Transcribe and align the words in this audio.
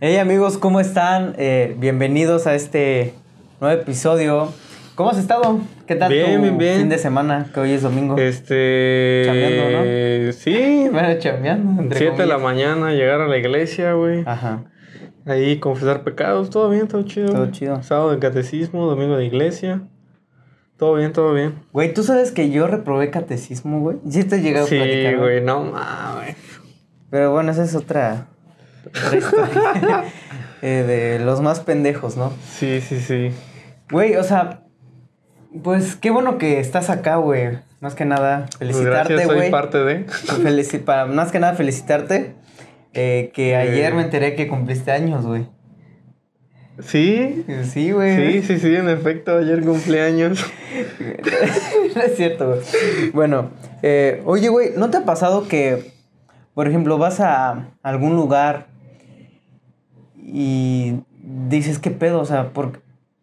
Hey 0.00 0.16
amigos, 0.16 0.58
¿cómo 0.58 0.80
están? 0.80 1.34
Eh, 1.38 1.74
bienvenidos 1.78 2.46
a 2.46 2.54
este 2.54 3.14
nuevo 3.60 3.80
episodio. 3.80 4.52
¿Cómo 4.94 5.10
has 5.10 5.18
estado? 5.18 5.60
¿Qué 5.86 5.96
tal 5.96 6.12
Bien, 6.12 6.36
tu 6.36 6.42
bien, 6.42 6.58
bien. 6.58 6.78
fin 6.80 6.88
de 6.88 6.98
semana? 6.98 7.50
Que 7.52 7.60
hoy 7.60 7.72
es 7.72 7.82
domingo. 7.82 8.16
Este. 8.18 9.22
Chambeando, 9.24 10.26
¿no? 10.26 10.32
Sí. 10.32 10.88
Bueno, 10.92 11.18
chambeando. 11.18 11.82
entre 11.82 11.98
7 11.98 12.22
de 12.22 12.26
la 12.26 12.38
mañana, 12.38 12.92
llegar 12.92 13.20
a 13.20 13.26
la 13.28 13.36
iglesia, 13.38 13.94
güey. 13.94 14.22
Ajá. 14.26 14.64
Ahí 15.26 15.58
confesar 15.58 16.04
pecados, 16.04 16.50
todo 16.50 16.68
bien, 16.70 16.86
todo 16.86 17.02
chido. 17.02 17.32
Todo 17.32 17.50
chido. 17.50 17.82
Sábado 17.82 18.10
de 18.12 18.18
catecismo, 18.18 18.86
domingo 18.86 19.16
de 19.16 19.24
iglesia. 19.24 19.82
Todo 20.76 20.94
bien, 20.96 21.12
todo 21.12 21.32
bien. 21.32 21.54
Güey, 21.72 21.94
¿tú 21.94 22.02
sabes 22.02 22.30
que 22.30 22.50
yo 22.50 22.66
reprobé 22.66 23.10
catecismo, 23.10 23.80
güey? 23.80 23.96
Sí 24.08 24.24
te 24.24 24.36
he 24.36 24.42
llegado 24.42 24.66
Sí, 24.66 24.76
a 24.76 24.82
platicar, 24.82 25.14
¿no? 25.14 25.20
güey, 25.22 25.40
no 25.40 25.64
mames. 25.64 26.36
Pero 27.10 27.32
bueno, 27.32 27.52
esa 27.52 27.64
es 27.64 27.74
otra, 27.74 28.26
otra 28.86 29.18
historia. 29.18 30.04
Eh, 30.66 30.82
de 31.18 31.22
los 31.22 31.42
más 31.42 31.60
pendejos, 31.60 32.16
¿no? 32.16 32.32
Sí, 32.58 32.80
sí, 32.80 32.98
sí. 32.98 33.28
Güey, 33.90 34.16
o 34.16 34.24
sea, 34.24 34.62
pues 35.62 35.94
qué 35.94 36.10
bueno 36.10 36.38
que 36.38 36.58
estás 36.58 36.88
acá, 36.88 37.16
güey. 37.16 37.58
Más 37.80 37.94
que 37.94 38.06
nada, 38.06 38.46
Pues 38.46 38.56
felicitarte, 38.74 39.12
gracias, 39.12 39.28
soy 39.28 39.36
güey. 39.36 39.50
parte 39.50 39.84
de. 39.84 40.06
Felici- 40.06 40.82
para- 40.82 41.04
más 41.04 41.30
que 41.32 41.38
nada, 41.38 41.52
felicitarte. 41.52 42.34
eh, 42.94 43.30
que 43.34 43.50
Eh. 43.50 43.56
ayer 43.56 43.92
me 43.92 44.02
enteré 44.02 44.34
que 44.36 44.48
cumpliste 44.48 44.90
años, 44.90 45.26
güey. 45.26 45.46
Sí. 46.80 47.44
Sí, 47.70 47.90
güey. 47.92 48.40
Sí, 48.40 48.42
sí, 48.46 48.58
sí, 48.58 48.74
en 48.74 48.88
efecto, 48.88 49.36
ayer 49.36 49.62
cumpleaños. 49.62 50.42
no 51.94 52.02
es 52.02 52.16
cierto, 52.16 52.48
güey. 52.48 53.10
Bueno, 53.12 53.50
eh, 53.82 54.22
oye, 54.24 54.48
güey, 54.48 54.70
¿no 54.76 54.88
te 54.90 54.96
ha 54.96 55.04
pasado 55.04 55.46
que, 55.46 55.92
por 56.54 56.66
ejemplo, 56.68 56.96
vas 56.96 57.20
a 57.20 57.68
algún 57.82 58.16
lugar 58.16 58.66
y 60.26 61.00
dices, 61.22 61.78
¿qué 61.78 61.90
pedo? 61.90 62.20
O 62.20 62.24
sea, 62.24 62.50
¿por, 62.50 62.80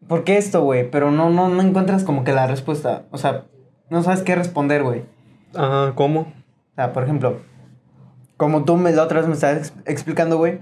¿por 0.07 0.23
qué 0.23 0.37
esto, 0.37 0.61
güey? 0.61 0.89
Pero 0.89 1.11
no, 1.11 1.29
no, 1.29 1.49
no 1.49 1.61
encuentras 1.61 2.03
como 2.03 2.23
que 2.23 2.31
la 2.33 2.47
respuesta. 2.47 3.03
O 3.11 3.17
sea, 3.17 3.45
no 3.89 4.03
sabes 4.03 4.21
qué 4.21 4.35
responder, 4.35 4.83
güey. 4.83 5.01
Ajá, 5.55 5.93
¿cómo? 5.95 6.21
O 6.21 6.75
sea, 6.75 6.93
por 6.93 7.03
ejemplo, 7.03 7.37
como 8.37 8.63
tú 8.63 8.77
me, 8.77 8.91
la 8.91 9.03
otra 9.03 9.19
vez 9.19 9.27
me 9.27 9.33
estabas 9.33 9.57
ex- 9.57 9.73
explicando, 9.85 10.37
güey. 10.37 10.59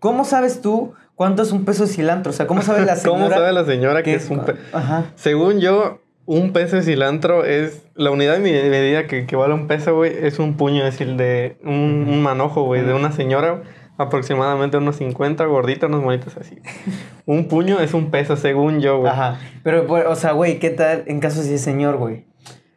¿Cómo 0.00 0.24
sabes 0.24 0.60
tú 0.60 0.92
cuánto 1.14 1.42
es 1.42 1.52
un 1.52 1.64
peso 1.64 1.84
de 1.86 1.90
cilantro? 1.92 2.30
O 2.30 2.34
sea, 2.34 2.46
¿cómo 2.46 2.62
sabe 2.62 2.84
la 2.84 2.96
señora? 2.96 3.18
¿Cómo 3.24 3.30
sabe 3.30 3.52
la 3.52 3.64
señora 3.64 4.02
que 4.02 4.10
que 4.12 4.16
es 4.16 4.30
un 4.30 4.44
pe- 4.44 4.56
Ajá. 4.72 5.04
Según 5.14 5.60
yo, 5.60 6.00
un 6.26 6.52
peso 6.52 6.76
de 6.76 6.82
cilantro 6.82 7.44
es. 7.44 7.82
La 7.94 8.10
unidad 8.10 8.34
de 8.34 8.40
me- 8.40 8.68
medida 8.68 9.06
que, 9.06 9.26
que 9.26 9.36
vale 9.36 9.54
un 9.54 9.66
peso, 9.68 9.94
güey, 9.96 10.12
es 10.26 10.38
un 10.38 10.56
puño, 10.58 10.84
es 10.86 10.98
decir, 10.98 11.16
de 11.16 11.56
un, 11.64 12.06
un 12.08 12.22
manojo, 12.22 12.64
güey, 12.64 12.82
de 12.82 12.92
una 12.92 13.10
señora, 13.12 13.62
aproximadamente 13.98 14.76
unos 14.76 14.96
50, 14.96 15.44
gordita, 15.46 15.86
unos 15.86 16.02
monitos 16.02 16.36
así. 16.36 16.58
un 17.26 17.48
puño 17.48 17.80
es 17.80 17.94
un 17.94 18.10
peso, 18.10 18.36
según 18.36 18.80
yo, 18.80 18.98
güey. 18.98 19.10
Ajá. 19.12 19.38
Pero, 19.62 19.86
pues, 19.86 20.04
o 20.06 20.14
sea, 20.16 20.32
güey, 20.32 20.58
¿qué 20.58 20.70
tal 20.70 21.04
en 21.06 21.20
caso 21.20 21.42
si 21.42 21.54
es 21.54 21.60
señor, 21.60 21.96
güey? 21.96 22.24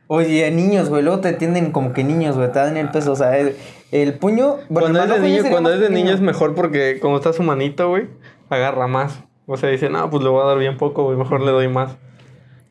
Oye, 0.07 0.49
niños, 0.51 0.89
güey, 0.89 1.03
luego 1.03 1.19
te 1.19 1.29
atienden 1.29 1.71
como 1.71 1.93
que 1.93 2.03
niños, 2.03 2.35
güey, 2.35 2.51
te 2.51 2.57
dan 2.57 2.77
el 2.77 2.89
peso, 2.89 3.11
o 3.11 3.15
sea, 3.15 3.37
el, 3.37 3.55
el 3.91 4.13
puño... 4.15 4.55
bueno, 4.69 4.89
Cuando 4.89 5.03
el 5.03 5.11
es 5.11 5.21
de 5.21 5.29
niño, 5.29 5.43
cuando 5.51 5.71
es 5.73 5.79
de 5.79 5.89
niño 5.91 6.13
es 6.13 6.21
mejor 6.21 6.55
porque 6.55 6.99
como 6.99 7.17
está 7.17 7.31
su 7.31 7.43
manito, 7.43 7.89
güey, 7.89 8.07
agarra 8.49 8.87
más. 8.87 9.23
O 9.45 9.55
sea, 9.57 9.69
dice, 9.69 9.89
no, 9.89 10.09
pues 10.09 10.23
le 10.23 10.29
voy 10.29 10.41
a 10.41 10.47
dar 10.47 10.57
bien 10.57 10.77
poco, 10.77 11.03
güey, 11.03 11.17
mejor 11.17 11.41
le 11.41 11.51
doy 11.51 11.67
más. 11.67 11.97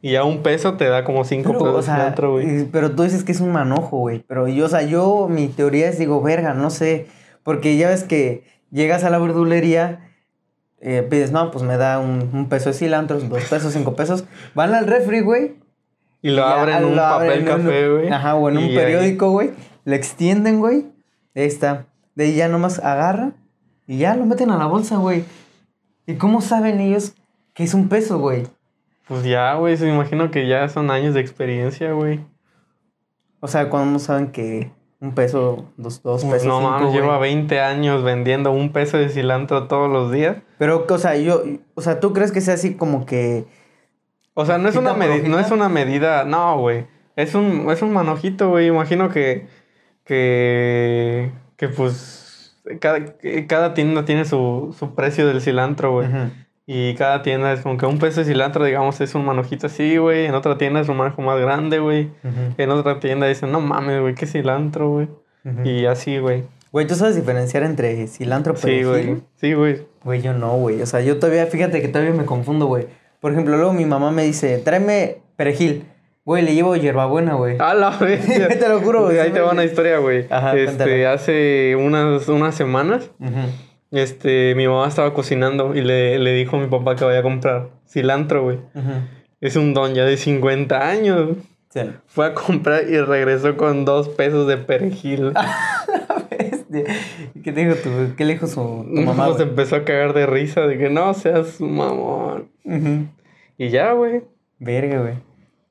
Y 0.00 0.12
ya 0.12 0.24
un 0.24 0.42
peso 0.42 0.74
te 0.74 0.88
da 0.88 1.02
como 1.05 1.24
cinco 1.24 1.50
Pero, 1.50 1.58
pesos 1.60 1.74
o 1.74 1.78
de 1.78 1.83
sea, 1.84 1.94
cilantro, 1.96 2.33
güey. 2.33 2.46
eh, 2.62 2.68
pero 2.70 2.92
tú 2.92 3.02
dices 3.02 3.24
que 3.24 3.33
es 3.33 3.40
un 3.40 3.52
manojo, 3.52 3.98
güey. 3.98 4.24
Pero 4.27 4.46
yo, 4.48 4.66
o 4.66 4.68
sea, 4.68 4.83
yo, 4.83 5.27
mi 5.28 5.48
teoría 5.48 5.88
es, 5.88 5.98
digo, 5.98 6.22
verga, 6.22 6.55
no 6.55 6.70
sé. 6.70 7.06
Porque 7.42 7.77
ya 7.77 7.89
ves 7.89 8.05
que 8.05 8.44
llegas 8.70 9.05
a 9.05 9.11
la 9.11 9.19
verdulería, 9.19 10.12
eh, 10.81 11.06
pides, 11.08 11.33
no, 11.33 11.50
pues 11.50 11.64
me 11.64 11.77
da 11.77 11.98
un, 11.98 12.30
un 12.33 12.48
peso 12.48 12.70
de 12.70 12.74
cilantro, 12.74 13.18
dos 13.18 13.45
pesos, 13.45 13.73
cinco 13.73 13.96
pesos. 13.96 14.24
Van 14.55 14.74
al 14.74 14.86
refri, 14.86 15.20
güey. 15.20 15.57
Y 16.23 16.30
lo 16.30 16.45
abren 16.45 16.79
en 16.79 16.85
un 16.85 16.96
lo 16.96 17.02
papel 17.02 17.45
café, 17.45 17.89
güey. 17.89 18.08
Ajá, 18.08 18.35
o 18.35 18.48
en 18.48 18.58
un 18.58 18.74
periódico, 18.74 19.30
güey. 19.30 19.52
Le 19.85 19.96
extienden, 19.96 20.58
güey. 20.58 20.86
Ahí 21.35 21.45
está. 21.45 21.86
De 22.14 22.24
ahí 22.24 22.35
ya 22.35 22.48
nomás 22.48 22.80
agarra 22.80 23.33
y 23.86 23.98
ya 23.98 24.14
lo 24.14 24.27
meten 24.27 24.51
a 24.51 24.57
la 24.57 24.67
bolsa, 24.67 24.96
güey. 24.96 25.24
¿Y 26.07 26.14
cómo 26.14 26.41
saben 26.41 26.80
ellos 26.80 27.14
que 27.55 27.64
es 27.64 27.74
un 27.74 27.89
peso, 27.89 28.18
güey? 28.18 28.46
Pues 29.07 29.24
ya, 29.24 29.55
güey, 29.55 29.77
se 29.77 29.85
me 29.86 29.95
imagino 29.95 30.30
que 30.30 30.48
ya 30.48 30.68
son 30.68 30.91
años 30.91 31.14
de 31.14 31.20
experiencia, 31.20 31.92
güey. 31.92 32.20
O 33.41 33.48
sea, 33.48 33.70
¿cómo 33.70 33.98
saben 33.98 34.33
que 34.33 34.70
un 35.01 35.14
peso, 35.14 35.67
dos, 35.77 36.03
dos 36.03 36.23
Pues 36.25 36.42
pesos, 36.42 36.48
no 36.48 36.61
mames, 36.61 36.92
lleva 36.92 37.19
20 37.19 37.61
años 37.61 38.03
vendiendo 38.03 38.51
un 38.51 38.73
peso 38.73 38.98
de 38.98 39.09
cilantro 39.09 39.69
todos 39.69 39.89
los 39.91 40.11
días. 40.11 40.39
Pero, 40.59 40.86
o 40.89 40.98
sea, 40.98 41.17
yo, 41.17 41.42
o 41.75 41.81
sea, 41.83 42.01
¿tú 42.01 42.13
crees 42.13 42.33
que 42.33 42.41
sea 42.41 42.55
así 42.55 42.75
como 42.75 43.07
que... 43.07 43.45
O 44.35 44.45
sea, 44.47 44.59
no 44.59 44.69
es 44.69 44.77
¿Hojita 44.77 44.95
una, 44.95 45.07
por 45.07 45.14
medi- 45.17 45.29
no 45.29 45.39
es 45.39 45.51
una 45.51 45.69
medida, 45.69 46.25
no, 46.25 46.59
güey. 46.59 46.86
Es 47.17 47.35
un, 47.35 47.69
es 47.70 47.83
un 47.83 47.92
manojito, 47.92 48.51
güey. 48.51 48.69
Imagino 48.69 49.09
que, 49.11 49.47
que, 50.05 51.33
que 51.57 51.69
pues, 51.69 52.57
cada, 52.80 52.98
cada 53.48 53.75
tienda 53.75 54.05
tiene 54.05 54.25
su, 54.25 54.75
su 54.79 54.95
precio 54.95 55.27
del 55.27 55.41
cilantro, 55.41 55.92
güey. 55.92 56.09
Y 56.70 56.95
cada 56.96 57.23
tienda 57.23 57.51
es 57.55 57.61
como 57.62 57.79
que 57.79 57.86
un 57.86 57.98
peso 57.98 58.20
de 58.20 58.27
cilantro, 58.27 58.62
digamos, 58.62 59.01
es 59.01 59.14
un 59.14 59.24
manojito 59.24 59.68
así, 59.68 59.96
güey. 59.96 60.27
En 60.27 60.34
otra 60.34 60.58
tienda 60.58 60.80
es 60.80 60.89
un 60.90 60.98
manojo 60.98 61.23
más 61.23 61.40
grande, 61.40 61.79
güey. 61.79 62.11
Ujú, 62.23 62.55
En 62.58 62.70
otra 62.70 63.01
tienda 63.01 63.27
dicen, 63.27 63.51
no 63.51 63.61
mames, 63.62 64.02
güey, 64.02 64.14
qué 64.14 64.27
cilantro, 64.27 64.90
güey. 64.90 65.08
ujú. 65.46 65.67
Y 65.67 65.86
así, 65.86 66.18
güey. 66.18 66.45
Güey, 66.70 66.86
¿tú 66.86 66.95
sabes 66.95 67.17
diferenciar 67.17 67.62
entre 67.62 68.06
cilantro 68.06 68.52
y 68.52 68.56
Sí, 68.58 68.62
perejil? 68.67 68.86
güey. 69.06 69.17
Sí, 69.36 69.55
güey. 69.55 69.86
Güey, 70.05 70.20
yo 70.20 70.34
no, 70.34 70.52
güey. 70.58 70.83
O 70.83 70.86
sea, 70.86 71.01
yo 71.01 71.18
todavía, 71.18 71.46
fíjate 71.46 71.80
que 71.80 71.89
todavía 71.89 72.12
me 72.12 72.27
confundo, 72.27 72.67
güey. 72.67 72.86
Por 73.20 73.33
ejemplo, 73.33 73.56
luego 73.56 73.73
mi 73.73 73.86
mamá 73.86 74.11
me 74.11 74.24
dice, 74.24 74.58
tráeme 74.58 75.23
perejil. 75.36 75.86
Güey, 76.27 76.42
le 76.45 76.55
llevo 76.55 76.77
hierbabuena, 76.77 77.33
güey. 77.36 77.56
A 77.58 77.73
la 77.73 77.89
vez. 77.98 78.27
Te 78.27 78.68
lo 78.68 78.80
juro, 78.83 79.05
güey, 79.06 79.18
Ahí 79.18 79.29
sí 79.29 79.33
te 79.33 79.39
me- 79.40 79.46
va 79.46 79.52
una 79.52 79.64
historia, 79.64 79.96
güey. 80.00 80.27
Ajá, 80.29 80.55
este, 80.55 80.77
cuéntala. 80.77 81.12
hace 81.14 81.74
unas, 81.77 82.29
unas 82.29 82.55
semanas, 82.55 83.11
Ujú. 83.18 83.30
Este, 83.90 84.54
mi 84.54 84.66
mamá 84.68 84.88
estaba 84.88 85.14
cocinando 85.14 85.74
y 85.74 85.80
le, 85.82 86.18
le 86.18 86.32
dijo 86.34 86.56
a 86.56 86.60
mi 86.60 86.66
papá 86.68 86.96
que 86.96 87.04
vaya 87.04 87.20
a 87.20 87.22
comprar 87.22 87.68
cilantro, 87.86 88.42
güey. 88.44 88.58
Es 89.40 89.56
un 89.56 89.72
don 89.74 89.94
ya 89.94 90.04
de 90.04 90.16
50 90.16 90.88
años. 90.88 91.30
Sí. 91.70 91.80
Fue 92.06 92.26
a 92.26 92.34
comprar 92.34 92.88
y 92.88 92.98
regresó 93.00 93.56
con 93.56 93.84
dos 93.84 94.08
pesos 94.08 94.46
de 94.48 94.56
perejil. 94.56 95.32
¿Qué 97.42 97.52
te 97.52 97.64
dijo 97.64 97.74
tu, 97.76 98.14
qué 98.16 98.24
le 98.24 98.34
dijo 98.34 98.46
su 98.46 98.54
tu 98.54 99.00
mamá? 99.00 99.26
Pues 99.26 99.36
güey? 99.38 99.48
empezó 99.48 99.76
a 99.76 99.84
cagar 99.84 100.12
de 100.12 100.26
risa 100.26 100.62
de 100.62 100.78
que 100.78 100.90
no 100.90 101.12
seas 101.14 101.60
mamón. 101.60 102.48
Ujú. 102.64 103.06
Y 103.56 103.68
ya, 103.70 103.92
güey. 103.92 104.22
Verga, 104.58 105.00
güey. 105.00 105.14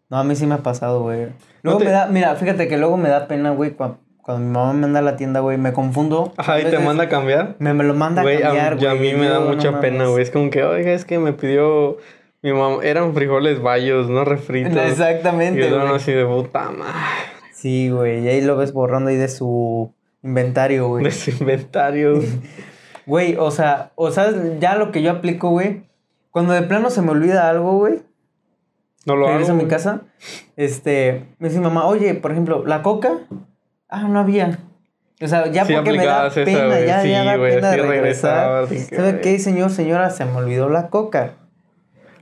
No, 0.09 0.17
a 0.17 0.23
mí 0.23 0.35
sí 0.35 0.45
me 0.47 0.55
ha 0.55 0.59
pasado, 0.59 1.01
güey. 1.01 1.27
Luego 1.61 1.79
te- 1.79 1.85
me 1.85 1.91
da, 1.91 2.07
mira, 2.07 2.35
fíjate 2.35 2.67
que 2.67 2.77
luego 2.77 2.97
me 2.97 3.09
da 3.09 3.27
pena, 3.27 3.51
güey, 3.51 3.75
cua- 3.75 3.97
cuando, 4.27 4.45
mi 4.45 4.53
mamá 4.53 4.73
me 4.73 4.81
manda 4.81 4.99
a 4.99 5.01
la 5.01 5.15
tienda, 5.15 5.39
güey, 5.39 5.57
me 5.57 5.71
confundo. 5.73 6.33
Ajá, 6.37 6.59
y 6.59 6.65
te 6.65 6.77
manda 6.79 7.05
a 7.05 7.09
cambiar. 7.09 7.55
Me, 7.59 7.73
me 7.73 7.83
lo 7.85 7.93
manda 7.93 8.21
Güey, 8.23 8.37
a 8.37 8.47
cambiar, 8.47 8.77
y 8.79 8.85
a 8.85 8.93
güey. 8.93 9.13
mí 9.13 9.17
me 9.19 9.25
y 9.25 9.29
da 9.29 9.35
yo, 9.35 9.45
no 9.45 9.47
mucha 9.55 9.79
pena, 9.79 10.05
güey. 10.07 10.21
Es 10.21 10.29
como 10.31 10.49
que, 10.49 10.63
oiga, 10.63 10.91
es 10.91 11.05
que 11.05 11.17
me 11.17 11.31
pidió 11.33 11.97
mi 12.41 12.51
mamá. 12.53 12.83
Eran 12.83 13.13
frijoles 13.13 13.61
bayos, 13.61 14.09
no 14.09 14.25
refritos. 14.25 14.73
Y 14.75 14.79
Exactamente, 14.91 15.69
yo 15.69 15.79
güey. 15.81 15.95
así 15.95 16.11
de 16.11 16.25
puta 16.25 16.69
madre. 16.71 16.93
Sí, 17.53 17.89
güey, 17.89 18.23
y 18.23 18.27
ahí 18.27 18.41
lo 18.41 18.55
ves 18.57 18.73
borrando 18.73 19.09
ahí 19.09 19.15
de 19.15 19.29
su 19.29 19.91
inventario, 20.21 20.87
güey. 20.89 21.03
De 21.05 21.11
su 21.11 21.31
inventario. 21.31 22.19
Güey, 23.07 23.37
o 23.39 23.51
sea, 23.51 23.93
o 23.95 24.11
sea, 24.11 24.33
ya 24.59 24.75
lo 24.75 24.91
que 24.91 25.01
yo 25.01 25.11
aplico, 25.11 25.49
güey, 25.49 25.83
cuando 26.29 26.51
de 26.51 26.61
plano 26.63 26.89
se 26.89 27.01
me 27.01 27.11
olvida 27.11 27.49
algo, 27.49 27.77
güey, 27.77 28.01
No 29.05 29.15
lo 29.15 29.29
hago. 29.29 29.37
a 29.37 29.49
mi 29.53 29.59
güey. 29.59 29.67
casa, 29.69 30.01
este, 30.57 31.25
me 31.39 31.47
dice 31.47 31.59
mi 31.61 31.63
mamá, 31.67 31.85
oye, 31.85 32.13
por 32.15 32.33
ejemplo, 32.33 32.65
la 32.65 32.81
coca, 32.81 33.19
ah, 33.89 34.07
no 34.07 34.19
había. 34.19 34.59
O 35.19 35.27
sea, 35.27 35.47
ya 35.47 35.65
Sí 35.65 35.73
porque 35.73 35.93
me 35.93 36.05
da 36.05 36.27
esa, 36.27 36.43
pena, 36.43 36.65
güey. 36.67 36.85
ya, 36.87 37.01
Sí, 37.01 37.09
ya 37.09 37.23
da 37.23 37.37
güey, 37.37 37.55
pena 37.55 37.75
regresar. 37.75 38.67
¿Sabe 38.67 39.19
qué, 39.21 39.39
señor, 39.39 39.71
señora? 39.71 40.09
Se 40.11 40.25
me 40.25 40.35
olvidó 40.35 40.69
la 40.69 40.89
coca. 40.89 41.33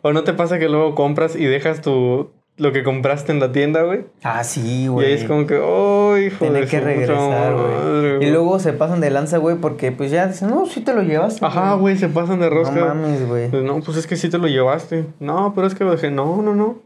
O 0.01 0.13
no 0.13 0.23
te 0.23 0.33
pasa 0.33 0.59
que 0.59 0.69
luego 0.69 0.95
compras 0.95 1.35
y 1.35 1.45
dejas 1.45 1.81
tu 1.81 2.31
lo 2.57 2.71
que 2.71 2.83
compraste 2.83 3.33
en 3.33 3.39
la 3.39 3.51
tienda, 3.51 3.81
güey. 3.81 4.05
Ah, 4.23 4.43
sí, 4.43 4.83
Y 4.83 4.87
güey. 4.87 5.07
ahí 5.07 5.13
es 5.13 5.25
como 5.25 5.45
que, 5.45 5.57
oh, 5.61 6.17
hijo 6.17 6.45
Tener 6.45 6.67
que 6.67 6.79
regresar, 6.79 7.53
güey. 7.53 8.25
Y 8.25 8.31
luego 8.31 8.59
se 8.59 8.71
pasan 8.71 9.01
de 9.01 9.09
lanza, 9.09 9.39
güey, 9.39 9.57
porque 9.57 9.91
pues 9.91 10.11
ya 10.11 10.27
dicen, 10.27 10.49
no, 10.49 10.65
sí 10.65 10.81
te 10.81 10.93
lo 10.93 11.01
llevaste. 11.03 11.45
Ajá, 11.45 11.73
güey, 11.73 11.97
se 11.97 12.07
pasan 12.07 12.39
de 12.39 12.49
rosca. 12.49 12.75
No 12.75 12.85
mames, 12.87 13.27
güey. 13.27 13.49
Pues 13.49 13.63
no, 13.63 13.81
pues 13.81 13.97
es 13.97 14.07
que 14.07 14.15
sí 14.15 14.29
te 14.29 14.37
lo 14.37 14.47
llevaste. 14.47 15.05
No, 15.19 15.51
pero 15.53 15.67
es 15.67 15.75
que 15.75 15.83
lo 15.83 15.91
dejé. 15.91 16.11
No, 16.11 16.41
no, 16.41 16.55
no. 16.55 16.81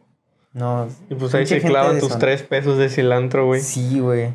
No. 0.53 0.87
Y 1.09 1.15
pues 1.15 1.35
ahí 1.35 1.45
se 1.45 1.61
clavan 1.61 1.99
tus 1.99 2.17
tres 2.17 2.41
pesos 2.41 2.79
de 2.79 2.89
cilantro, 2.89 3.45
güey. 3.45 3.61
Sí, 3.61 3.99
güey. 3.99 4.33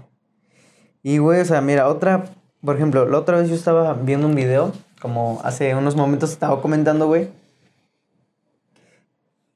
Y, 1.04 1.18
güey, 1.18 1.40
o 1.40 1.44
sea, 1.44 1.60
mira, 1.60 1.86
otra, 1.86 2.24
por 2.64 2.76
ejemplo, 2.76 3.06
la 3.06 3.18
otra 3.18 3.38
vez 3.38 3.50
yo 3.50 3.54
estaba 3.54 3.92
viendo 3.92 4.26
un 4.26 4.34
video, 4.34 4.72
como 5.02 5.38
hace 5.44 5.74
unos 5.74 5.96
momentos 5.96 6.32
estaba 6.32 6.62
comentando, 6.62 7.06
güey. 7.06 7.28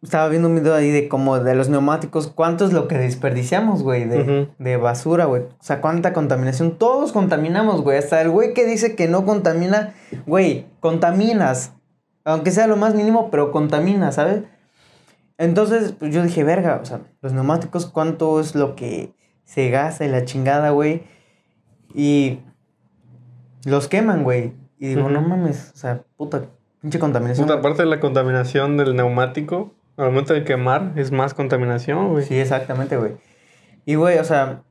estaba 0.02 0.28
viendo 0.28 0.48
un 0.48 0.56
video 0.56 0.74
ahí 0.74 0.90
de 0.90 1.08
como 1.08 1.40
de 1.40 1.54
los 1.54 1.70
neumáticos, 1.70 2.26
cuánto 2.26 2.66
es 2.66 2.74
lo 2.74 2.86
que 2.86 2.98
desperdiciamos, 2.98 3.82
güey, 3.82 4.04
de, 4.04 4.48
de 4.58 4.76
basura, 4.76 5.24
güey. 5.24 5.42
O 5.42 5.62
sea, 5.62 5.80
cuánta 5.80 6.12
contaminación. 6.12 6.76
Todos 6.76 7.12
contaminamos, 7.12 7.80
güey. 7.80 7.96
Hasta 7.96 8.20
el 8.20 8.28
güey 8.28 8.52
que 8.52 8.66
dice 8.66 8.94
que 8.94 9.08
no 9.08 9.24
contamina, 9.24 9.94
güey, 10.26 10.66
contaminas. 10.80 11.72
Aunque 12.24 12.50
sea 12.50 12.66
lo 12.66 12.76
más 12.76 12.94
mínimo, 12.94 13.30
pero 13.30 13.52
contamina, 13.52 14.12
¿sabes? 14.12 14.42
Entonces, 15.38 15.94
pues 15.98 16.12
yo 16.12 16.22
dije, 16.22 16.44
verga, 16.44 16.78
o 16.82 16.84
sea, 16.84 17.00
los 17.22 17.32
neumáticos, 17.32 17.86
cuánto 17.86 18.38
es 18.38 18.54
lo 18.54 18.76
que 18.76 19.14
se 19.44 19.70
gasta 19.70 20.04
y 20.04 20.08
la 20.08 20.26
chingada, 20.26 20.68
güey. 20.70 21.04
Y 21.98 22.38
los 23.64 23.88
queman, 23.88 24.22
güey. 24.22 24.52
Y 24.78 24.86
digo, 24.94 25.08
no 25.10 25.20
mames, 25.20 25.72
o 25.74 25.76
sea, 25.76 26.02
puta, 26.16 26.44
pinche 26.80 27.00
contaminación. 27.00 27.44
Puta, 27.44 27.58
aparte 27.58 27.82
de 27.82 27.88
la 27.88 27.98
contaminación 27.98 28.76
del 28.76 28.94
neumático, 28.94 29.74
al 29.96 30.06
momento 30.06 30.32
de 30.32 30.44
quemar 30.44 30.92
es 30.94 31.10
más 31.10 31.34
contaminación, 31.34 32.10
güey. 32.10 32.24
Sí, 32.24 32.38
exactamente, 32.38 32.96
güey. 32.96 33.16
Y, 33.84 33.96
güey, 33.96 34.18
o 34.18 34.22
sea, 34.24 34.62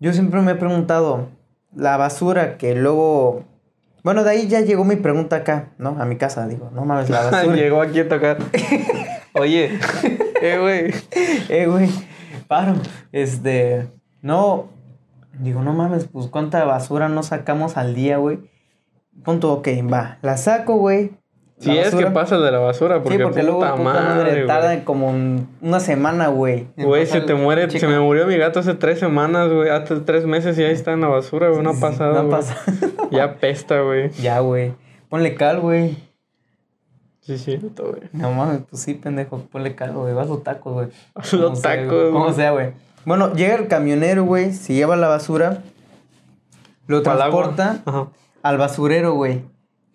yo 0.00 0.12
siempre 0.12 0.40
me 0.40 0.52
he 0.52 0.54
preguntado, 0.56 1.28
la 1.72 1.96
basura 1.96 2.58
que 2.58 2.74
luego... 2.74 3.44
Bueno, 4.02 4.24
de 4.24 4.30
ahí 4.30 4.48
ya 4.48 4.60
llegó 4.60 4.84
mi 4.84 4.96
pregunta 4.96 5.36
acá, 5.36 5.68
¿no? 5.78 5.96
A 6.00 6.04
mi 6.04 6.16
casa, 6.16 6.48
digo, 6.48 6.72
no 6.74 6.84
mames, 6.84 7.10
la 7.10 7.22
basura. 7.30 7.54
Llegó 7.54 7.80
aquí 7.80 8.00
a 8.00 8.08
tocar. 8.08 8.38
Oye, 9.34 9.78
eh, 10.42 10.58
güey. 10.58 10.92
eh, 11.48 11.66
güey, 11.68 11.90
paro. 12.48 12.74
Este, 13.12 13.86
no, 14.20 14.74
digo, 15.38 15.62
no 15.62 15.72
mames, 15.72 16.06
pues 16.06 16.26
cuánta 16.28 16.64
basura 16.64 17.08
no 17.08 17.22
sacamos 17.22 17.76
al 17.76 17.94
día, 17.94 18.16
güey. 18.18 18.38
Punto, 19.24 19.52
ok, 19.52 19.68
va, 19.92 20.18
la 20.22 20.36
saco, 20.36 20.76
güey. 20.76 21.12
Si 21.58 21.72
La 21.72 21.82
es 21.82 21.94
que 21.94 22.04
pasa 22.08 22.36
de 22.38 22.52
la 22.52 22.58
basura, 22.58 23.02
porque, 23.02 23.16
sí, 23.16 23.22
porque 23.24 23.42
luego, 23.42 23.60
puta, 23.60 23.70
puta 23.76 23.82
madre, 23.82 24.14
madre, 24.14 24.46
tarda 24.46 24.84
como 24.84 25.08
un- 25.08 25.48
una 25.62 25.80
semana, 25.80 26.28
güey. 26.28 26.66
Güey, 26.76 27.06
se 27.06 27.22
te 27.22 27.32
muere, 27.34 27.70
se 27.70 27.88
me 27.88 27.98
murió 27.98 28.26
mi 28.26 28.36
gato 28.36 28.60
hace 28.60 28.74
tres 28.74 28.98
semanas, 28.98 29.50
güey. 29.50 29.70
Hasta 29.70 30.04
tres 30.04 30.26
meses 30.26 30.58
y 30.58 30.64
ahí 30.64 30.72
está 30.72 30.92
en 30.92 31.00
la 31.00 31.08
basura, 31.08 31.48
güey. 31.48 31.62
No 31.62 31.70
ha 31.70 31.74
Sí, 31.74 31.80
pasado, 31.80 32.12
No 32.12 32.18
ha 32.18 32.22
güey. 32.24 32.30
pasado. 32.36 32.60
Ya 33.10 33.36
pesta, 33.36 33.80
güey. 33.80 34.10
ya, 34.20 34.40
güey. 34.40 34.74
Ponle 35.08 35.34
cal, 35.34 35.60
güey. 35.60 35.96
Sí, 37.20 37.38
cierto, 37.38 37.84
güey. 37.90 38.02
No 38.12 38.32
mames, 38.32 38.60
pues 38.68 38.82
sí, 38.82 38.92
pendejo. 38.94 39.38
Ponle 39.50 39.74
cal, 39.74 39.92
güey. 39.94 40.12
Vas 40.12 40.28
los 40.28 40.42
tacos, 40.44 40.74
güey. 40.74 40.88
Los 41.40 41.62
tacos, 41.62 41.88
güey. 41.88 42.12
Como 42.12 42.32
sea, 42.34 42.50
güey. 42.52 42.72
Bueno, 43.06 43.32
llega 43.34 43.54
el 43.54 43.68
camionero, 43.68 44.24
güey. 44.24 44.52
Se 44.52 44.74
lleva 44.74 44.96
la 44.96 45.08
basura. 45.08 45.62
Lo 46.86 47.02
transporta 47.02 47.82
al 48.42 48.58
basurero, 48.58 49.14
güey. 49.14 49.42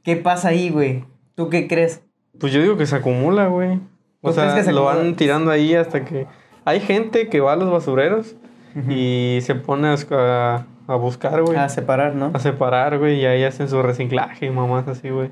¿Qué 0.03 0.15
pasa 0.15 0.47
ahí, 0.49 0.69
güey? 0.69 1.05
¿Tú 1.35 1.49
qué 1.49 1.67
crees? 1.67 2.01
Pues 2.39 2.51
yo 2.51 2.61
digo 2.61 2.77
que 2.77 2.85
se 2.87 2.95
acumula, 2.95 3.47
güey. 3.47 3.79
O 4.21 4.29
¿Tú 4.29 4.33
sea, 4.35 4.55
que 4.55 4.63
se 4.63 4.71
lo 4.71 4.87
acumula? 4.89 5.03
van 5.05 5.15
tirando 5.15 5.51
ahí 5.51 5.75
hasta 5.75 6.03
que... 6.05 6.25
Hay 6.65 6.79
gente 6.79 7.27
que 7.29 7.39
va 7.39 7.53
a 7.53 7.55
los 7.55 7.71
basureros 7.71 8.35
y 8.89 9.39
se 9.41 9.55
pone 9.55 9.87
a, 9.89 10.65
a- 10.87 10.95
buscar, 10.95 11.41
güey. 11.41 11.57
A 11.57 11.69
separar, 11.69 12.15
¿no? 12.15 12.31
A 12.33 12.39
separar, 12.39 12.97
güey, 12.99 13.19
y 13.19 13.25
ahí 13.25 13.43
hacen 13.43 13.67
su 13.67 13.81
reciclaje 13.81 14.45
y 14.45 14.49
mamás 14.51 14.87
así, 14.87 15.09
güey. 15.09 15.31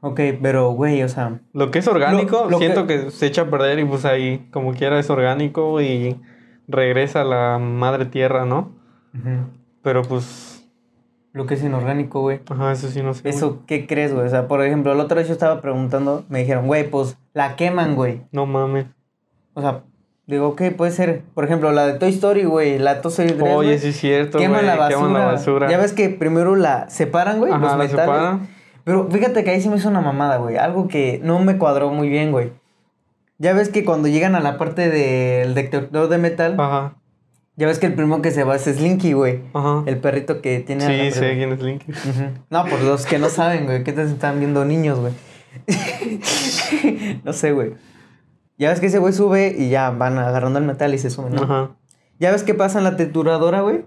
Ok, 0.00 0.20
pero, 0.42 0.70
güey, 0.72 1.02
o 1.02 1.08
sea. 1.08 1.40
Lo 1.52 1.70
que 1.70 1.78
es 1.78 1.86
orgánico, 1.88 2.44
Lo- 2.44 2.50
lo 2.50 2.58
siento 2.58 2.86
que... 2.86 3.10
se 3.10 3.26
echa 3.26 3.42
a 3.42 3.50
perder 3.50 3.78
y 3.78 3.84
pues 3.84 4.04
ahí, 4.04 4.48
como 4.52 4.72
quiera, 4.74 4.98
es 4.98 5.08
orgánico 5.10 5.80
y 5.80 6.20
regresa 6.68 7.22
a 7.22 7.24
la 7.24 7.58
madre 7.58 8.06
tierra, 8.06 8.44
¿no? 8.46 8.70
Pero 9.82 10.02
pues, 10.02 10.64
Lo 11.32 11.46
que 11.46 11.54
es 11.54 11.62
inorgánico, 11.62 12.20
güey. 12.20 12.40
ajá, 12.48 12.72
eso 12.72 12.88
sí 12.88 13.02
no 13.02 13.14
sé. 13.14 13.22
güey. 13.22 13.34
Eso, 13.34 13.62
¿qué 13.66 13.86
crees, 13.86 14.12
güey? 14.14 14.26
O 14.26 14.30
sea, 14.30 14.48
por 14.48 14.62
ejemplo, 14.64 14.94
la 14.94 15.04
otra 15.04 15.16
vez 15.18 15.26
yo 15.28 15.32
estaba 15.34 15.60
preguntando, 15.60 16.24
me 16.28 16.40
dijeron, 16.40 16.66
güey, 16.66 16.88
pues 16.90 17.16
la 17.32 17.56
queman, 17.56 17.94
güey. 17.96 18.22
No 18.32 18.46
mames. 18.46 18.86
O 19.54 19.60
sea, 19.60 19.82
digo, 20.26 20.48
ok, 20.48 20.62
puede 20.76 20.90
ser. 20.92 21.22
Por 21.34 21.44
ejemplo, 21.44 21.70
la 21.72 21.86
de 21.86 21.94
Toy 21.98 22.10
Story, 22.10 22.44
güey. 22.44 22.78
La 22.78 23.00
Toy 23.00 23.10
Story 23.10 23.28
3, 23.32 23.42
Oye, 23.42 23.68
güey, 23.68 23.78
sí 23.78 23.88
es 23.88 23.96
cierto, 23.96 24.38
güey. 24.38 24.48
Queman 24.48 24.66
la 24.66 24.76
basura. 24.76 24.96
Queman 24.98 25.12
la 25.12 25.24
basura. 25.26 25.70
Ya 25.70 25.78
ves 25.78 25.92
que 25.92 26.08
primero 26.08 26.56
la 26.56 26.88
separan, 26.88 27.38
güey, 27.38 27.52
Ajá, 27.52 27.60
los 27.62 27.70
la 27.72 27.76
metales. 27.78 28.00
separan. 28.06 28.48
Pero 28.84 29.08
fíjate 29.10 29.44
que 29.44 29.50
ahí 29.50 29.60
se 29.60 29.70
me 29.70 29.76
hizo 29.76 29.88
una 29.88 30.00
mamada, 30.00 30.36
güey. 30.38 30.56
Algo 30.56 30.88
que 30.88 31.20
no 31.22 31.38
me 31.40 31.56
cuadró 31.56 31.90
muy 31.90 32.08
bien, 32.08 32.32
güey. 32.32 32.52
Ya 33.38 33.52
ves 33.52 33.68
que 33.68 33.84
cuando 33.84 34.08
llegan 34.08 34.34
a 34.34 34.40
la 34.40 34.58
parte 34.58 34.88
del 34.90 35.54
detector 35.54 36.08
de 36.08 36.18
metal, 36.18 36.56
Ajá, 36.58 36.96
ya 37.56 37.68
ves 37.68 37.78
que 37.78 37.86
el 37.86 37.94
primero 37.94 38.20
que 38.20 38.32
se 38.32 38.42
va 38.42 38.56
es 38.56 38.62
Slinky, 38.62 39.12
güey. 39.12 39.42
ajá. 39.52 39.84
El 39.86 39.98
perrito 39.98 40.40
que 40.42 40.58
tiene... 40.60 41.10
Sí, 41.10 41.18
sé 41.18 41.36
quién 41.36 41.52
es 41.52 41.62
Link. 41.62 41.82
Ujú. 41.88 42.30
No, 42.50 42.64
por 42.66 42.80
los 42.82 43.06
que 43.06 43.18
no 43.18 43.28
saben, 43.28 43.66
güey. 43.66 43.84
¿Qué 43.84 43.92
te 43.92 44.02
están 44.02 44.40
viendo 44.40 44.64
niños, 44.64 44.98
güey? 44.98 45.12
no 47.24 47.32
sé, 47.32 47.52
güey. 47.52 47.74
Ya 48.58 48.70
ves 48.70 48.80
que 48.80 48.86
ese 48.86 48.98
güey 48.98 49.12
sube 49.12 49.54
y 49.56 49.68
ya 49.68 49.90
van 49.90 50.18
agarrando 50.18 50.58
el 50.58 50.64
metal 50.64 50.94
y 50.94 50.98
se 50.98 51.10
suben, 51.10 51.34
¿no? 51.34 51.42
Ajá. 51.42 51.76
Ya 52.18 52.32
ves 52.32 52.42
que 52.42 52.54
pasa 52.54 52.78
en 52.78 52.84
la 52.84 52.96
trituradora, 52.96 53.60
güey. 53.60 53.84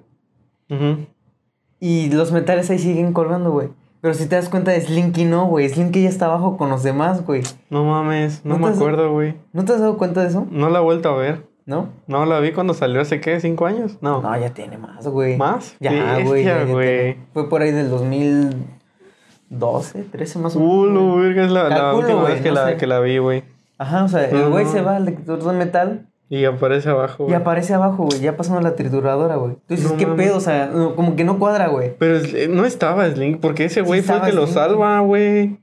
Y 1.79 2.09
los 2.11 2.31
metales 2.31 2.69
ahí 2.69 2.79
siguen 2.79 3.11
colgando, 3.13 3.51
güey. 3.51 3.69
Pero 4.07 4.15
si 4.17 4.25
te 4.29 4.37
das 4.37 4.47
cuenta 4.47 4.71
de 4.71 4.79
Slinky, 4.79 5.25
no, 5.25 5.47
güey. 5.47 5.67
Slinky 5.67 6.03
ya 6.03 6.07
está 6.07 6.27
abajo 6.27 6.55
con 6.55 6.69
los 6.69 6.81
demás, 6.81 7.25
güey. 7.25 7.43
No 7.69 7.83
mames, 7.83 8.39
no, 8.45 8.53
¿No 8.53 8.59
me 8.65 8.71
has- 8.71 8.77
acuerdo, 8.77 9.11
güey. 9.11 9.35
¿No 9.51 9.65
te 9.65 9.73
has 9.73 9.81
dado 9.81 9.97
cuenta 9.97 10.21
de 10.21 10.29
eso? 10.29 10.47
No 10.49 10.69
la 10.69 10.79
he 10.79 10.81
vuelto 10.81 11.09
a 11.09 11.17
ver. 11.17 11.45
¿No? 11.65 11.89
No, 12.07 12.25
la 12.25 12.39
vi 12.39 12.53
cuando 12.53 12.73
salió 12.73 13.01
hace, 13.01 13.19
¿qué? 13.19 13.37
¿Cinco 13.41 13.65
años? 13.65 13.97
No. 13.99 14.21
No, 14.21 14.39
ya 14.39 14.53
tiene 14.53 14.77
más, 14.77 15.05
güey. 15.09 15.35
¿Más? 15.35 15.75
Ya, 15.81 16.21
güey. 16.23 16.45
ya- 16.45 16.63
ya. 16.65 17.15
Fue 17.33 17.49
por 17.49 17.61
ahí 17.61 17.73
del 17.73 17.89
2012, 17.89 20.03
13 20.03 20.39
más 20.39 20.55
o 20.55 20.59
menos. 20.61 20.73
Culo, 20.73 21.11
güey. 21.15 21.23
verga, 21.25 21.43
es 21.43 21.51
la, 21.51 21.93
última 21.93 22.23
vez 22.23 22.39
que, 22.41 22.47
no 22.47 22.55
la, 22.55 22.67
sé. 22.69 22.77
que 22.77 22.87
la 22.87 23.01
vi, 23.01 23.17
güey. 23.17 23.43
Ajá, 23.77 24.05
o 24.05 24.07
sea, 24.07 24.23
el 24.23 24.49
güey 24.49 24.65
se 24.67 24.81
va 24.81 24.95
al 24.95 25.05
detector 25.05 25.43
de 25.43 25.51
metal 25.51 26.07
Y 26.29 26.43
aparece 26.45 26.89
abajo, 26.89 27.23
y 27.23 27.25
güey. 27.27 27.35
aparece 27.35 27.73
abajo, 27.73 28.03
güey, 28.03 28.19
ya 28.19 28.35
pasando 28.35 28.59
la 28.61 28.75
trituradora, 28.75 29.35
güey. 29.37 29.55
Tú 29.65 29.75
dices, 29.75 29.91
No 29.91 29.97
¿qué 29.97 30.05
pedo? 30.07 30.37
O 30.37 30.41
sea, 30.41 30.65
no, 30.67 30.93
como 30.95 31.15
que 31.15 31.23
no 31.23 31.39
cuadra, 31.39 31.67
güey. 31.69 31.95
Pero 31.97 32.17
eh, 32.17 32.47
no 32.49 32.65
estaba 32.65 33.09
Slink, 33.09 33.39
porque 33.39 33.65
ese 33.65 33.81
güey 33.81 34.01
fue 34.01 34.15
el 34.17 34.21
que 34.23 34.33
lo 34.33 34.45
salva, 34.47 34.99
güey. 34.99 35.57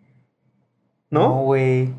No, 1.11 1.20
¿No? 1.28 1.43
güey. 1.43 1.93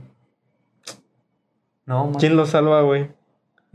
No, 1.86 2.06
man. 2.06 2.16
¿Quién 2.16 2.36
lo 2.36 2.46
salva, 2.46 2.82
güey? 2.82 3.10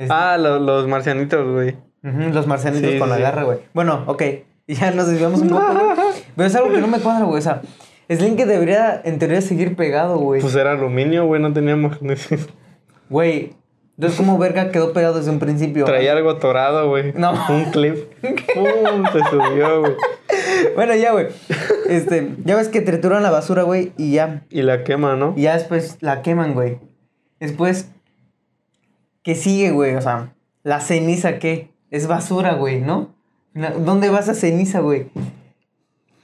Ah, 0.09 0.37
lo- 0.39 0.59
los 0.59 0.87
marcianitos, 0.89 1.47
güey. 1.53 1.77
Los 2.03 2.47
marcianitos 2.47 2.91
Sí, 2.93 2.99
con 2.99 3.09
la 3.11 3.19
garra, 3.19 3.45
güey. 3.45 3.59
Bueno, 3.75 4.05
ok. 4.07 4.23
Ya 4.67 4.93
nos 4.93 5.09
desviamos 5.09 5.41
un 5.41 5.49
poco. 5.49 5.63
Pero 6.37 6.47
es 6.47 6.55
algo 6.55 6.71
que 6.71 6.79
no 6.81 6.87
me 6.87 7.01
cuadra, 7.01 7.25
güey. 7.25 7.39
O 7.39 7.43
sea, 7.43 7.61
Slinky 8.09 8.45
debería, 8.45 9.01
en 9.05 9.19
teoría, 9.19 9.41
seguir 9.41 9.75
pegado, 9.75 10.19
güey. 10.19 10.41
Pues 10.41 10.55
era 10.55 10.73
aluminio, 10.73 11.27
güey, 11.27 11.43
no 11.43 11.53
tenía 11.53 11.75
magnesio. 11.77 12.39
Güey. 13.09 13.53
Entonces, 14.01 14.17
¿cómo 14.17 14.39
verga 14.39 14.71
quedó 14.71 14.95
pegado 14.95 15.19
desde 15.19 15.31
un 15.31 15.39
principio? 15.39 15.85
Traía 15.85 16.13
algo 16.13 16.31
atorado, 16.31 16.89
güey. 16.89 17.13
No. 17.13 17.35
Un 17.51 17.65
clip. 17.67 17.97
Pum, 18.55 19.05
se 19.13 19.19
subió, 19.29 19.81
güey. 19.81 19.93
Bueno, 20.75 20.95
ya, 20.95 21.13
güey. 21.13 21.27
Este, 21.87 22.35
ya 22.47 22.57
ves 22.57 22.69
que 22.69 22.81
trituran 22.81 23.23
la 23.23 23.31
basura, 23.31 23.63
güey, 23.63 23.93
y 23.99 24.13
ya. 24.13 24.47
Y 24.49 24.63
la 24.63 24.85
quema, 24.85 25.17
¿no? 25.17 25.35
Y 25.37 25.43
ya 25.43 25.53
después 25.53 25.99
la 26.01 26.23
queman, 26.23 26.55
güey. 26.55 26.79
Después, 27.41 27.91
¿qué 29.23 29.35
sigue, 29.35 29.71
güey? 29.71 29.95
O 29.97 30.01
sea, 30.01 30.33
la 30.63 30.81
ceniza, 30.81 31.39
¿qué? 31.39 31.69
Es 31.91 32.07
basura, 32.07 32.55
güey, 32.55 32.81
¿no? 32.81 33.15
¿Dónde 33.53 34.09
vas 34.09 34.31
a 34.31 34.35
ceniza, 34.35 34.81
güey? 34.81 35.09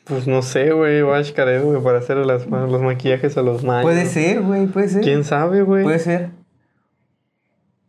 Pues 0.05 0.27
no 0.27 0.41
sé, 0.41 0.73
güey. 0.73 1.03
Checar, 1.25 1.61
güey, 1.61 1.83
para 1.83 1.99
hacer 1.99 2.17
las, 2.17 2.47
los 2.47 2.81
maquillajes 2.81 3.37
a 3.37 3.43
los 3.43 3.65
mayos. 3.65 3.83
Puede 3.83 4.07
ser, 4.07 4.41
güey, 4.41 4.65
puede 4.67 4.89
ser. 4.89 5.03
¿Quién 5.03 5.25
sabe, 5.25 5.61
güey? 5.61 5.83
Puede 5.83 5.99
ser. 5.99 6.31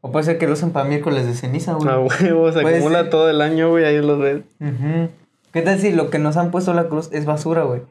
O 0.08 0.12
puede 0.12 0.24
ser 0.26 0.38
que 0.38 0.48
lo 0.48 0.54
usen 0.54 0.72
para 0.72 0.88
miércoles 0.88 1.26
de 1.26 1.34
ceniza, 1.34 1.74
güey. 1.74 1.90
A 1.90 2.00
huevo, 2.00 2.50
se 2.52 2.62
acumula 2.62 3.02
ser. 3.02 3.10
todo 3.10 3.30
el 3.30 3.42
año, 3.42 3.70
güey, 3.70 3.84
ahí 3.84 4.02
los 4.02 4.20
ves. 4.20 4.42
Ujú. 4.62 5.10
¿Qué 5.52 5.62
tal 5.62 5.80
si 5.80 5.92
lo 5.92 6.10
que 6.10 6.18
nos 6.18 6.38
han 6.38 6.50
puesto 6.50 6.74
la 6.74 6.88
cruz 6.88 7.10
es 7.12 7.26
basura, 7.26 7.64
güey? 7.64 7.82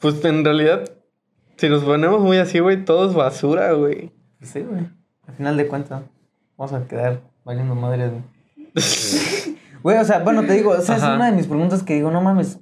Pues 0.00 0.22
en 0.26 0.44
realidad, 0.44 0.84
si 1.56 1.70
nos 1.70 1.82
ponemos 1.84 2.20
muy 2.20 2.36
así, 2.36 2.58
güey, 2.58 2.84
todo 2.84 3.08
es 3.08 3.14
basura, 3.14 3.72
güey. 3.72 4.12
Pues 4.38 4.50
Sí, 4.50 4.60
güey. 4.60 4.86
Al 5.26 5.34
final 5.34 5.56
de 5.56 5.66
cuentas, 5.66 6.02
vamos 6.58 6.74
a 6.74 6.86
quedar 6.86 7.20
valiendo 7.44 7.74
madres, 7.74 8.10
güey. 8.10 8.22
Güey, 9.82 9.98
o 9.98 10.04
sea, 10.04 10.20
bueno, 10.20 10.42
te 10.44 10.54
digo, 10.54 10.74
esa 10.74 10.96
es 10.96 11.02
Ajá. 11.02 11.14
una 11.14 11.26
de 11.26 11.36
mis 11.36 11.46
preguntas 11.46 11.82
que 11.82 11.92
digo, 11.92 12.10
no 12.10 12.22
mames, 12.22 12.58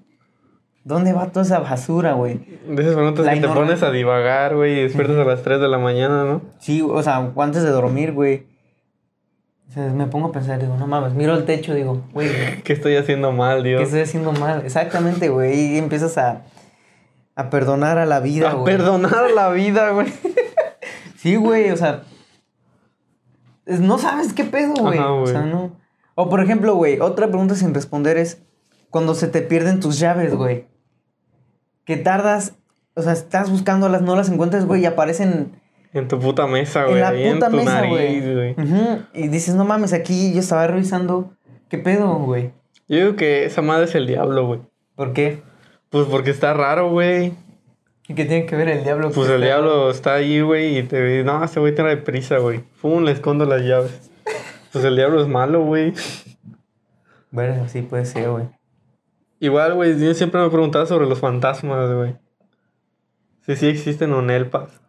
¿dónde 0.83 1.13
va 1.13 1.29
toda 1.31 1.45
esa 1.45 1.61
basura, 1.61 2.15
güey? 2.15 2.39
De 2.69 2.83
esas 2.83 2.95
preguntas 2.97 3.25
La 3.25 3.35
que 3.35 3.41
te 3.41 3.47
pones 3.49 3.81
a 3.85 3.93
divagar, 3.93 4.57
güey, 4.57 4.81
y 4.81 4.83
despiertas 4.83 5.17
a 5.19 5.25
las 5.25 5.43
3 5.45 5.61
de 5.61 5.69
la 5.69 5.79
mañana, 5.79 6.25
¿no? 6.25 6.43
Sí, 6.59 6.83
o 6.83 7.01
sea, 7.01 7.31
antes 7.37 7.63
de 7.63 7.71
dormir, 7.71 8.11
güey. 8.13 8.49
Me 9.77 10.07
pongo 10.07 10.29
a 10.29 10.33
pensar, 10.33 10.61
digo, 10.61 10.77
no 10.77 10.87
mames, 10.87 11.15
miro 11.15 11.35
el 11.35 11.45
techo, 11.45 11.75
digo, 11.75 12.03
güey, 12.13 12.63
¿Qué 12.65 12.73
estoy 12.75 12.97
haciendo 12.97 13.33
mal, 13.33 13.63
¿qué 13.63 13.71
Dios? 13.71 13.83
estoy 13.83 14.01
haciendo 14.01 14.33
mal? 14.33 14.63
Exactamente, 14.65 15.29
güey, 15.31 15.75
y 15.75 15.79
empiezas 15.79 16.19
a, 16.19 16.43
a 17.37 17.49
perdonar 17.51 17.97
a 17.99 18.05
la 18.07 18.21
vida, 18.21 18.51
A 18.51 18.55
güey. 18.55 18.77
perdonar 18.77 19.31
la 19.35 19.49
vida, 19.51 19.91
güey. 19.91 20.13
Sí, 21.17 21.37
güey, 21.37 21.71
o 21.71 21.77
sea. 21.77 22.03
No 23.65 23.97
sabes 23.99 24.33
qué 24.33 24.43
pedo, 24.43 24.75
güey. 24.75 24.99
O 24.99 25.25
sea, 25.25 25.43
no. 25.43 25.77
O 26.17 26.29
por 26.29 26.43
ejemplo, 26.43 26.75
güey, 26.75 26.99
otra 26.99 27.29
pregunta 27.29 27.55
sin 27.55 27.73
responder 27.75 28.17
es: 28.17 28.43
cuando 28.91 29.15
se 29.15 29.29
te 29.29 29.41
pierden 29.41 29.79
tus 29.79 30.01
llaves, 30.01 30.35
güey. 30.35 30.67
Que 31.85 31.97
tardas. 31.97 32.55
O 32.97 33.03
sea, 33.03 33.13
estás 33.13 33.51
buscándolas, 33.51 34.03
no 34.03 34.17
las 34.17 34.31
encuentras, 34.31 34.67
güey, 34.67 34.83
y 34.83 34.87
aparecen 34.87 35.53
En 35.93 36.09
tu 36.09 36.19
puta 36.19 36.47
mesa, 36.47 36.85
En 36.85 36.89
güey. 36.89 37.01
la 37.01 37.15
en 37.15 37.35
puta 37.35 37.51
tu 37.51 37.57
mesa, 37.57 37.87
güey. 37.87 38.21
güey. 38.35 38.51
Ujú, 38.53 38.99
Y 39.15 39.29
dices, 39.29 39.55
no 39.55 39.65
mames, 39.65 39.93
aquí 39.93 40.33
yo 40.33 40.41
estaba 40.41 40.67
revisando. 40.67 41.33
¿Qué 41.69 41.79
pedo, 41.79 42.15
güey? 42.17 42.53
Yo 42.89 42.99
digo 42.99 43.17
que 43.17 43.45
esa 43.45 43.63
madre 43.63 43.85
es 43.85 43.95
el 43.95 44.07
diablo, 44.07 44.47
güey. 44.47 44.61
¿Por 44.95 45.13
qué? 45.13 45.43
Pues 45.91 46.07
porque 46.07 46.31
está 46.31 46.55
raro, 46.55 46.91
güey. 46.91 47.35
¿Y 48.09 48.15
qué 48.15 48.25
tiene 48.25 48.47
que 48.47 48.57
ver 48.57 48.69
el 48.69 48.83
diablo? 48.85 49.11
Pues 49.11 49.27
con 49.29 49.37
el 49.37 49.43
este- 49.43 49.47
diablo 49.47 49.91
está 49.91 50.15
ahí, 50.15 50.41
güey, 50.41 50.79
y 50.79 50.83
te 50.83 51.03
dice, 51.03 51.25
no, 51.25 51.43
este 51.45 51.61
güey 51.61 51.75
tiene 51.75 51.97
prisa, 51.99 52.39
güey. 52.39 52.61
Pum, 52.81 53.05
le 53.05 53.13
escondo 53.13 53.45
las 53.45 53.63
llaves. 53.63 54.11
Pues 54.73 54.85
el 54.87 54.97
diablo 54.97 55.21
es 55.21 55.29
malo, 55.29 55.63
güey. 55.65 55.93
Bueno, 57.31 57.69
sí 57.69 57.83
puede 57.83 58.05
ser, 58.07 58.31
güey. 58.31 58.45
Igual, 59.41 59.75
güey, 59.75 59.99
yo 59.99 60.15
siempre 60.15 60.41
me 60.41 60.49
preguntaba 60.51 60.87
sobre 60.87 61.07
los 61.07 61.19
fantasmas, 61.21 61.93
güey. 61.93 62.17
Si 63.47 63.57
sí 63.57 63.67
existen 63.69 64.13
o 64.13 64.23
nelpas. 64.23 64.82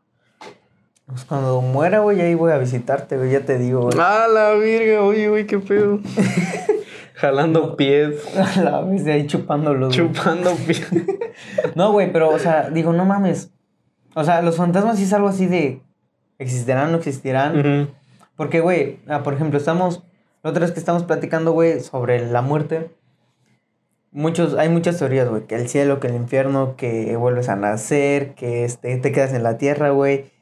Pues 1.06 1.26
cuando 1.26 1.62
muera, 1.62 2.00
güey, 2.00 2.22
ahí 2.22 2.34
voy 2.34 2.52
a 2.52 2.58
visitarte, 2.58 3.18
güey, 3.18 3.32
ya 3.32 3.42
te 3.42 3.58
digo, 3.58 3.82
güey. 3.82 3.98
Ah, 4.00 4.26
la 4.34 4.54
virga, 4.54 5.02
oye, 5.04 5.28
güey, 5.30 5.46
qué 5.46 5.60
pedo. 5.60 6.00
Jalando 7.16 7.76
pies, 7.76 8.22
A 8.58 8.62
la 8.62 8.82
vez 8.82 9.06
de 9.06 9.14
ahí 9.14 9.28
chupándolos. 9.28 9.96
güey. 9.96 10.12
chupando 10.12 10.56
pies. 10.68 10.88
No, 11.76 11.92
güey, 11.92 12.12
pero, 12.12 12.30
o 12.30 12.40
sea, 12.40 12.70
digo, 12.70 12.94
no 12.94 13.06
mames. 13.06 13.52
O 14.16 14.24
sea, 14.24 14.42
los 14.42 14.56
fantasmas 14.58 14.98
sí 14.98 15.04
es 15.04 15.14
algo 15.14 15.28
así 15.28 15.46
de. 15.46 15.82
¿Existirán 16.40 16.90
o 16.90 16.92
no 16.92 16.98
existirán? 16.98 17.90
Porque, 18.36 18.60
güey, 18.60 19.00
ah, 19.08 19.24
por 19.24 19.34
ejemplo, 19.34 19.58
estamos. 19.58 20.04
La 20.42 20.50
otra 20.50 20.62
vez 20.62 20.72
que 20.72 20.80
estamos 20.80 21.04
platicando, 21.04 21.52
güey, 21.52 21.80
sobre 21.80 22.28
la 22.30 22.42
muerte. 22.42 22.92
Muchos, 24.12 24.56
hay 24.56 24.70
muchas 24.70 25.00
teorías, 25.00 25.30
güey. 25.30 25.44
Que 25.44 25.56
el 25.56 25.70
cielo, 25.70 26.00
que 26.00 26.08
el 26.08 26.16
infierno, 26.16 26.76
que 26.76 27.16
vuelves 27.16 27.50
a 27.50 27.56
nacer, 27.56 28.34
que 28.36 28.66
este, 28.66 28.98
te 28.98 29.12
quedas 29.12 29.34
en 29.34 29.44
la 29.44 29.58
tierra, 29.58 29.92
güey. 29.92 30.33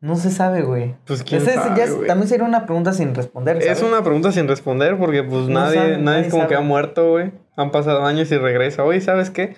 No 0.00 0.14
se 0.16 0.30
sabe, 0.30 0.62
güey. 0.62 0.94
Pues 1.06 1.24
quién 1.24 1.42
Esa 1.42 1.50
es- 1.50 1.56
sabe, 1.56 1.76
ya 1.76 1.84
es- 1.84 2.06
también 2.06 2.28
sería 2.28 2.46
una 2.46 2.66
pregunta 2.66 2.92
sin 2.92 3.14
responder, 3.14 3.60
¿sabes? 3.60 3.78
Es 3.78 3.84
una 3.84 4.02
pregunta 4.02 4.30
sin 4.30 4.46
responder 4.46 4.96
porque 4.96 5.24
pues 5.24 5.48
No 5.48 5.60
nadie, 5.60 5.74
sabe, 5.76 5.88
nadie, 5.92 6.04
nadie 6.04 6.20
es 6.26 6.30
como 6.32 6.46
que 6.46 6.54
ha 6.54 6.60
muerto, 6.60 7.10
güey. 7.10 7.32
Han 7.56 7.72
pasado 7.72 8.04
años 8.04 8.30
y 8.30 8.38
regresa. 8.38 8.84
Oye, 8.84 9.00
¿sabes 9.00 9.30
qué? 9.30 9.56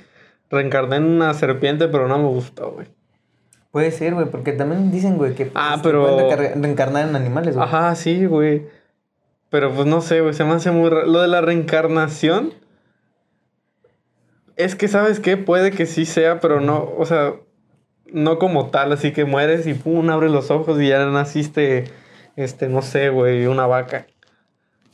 Reencarné 0.49 0.97
en 0.97 1.05
una 1.05 1.35
serpiente, 1.35 1.89
pero 1.89 2.09
no 2.09 2.19
me 2.19 2.29
gustó, 2.29 2.73
güey. 2.73 2.87
Puede 3.71 3.91
ser, 3.91 4.15
güey, 4.15 4.27
porque 4.27 4.53
también 4.53 4.91
dicen, 4.91 5.17
güey, 5.19 5.35
que 5.35 5.51
Ah, 5.55 5.75
este, 5.77 5.89
pero- 5.89 6.05
pueden 6.17 6.63
reencarnar 6.63 7.07
en 7.09 7.15
animales, 7.17 7.55
güey. 7.55 7.67
Ajá, 7.69 7.95
sí, 7.95 8.25
güey. 8.25 8.67
Pero 9.51 9.73
pues 9.73 9.87
no 9.87 10.01
sé, 10.01 10.23
güey, 10.23 10.33
se 10.33 10.45
me 10.45 10.53
hace 10.55 10.71
muy 10.71 10.89
raro. 10.89 11.07
Lo 11.07 11.21
de 11.21 11.29
la 11.29 11.41
reencarnación. 11.43 12.55
Es 14.57 14.75
que, 14.75 14.89
¿sabes 14.89 15.21
qué? 15.21 15.37
Puede 15.37 15.71
que 15.71 15.87
sí 15.87 16.05
sea, 16.05 16.41
pero 16.41 16.61
no, 16.61 16.91
o 16.97 17.05
sea, 17.07 17.35
no 18.13 18.39
como 18.39 18.67
tal, 18.71 18.93
así 18.93 19.13
que 19.13 19.25
mueres 19.25 19.67
y 19.67 19.75
pum, 19.75 20.09
abres 20.11 20.31
los 20.31 20.51
ojos 20.51 20.81
y 20.81 20.89
ya 20.89 21.05
naciste, 21.07 21.85
este, 22.37 22.69
no 22.69 22.83
sé, 22.83 23.09
güey, 23.11 23.47
una 23.47 23.67
vaca. 23.67 24.07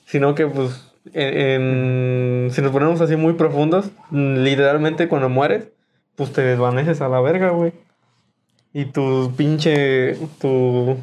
Sino 0.07 0.35
que, 0.35 0.47
pues, 0.47 0.93
en, 1.13 1.39
en- 1.39 2.51
si 2.53 2.63
nos 2.63 2.73
ponemos 2.73 3.01
así 3.01 3.17
muy 3.17 3.35
profundos, 3.35 3.91
literalmente 4.11 5.09
cuando 5.09 5.29
mueres, 5.29 5.69
pues 6.15 6.33
te 6.33 6.43
desvaneces 6.43 7.01
a 7.01 7.09
la 7.09 7.21
verga, 7.21 7.51
güey. 7.51 7.73
Y 8.73 8.87
tu 8.87 9.33
pinche, 9.37 10.17
tu, 10.41 10.99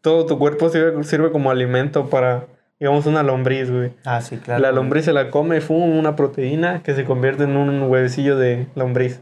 todo 0.00 0.26
tu 0.26 0.38
cuerpo 0.38 0.68
sirve, 0.68 1.02
sirve 1.04 1.30
como 1.30 1.50
alimento 1.50 2.10
para, 2.10 2.46
digamos, 2.80 3.06
una 3.06 3.22
lombriz, 3.22 3.70
güey. 3.70 3.92
Ah, 4.04 4.20
sí, 4.20 4.36
claro. 4.38 4.60
la 4.60 4.68
güey. 4.70 4.76
lombriz 4.76 5.04
se 5.04 5.12
la 5.12 5.30
come, 5.30 5.60
fum, 5.60 5.96
una 5.98 6.16
proteína 6.16 6.82
que 6.82 6.94
se 6.94 7.04
convierte 7.04 7.44
en 7.44 7.56
un 7.56 7.82
huevecillo 7.82 8.36
de 8.36 8.66
lombriz. 8.74 9.20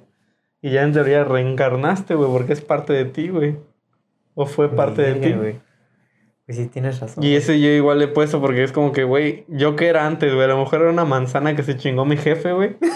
Y 0.65 0.71
ya 0.71 0.83
en 0.83 0.95
teoría 0.95 1.25
reencarnaste, 1.25 2.15
güey, 2.15 2.31
porque 2.31 2.55
es 2.55 2.63
parte 2.63 2.95
de 2.95 3.05
ti, 3.05 3.29
güey. 3.29 3.59
O 4.35 4.47
fue 4.47 4.75
parte 4.75 5.03
de 5.03 5.15
ti. 5.17 5.33
güey. 5.35 5.61
Pues 6.47 6.57
sí, 6.57 6.69
tienes 6.69 7.01
razón. 7.01 7.23
Y 7.23 7.35
ese 7.35 7.61
yo 7.61 7.69
igual 7.69 7.99
le 7.99 8.07
he 8.07 8.09
puesto 8.09 8.41
porque 8.41 8.65
es 8.65 8.73
como 8.73 8.91
que, 8.91 9.05
güey, 9.05 9.45
yo 9.49 9.77
que 9.77 9.89
era 9.89 10.07
antes, 10.07 10.33
güey. 10.33 10.45
A 10.45 10.49
lo 10.49 10.59
mejor 10.59 10.81
era 10.81 10.91
una 10.91 11.05
manzana 11.05 11.55
que 11.55 11.63
se 11.63 11.77
chingó 11.77 12.07
mi 12.07 12.17
jefe, 12.17 12.53
güey. 12.53 12.77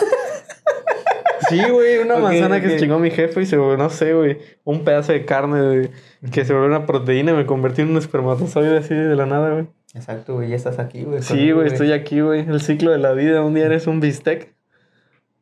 Sí, 1.50 1.62
güey, 1.70 1.98
una 1.98 2.16
manzana 2.18 2.60
que 2.60 2.68
se 2.68 2.76
chingó 2.78 2.98
mi 2.98 3.10
jefe 3.10 3.40
y 3.40 3.46
se 3.46 3.56
volvió, 3.56 3.78
no 3.78 3.88
sé, 3.88 4.12
güey, 4.12 4.36
un 4.64 4.84
pedazo 4.84 5.12
de 5.12 5.24
carne, 5.24 5.62
güey, 5.62 5.90
que 6.30 6.44
se 6.44 6.52
volvió 6.52 6.68
una 6.68 6.84
proteína 6.84 7.32
y 7.32 7.36
me 7.36 7.46
convertí 7.46 7.80
en 7.80 7.88
un 7.90 7.96
espermatozoide 7.96 8.76
así 8.76 8.94
de 8.94 9.16
la 9.16 9.24
nada, 9.24 9.52
güey. 9.52 9.66
Exacto, 9.94 10.34
güey, 10.34 10.50
ya 10.50 10.56
estás 10.56 10.78
aquí, 10.78 11.04
güey. 11.04 11.22
Sí, 11.22 11.52
güey, 11.52 11.68
estoy 11.68 11.92
aquí, 11.92 12.20
güey. 12.20 12.40
El 12.40 12.60
ciclo 12.60 12.90
de 12.90 12.98
la 12.98 13.12
vida. 13.12 13.42
Un 13.42 13.54
día 13.54 13.64
eres 13.64 13.86
un 13.86 14.00
bistec 14.00 14.54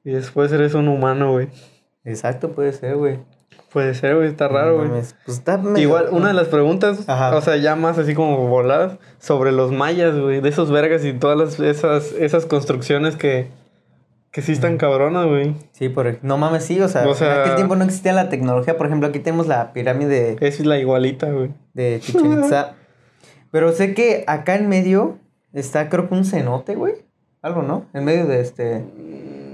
y 0.04 0.12
después 0.12 0.52
eres 0.52 0.75
un 0.75 0.87
humano, 0.87 1.33
güey. 1.33 1.49
Exacto, 2.06 2.52
puede 2.52 2.72
ser, 2.72 2.96
güey. 2.96 3.18
Puede 3.70 3.94
ser, 3.94 4.14
güey, 4.16 4.28
está 4.28 4.48
raro, 4.48 4.78
güey. 4.78 4.88
Pues 4.88 5.14
Igual, 5.76 6.08
una 6.12 6.28
de 6.28 6.34
las 6.34 6.48
preguntas, 6.48 7.06
Ajá. 7.08 7.36
o 7.36 7.40
sea, 7.42 7.56
ya 7.56 7.76
más 7.76 7.98
así 7.98 8.14
como 8.14 8.48
voladas, 8.48 8.96
sobre 9.18 9.52
los 9.52 9.70
mayas, 9.72 10.18
güey, 10.18 10.40
de 10.40 10.48
esos 10.48 10.70
vergas 10.70 11.04
y 11.04 11.12
todas 11.12 11.36
las, 11.36 11.60
esas, 11.60 12.12
esas 12.12 12.46
construcciones 12.46 13.16
que, 13.16 13.48
que 14.30 14.40
sí 14.40 14.52
están 14.52 14.78
cabronas, 14.78 15.26
güey. 15.26 15.54
Sí, 15.72 15.88
por... 15.90 16.18
No 16.22 16.38
mames, 16.38 16.64
sí, 16.64 16.80
o 16.80 16.88
sea, 16.88 17.06
O 17.06 17.14
sea- 17.14 17.34
en 17.34 17.40
aquel 17.42 17.56
tiempo 17.56 17.76
no 17.76 17.84
existía 17.84 18.12
la 18.14 18.28
tecnología. 18.30 18.78
Por 18.78 18.86
ejemplo, 18.86 19.08
aquí 19.08 19.18
tenemos 19.18 19.46
la 19.46 19.72
pirámide 19.75 20.36
Es 20.40 20.64
la 20.64 20.78
igualita, 20.78 21.30
güey. 21.30 21.50
de 21.75 21.98
Chichen 22.00 22.44
Itza. 22.44 22.75
Pero 23.50 23.72
sé 23.72 23.94
que 23.94 24.25
acá 24.26 24.54
en 24.54 24.68
medio 24.68 25.18
está, 25.52 25.88
creo 25.88 26.08
que 26.08 26.14
un 26.14 26.25
cenote, 26.25 26.76
güey. 26.76 26.94
Algo, 27.42 27.62
¿no? 27.62 27.84
En 27.94 28.04
medio 28.04 28.26
de 28.26 28.40
este... 28.40 28.84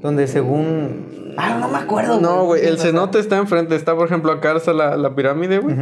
Donde 0.03 0.27
según... 0.27 1.35
Ah, 1.37 1.57
no 1.59 1.69
me 1.69 1.79
acuerdo, 1.79 2.21
No, 2.21 2.45
güey, 2.45 2.67
el 2.67 2.79
cenote 2.79 3.19
está 3.19 3.39
enfrente. 3.39 3.75
Está, 3.75 3.95
por 3.95 4.07
ejemplo, 4.07 4.33
acá 4.33 4.55
está 4.57 4.73
la, 4.73 4.97
la 4.97 5.15
pirámide, 5.15 5.59
güey. 5.59 5.77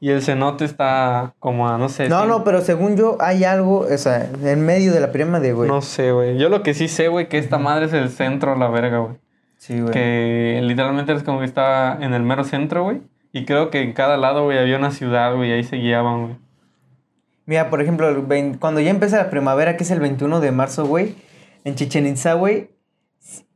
Y 0.00 0.10
el 0.10 0.22
cenote 0.22 0.64
está 0.64 1.34
como 1.38 1.68
a, 1.68 1.76
no 1.78 1.88
sé. 1.88 2.08
No, 2.08 2.26
no, 2.26 2.44
pero 2.44 2.60
según 2.60 2.96
yo 2.96 3.16
hay 3.20 3.44
algo, 3.44 3.80
o 3.80 3.98
sea, 3.98 4.30
en 4.42 4.64
medio 4.64 4.92
de 4.92 5.00
la 5.00 5.12
pirámide, 5.12 5.52
güey. 5.52 5.68
No 5.68 5.82
sé, 5.82 6.12
güey. 6.12 6.38
Yo 6.38 6.48
lo 6.48 6.62
que 6.62 6.74
sí 6.74 6.88
sé, 6.88 7.08
güey, 7.08 7.28
que 7.28 7.38
esta 7.38 7.58
madre 7.58 7.86
es 7.86 7.92
el 7.92 8.10
centro, 8.10 8.54
la 8.56 8.68
verga, 8.68 8.98
güey. 8.98 9.16
Sí, 9.58 9.80
güey. 9.80 9.92
Que 9.92 10.60
literalmente 10.62 11.12
es 11.12 11.22
como 11.22 11.40
que 11.40 11.46
estaba 11.46 11.98
en 12.04 12.12
el 12.12 12.22
mero 12.22 12.44
centro, 12.44 12.84
güey. 12.84 13.00
Y 13.32 13.46
creo 13.46 13.70
que 13.70 13.82
en 13.82 13.92
cada 13.92 14.16
lado, 14.16 14.44
güey, 14.44 14.58
había 14.58 14.76
una 14.76 14.90
ciudad, 14.90 15.34
güey, 15.34 15.52
ahí 15.52 15.64
se 15.64 15.76
guiaban, 15.76 16.22
güey. 16.22 16.36
Mira, 17.46 17.68
por 17.70 17.80
ejemplo, 17.80 18.06
cuando 18.60 18.80
ya 18.80 18.90
empieza 18.90 19.16
la 19.16 19.30
primavera, 19.30 19.76
que 19.76 19.84
es 19.84 19.90
el 19.90 20.00
21 20.00 20.40
de 20.40 20.50
marzo, 20.50 20.86
güey, 20.86 21.14
en 21.64 21.74
Chichen 21.74 22.06
Itza, 22.06 22.34
güey, 22.34 22.70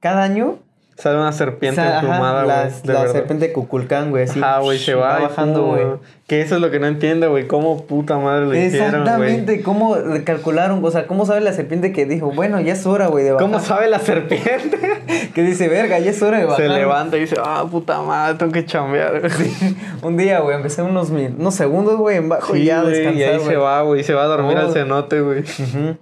cada 0.01 0.23
año... 0.23 0.57
Sale 0.97 1.17
una 1.17 1.31
serpiente 1.31 1.81
sa- 1.81 2.01
emplumada, 2.01 2.45
la, 2.45 2.63
güey. 2.65 2.75
de 2.83 2.93
la 2.93 2.99
verdad. 3.03 3.13
serpiente 3.15 3.47
de 3.47 3.53
Cuculcán, 3.53 4.11
güey, 4.11 4.25
así. 4.25 4.41
Ajá, 4.43 4.59
güey, 4.59 4.81
se 4.81 4.95
va, 4.97 5.21
bajando, 5.21 5.65
güey. 5.67 5.87
Que 6.27 6.41
eso 6.41 6.57
es 6.57 6.61
lo 6.61 6.73
que 6.73 6.81
no 6.81 6.89
entiendo, 6.89 7.31
güey. 7.31 7.47
¿Cómo 7.47 7.87
puta 7.87 8.19
madre 8.19 8.47
lo 8.47 8.53
hicieron, 8.53 8.91
güey? 8.91 9.01
Exactamente, 9.03 9.63
cómo 9.63 9.97
calcularon, 10.25 10.85
o 10.85 10.91
sea, 10.91 11.07
cómo 11.07 11.25
sabe 11.25 11.41
la 11.41 11.53
serpiente 11.53 11.93
que 11.93 12.05
dijo, 12.05 12.33
bueno, 12.33 12.59
ya 12.61 12.73
es 12.73 12.85
hora, 12.85 13.07
güey, 13.07 13.23
de 13.23 13.31
bajar. 13.31 13.47
¿Cómo 13.49 13.61
sabe 13.61 13.87
la 13.89 14.01
serpiente? 14.01 14.77
Que 15.37 15.43
dice, 15.43 15.69
verga, 15.69 16.01
ya 16.01 16.11
es 16.11 16.21
hora 16.21 16.39
de 16.39 16.47
bajar. 16.47 16.67
se 16.67 16.69
levanta 16.69 17.17
y 17.17 17.21
dice, 17.21 17.37
ah, 17.45 17.65
puta 17.71 18.03
madre, 18.03 18.37
tengo 18.37 18.51
que 18.51 18.67
chambear. 18.67 19.23
Sí, 19.31 19.77
Un 20.03 20.17
día, 20.17 20.41
güey, 20.41 20.57
empecé 20.57 20.83
unos, 20.83 21.11
min- 21.11 21.37
unos 21.39 21.55
segundos, 21.55 21.97
güey, 21.97 22.17
en 22.17 22.29
bajo 22.29 22.57
y 22.57 22.65
ya 22.65 22.81
güey, 22.83 22.95
descansar, 22.95 23.21
y 23.21 23.23
ahí 23.23 23.39
se 23.39 23.45
güey. 23.45 23.57
va, 23.57 23.83
güey. 23.83 24.03
Se 24.03 24.15
va 24.15 24.25
a 24.25 24.27
dormir 24.27 24.57
Oh. 24.59 24.67
al 24.67 24.73
cenote, 24.73 25.21
güey. 25.21 25.41
Ujú. 25.43 25.97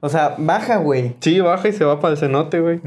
O 0.00 0.08
sea, 0.08 0.34
baja, 0.38 0.76
güey. 0.76 1.16
Sí, 1.20 1.40
baja 1.40 1.68
y 1.68 1.72
se 1.72 1.84
va 1.84 2.00
para 2.00 2.12
el 2.12 2.18
cenote, 2.18 2.60
güey. 2.60 2.80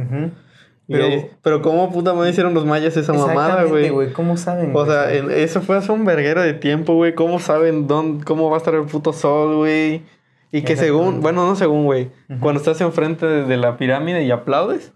Pero- 0.88 1.30
Pero 1.44 1.62
¿cómo 1.62 1.92
puta 1.92 2.14
madre 2.14 2.32
hicieron 2.32 2.54
los 2.56 2.66
mayas 2.66 2.98
esa 2.98 3.14
mamada, 3.14 3.64
güey? 3.66 4.12
¿Cómo 4.14 4.38
saben? 4.38 4.72
O 4.76 4.86
sea, 4.86 5.14
en- 5.14 5.30
eso 5.32 5.62
fue 5.62 5.78
hace 5.78 5.92
un 5.92 6.04
verguero 6.04 6.42
de 6.42 6.54
tiempo, 6.54 6.96
güey. 6.96 7.14
¿Cómo 7.14 7.40
saben 7.40 7.88
dónde, 7.88 8.24
cómo 8.26 8.50
va 8.50 8.56
a 8.56 8.58
estar 8.58 8.74
el 8.74 8.84
puto 8.86 9.14
sol, 9.14 9.58
güey? 9.58 10.02
Y 10.52 10.64
que 10.64 10.76
según, 10.76 11.22
bueno, 11.22 11.46
no 11.46 11.56
según, 11.56 11.86
güey. 11.86 12.10
Cuando 12.40 12.60
estás 12.60 12.82
enfrente 12.82 13.26
de, 13.28 13.44
de 13.46 13.58
la 13.58 13.78
pirámide 13.78 14.24
y 14.24 14.32
aplaudes, 14.32 14.92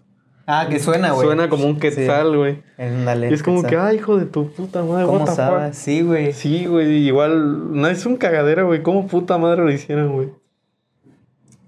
Ah, 0.46 0.66
que 0.68 0.78
suena, 0.80 1.12
güey. 1.12 1.26
suena 1.26 1.48
como 1.48 1.64
un 1.66 1.78
quetzal, 1.78 2.36
güey. 2.36 2.62
Y 3.30 3.32
es 3.34 3.42
como 3.44 3.62
que, 3.62 3.76
ay, 3.76 3.96
hijo 3.96 4.18
de 4.18 4.26
tu 4.26 4.50
puta 4.50 4.82
madre, 4.82 5.06
¿Cómo 5.06 5.20
what 5.20 5.26
the 5.26 5.32
sabe? 5.32 5.66
fuck? 5.66 5.74
Sí, 5.74 6.02
güey. 6.02 6.32
Sí, 6.32 6.66
güey, 6.66 6.92
igual, 7.06 7.72
no 7.80 7.86
es 7.86 8.04
un 8.04 8.16
cagadero, 8.16 8.66
güey. 8.66 8.82
¿Cómo 8.82 9.06
puta 9.06 9.38
madre 9.38 9.62
lo 9.62 9.70
hicieron, 9.70 10.12
güey? 10.12 10.28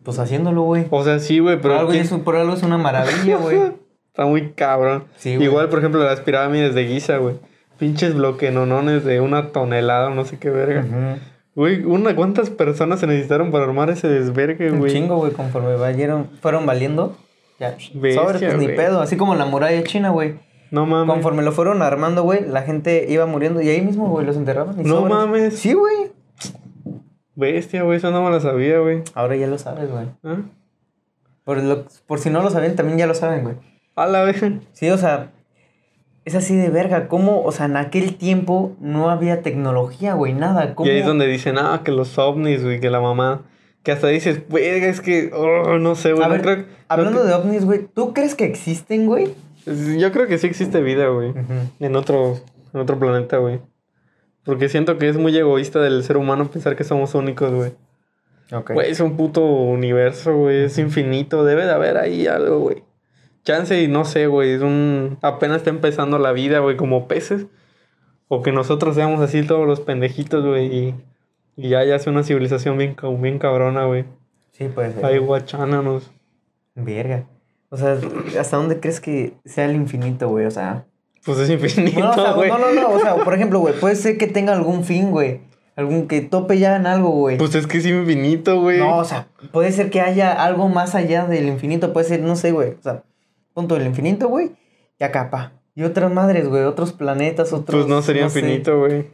Pues 0.07 0.19
haciéndolo, 0.21 0.63
güey. 0.63 0.87
O 0.91 1.05
sea, 1.05 1.19
sí, 1.19 1.41
güey, 1.41 1.57
Por, 1.57 1.63
pero 1.63 1.79
algo 1.81 1.91
¿quién- 1.91 2.05
es, 2.05 2.13
un- 2.13 2.23
por 2.23 2.37
algo 2.37 2.55
es 2.55 2.63
una 2.63 2.79
maravilla, 2.79 3.37
güey. 3.43 3.59
está 4.07 4.25
muy 4.25 4.53
cabrón. 4.53 5.05
Sí, 5.17 5.35
güey. 5.37 5.49
igual, 5.49 5.69
por 5.69 5.81
ejemplo, 5.81 6.03
las 6.03 6.21
pirámides 6.21 6.75
de 6.75 6.87
Giza, 6.87 7.19
güey. 7.19 7.35
Pinches 7.79 8.15
bloquenonones 8.15 9.05
de 9.05 9.21
una 9.21 9.49
tonelada 9.53 10.09
no 10.11 10.25
sé 10.25 10.39
qué 10.39 10.49
verga. 10.49 10.87
Güey, 11.55 11.85
una, 11.85 12.15
¿cuántas 12.17 12.49
personas 12.51 13.01
se 13.01 13.07
necesitaron 13.07 13.51
para 13.51 13.65
armar 13.65 13.91
ese 13.91 14.09
desvergue, 14.09 14.71
Un 14.71 14.79
güey? 14.79 14.93
chingo, 14.93 15.17
güey, 15.17 15.33
conforme 15.33 15.75
vayeron, 15.77 16.29
fueron 16.41 16.65
valiendo. 16.67 17.17
Ya, 17.59 17.71
Bestia, 17.95 18.23
sobres, 18.23 18.43
pues 18.43 18.59
ni 18.59 18.69
pedo. 18.69 19.01
Así 19.01 19.17
como 19.17 19.35
la 19.35 19.45
muralla 19.47 19.83
china, 19.85 20.11
güey. 20.11 20.35
No 20.71 20.85
mames. 20.87 21.13
Conforme 21.13 21.43
lo 21.43 21.53
fueron 21.53 21.81
armando, 21.83 22.23
güey, 22.23 22.47
la 22.47 22.63
gente 22.63 23.07
iba 23.09 23.25
muriendo 23.27 23.61
y 23.63 23.69
ahí 23.71 23.81
mismo, 23.81 24.09
güey, 24.09 24.25
los 24.27 24.37
enterraban. 24.37 24.79
y 24.81 24.85
No 24.85 24.97
sobres. 24.97 25.15
mames. 25.17 25.59
Sí, 25.59 25.73
güey. 25.73 26.13
Bestia, 27.37 27.83
güey, 27.83 27.99
eso 27.99 28.11
no 28.11 28.23
me 28.25 28.31
la 28.31 28.41
sabía, 28.41 28.79
güey. 28.81 29.03
Ahora 29.15 29.37
ya 29.37 29.47
lo 29.47 29.59
sabes, 29.59 29.91
güey. 29.91 30.07
¿Ah? 30.25 30.39
Por, 31.45 31.63
lo- 31.63 31.85
por 32.07 32.19
si 32.19 32.31
no 32.31 32.43
lo 32.43 32.51
sabían, 32.51 32.75
también 32.77 32.99
ya 32.99 33.07
lo 33.07 33.15
saben, 33.15 33.45
güey. 33.45 33.57
A 33.95 34.07
la 34.07 34.23
vez. 34.25 34.43
Sí, 34.73 34.91
o 34.91 34.99
sea, 34.99 35.31
es 36.25 36.35
así 36.35 36.57
de 36.57 36.71
verga. 36.71 37.09
¿Cómo, 37.09 37.43
o 37.43 37.53
sea, 37.53 37.67
en 37.67 37.77
aquel 37.77 38.17
tiempo 38.17 38.75
no 38.81 39.11
había 39.11 39.43
tecnología, 39.43 40.15
güey, 40.15 40.33
nada? 40.33 40.75
¿Cómo? 40.75 40.89
Y 40.89 40.93
ahí 40.93 40.99
es 41.01 41.07
donde 41.07 41.27
dicen, 41.29 41.57
ah, 41.59 41.83
que 41.85 41.93
los 41.93 42.19
ovnis, 42.19 42.65
güey, 42.65 42.81
que 42.81 42.91
la 42.91 43.01
mamá. 43.01 43.43
Que 43.83 43.93
hasta 43.93 44.09
dices, 44.09 44.43
verga, 44.49 44.89
es 44.89 45.01
que, 45.01 45.31
oh, 45.33 45.79
no 45.79 45.95
sé, 45.95 46.13
güey. 46.13 46.25
A 46.25 46.29
no 46.29 46.33
ver, 46.35 46.43
creo- 46.43 46.57
no 46.57 46.65
Hablando 46.89 47.25
de 47.25 47.35
ovnis, 47.35 47.65
güey, 47.65 47.87
¿tú 47.95 48.13
crees 48.13 48.35
que 48.35 48.45
existen, 48.45 49.07
güey? 49.07 49.35
Yo 49.99 50.11
creo 50.13 50.27
que 50.27 50.39
sí 50.39 50.47
existe 50.47 50.81
vida, 50.81 51.09
güey. 51.09 51.33
En 51.81 51.97
otro, 51.97 52.41
en 52.73 52.81
otro 52.81 52.99
planeta, 52.99 53.37
güey. 53.39 53.61
Porque 54.47 54.69
siento 54.69 54.97
que 54.97 55.09
es 55.09 55.19
muy 55.19 55.37
egoísta 55.37 55.81
del 55.81 56.05
ser 56.05 56.17
humano 56.17 56.49
pensar 56.49 56.77
que 56.77 56.85
somos 56.85 57.15
únicos, 57.17 57.53
güey. 57.53 57.73
Ok. 58.53 58.71
Güey, 58.75 58.93
es 58.93 59.01
un 59.01 59.17
puto 59.17 59.45
universo, 59.45 60.37
güey. 60.37 60.65
Es 60.65 60.79
infinito. 60.79 61.45
Debe 61.45 61.67
de 61.67 61.73
haber 61.73 61.97
ahí 61.97 62.29
algo, 62.29 62.61
güey. 62.61 62.85
Chance 63.45 63.83
y 63.83 63.89
no 63.89 64.05
sé, 64.05 64.29
güey. 64.29 64.53
Es 64.53 64.63
un... 64.63 65.19
Apenas 65.21 65.59
está 65.59 65.71
empezando 65.71 66.21
la 66.21 66.31
vida, 66.31 66.61
güey, 66.61 66.77
como 66.77 67.09
peces. 67.09 67.47
O 68.29 68.43
que 68.43 68.53
nosotros 68.53 68.95
seamos 68.95 69.21
así 69.21 69.43
todos 69.43 69.67
los 69.67 69.81
pendejitos, 69.81 70.47
güey. 70.47 70.67
Y, 70.67 70.95
y 71.57 71.71
ya 71.71 71.85
ya 71.85 71.99
sea 71.99 72.13
una 72.13 72.23
civilización 72.23 72.79
bien, 72.79 72.97
bien 73.21 73.41
cabrona, 73.41 73.85
güey. 73.87 74.05
Sí, 74.53 74.69
puede 74.69 74.93
ser. 74.93 75.05
Ahí 75.05 75.19
guachánanos. 75.19 76.13
Verga. 76.77 77.27
O 77.69 77.77
sea, 77.77 77.99
¿hasta 78.39 78.57
dónde 78.57 78.79
crees 78.79 79.01
que 79.01 79.35
sea 79.45 79.65
el 79.65 79.75
infinito, 79.75 80.29
güey? 80.29 80.47
O 80.47 80.51
sea. 80.53 80.87
Pues 81.27 81.39
es 81.41 81.51
infinito, 81.51 82.01
No, 82.01 82.11
o 82.11 82.15
sea, 82.15 82.33
güey. 82.33 82.49
no, 82.49 82.59
no, 82.59 82.73
no. 82.73 82.91
O 82.91 83.01
sea, 83.01 83.17
por 83.17 83.35
ejemplo, 83.35 83.59
güey, 83.59 83.75
puede 83.79 83.97
ser 83.97 84.17
que 84.17 84.27
tenga 84.29 84.53
algún 84.55 84.85
fin, 84.85 85.11
güey. 85.11 85.41
Algún 85.75 86.09
que 86.09 86.23
tope 86.23 86.59
ya 86.59 86.77
en 86.77 86.87
algo, 86.87 87.11
güey. 87.11 87.37
Pues 87.37 87.55
es 87.55 87.67
que 87.67 87.79
es 87.79 87.87
infinito, 87.87 88.61
güey. 88.63 88.79
No, 88.79 88.97
o 88.99 89.05
sea, 89.05 89.29
puede 89.53 89.73
ser 89.73 89.91
que 89.91 90.01
haya 90.01 90.33
algo 90.33 90.69
más 90.71 90.95
allá 90.95 91.27
del 91.27 91.49
infinito. 91.49 91.93
Puede 91.93 92.07
ser, 92.09 92.21
no 92.21 92.35
sé, 92.37 92.53
güey. 92.53 92.71
O 92.79 92.83
sea, 92.83 93.03
punto 93.53 93.75
del 93.75 93.87
infinito, 93.87 94.29
güey. 94.29 94.53
Y 94.99 95.05
acá, 95.05 95.29
pa. 95.31 95.53
Y 95.75 95.83
otras 95.83 96.11
madres, 96.11 96.49
güey. 96.49 96.63
Otros 96.63 96.93
planetas, 96.95 97.53
otros. 97.53 97.77
pues 97.83 97.87
no 97.89 98.01
sería 98.01 98.31
sé. 98.31 98.39
infinito, 98.39 98.79
güey. 98.79 99.09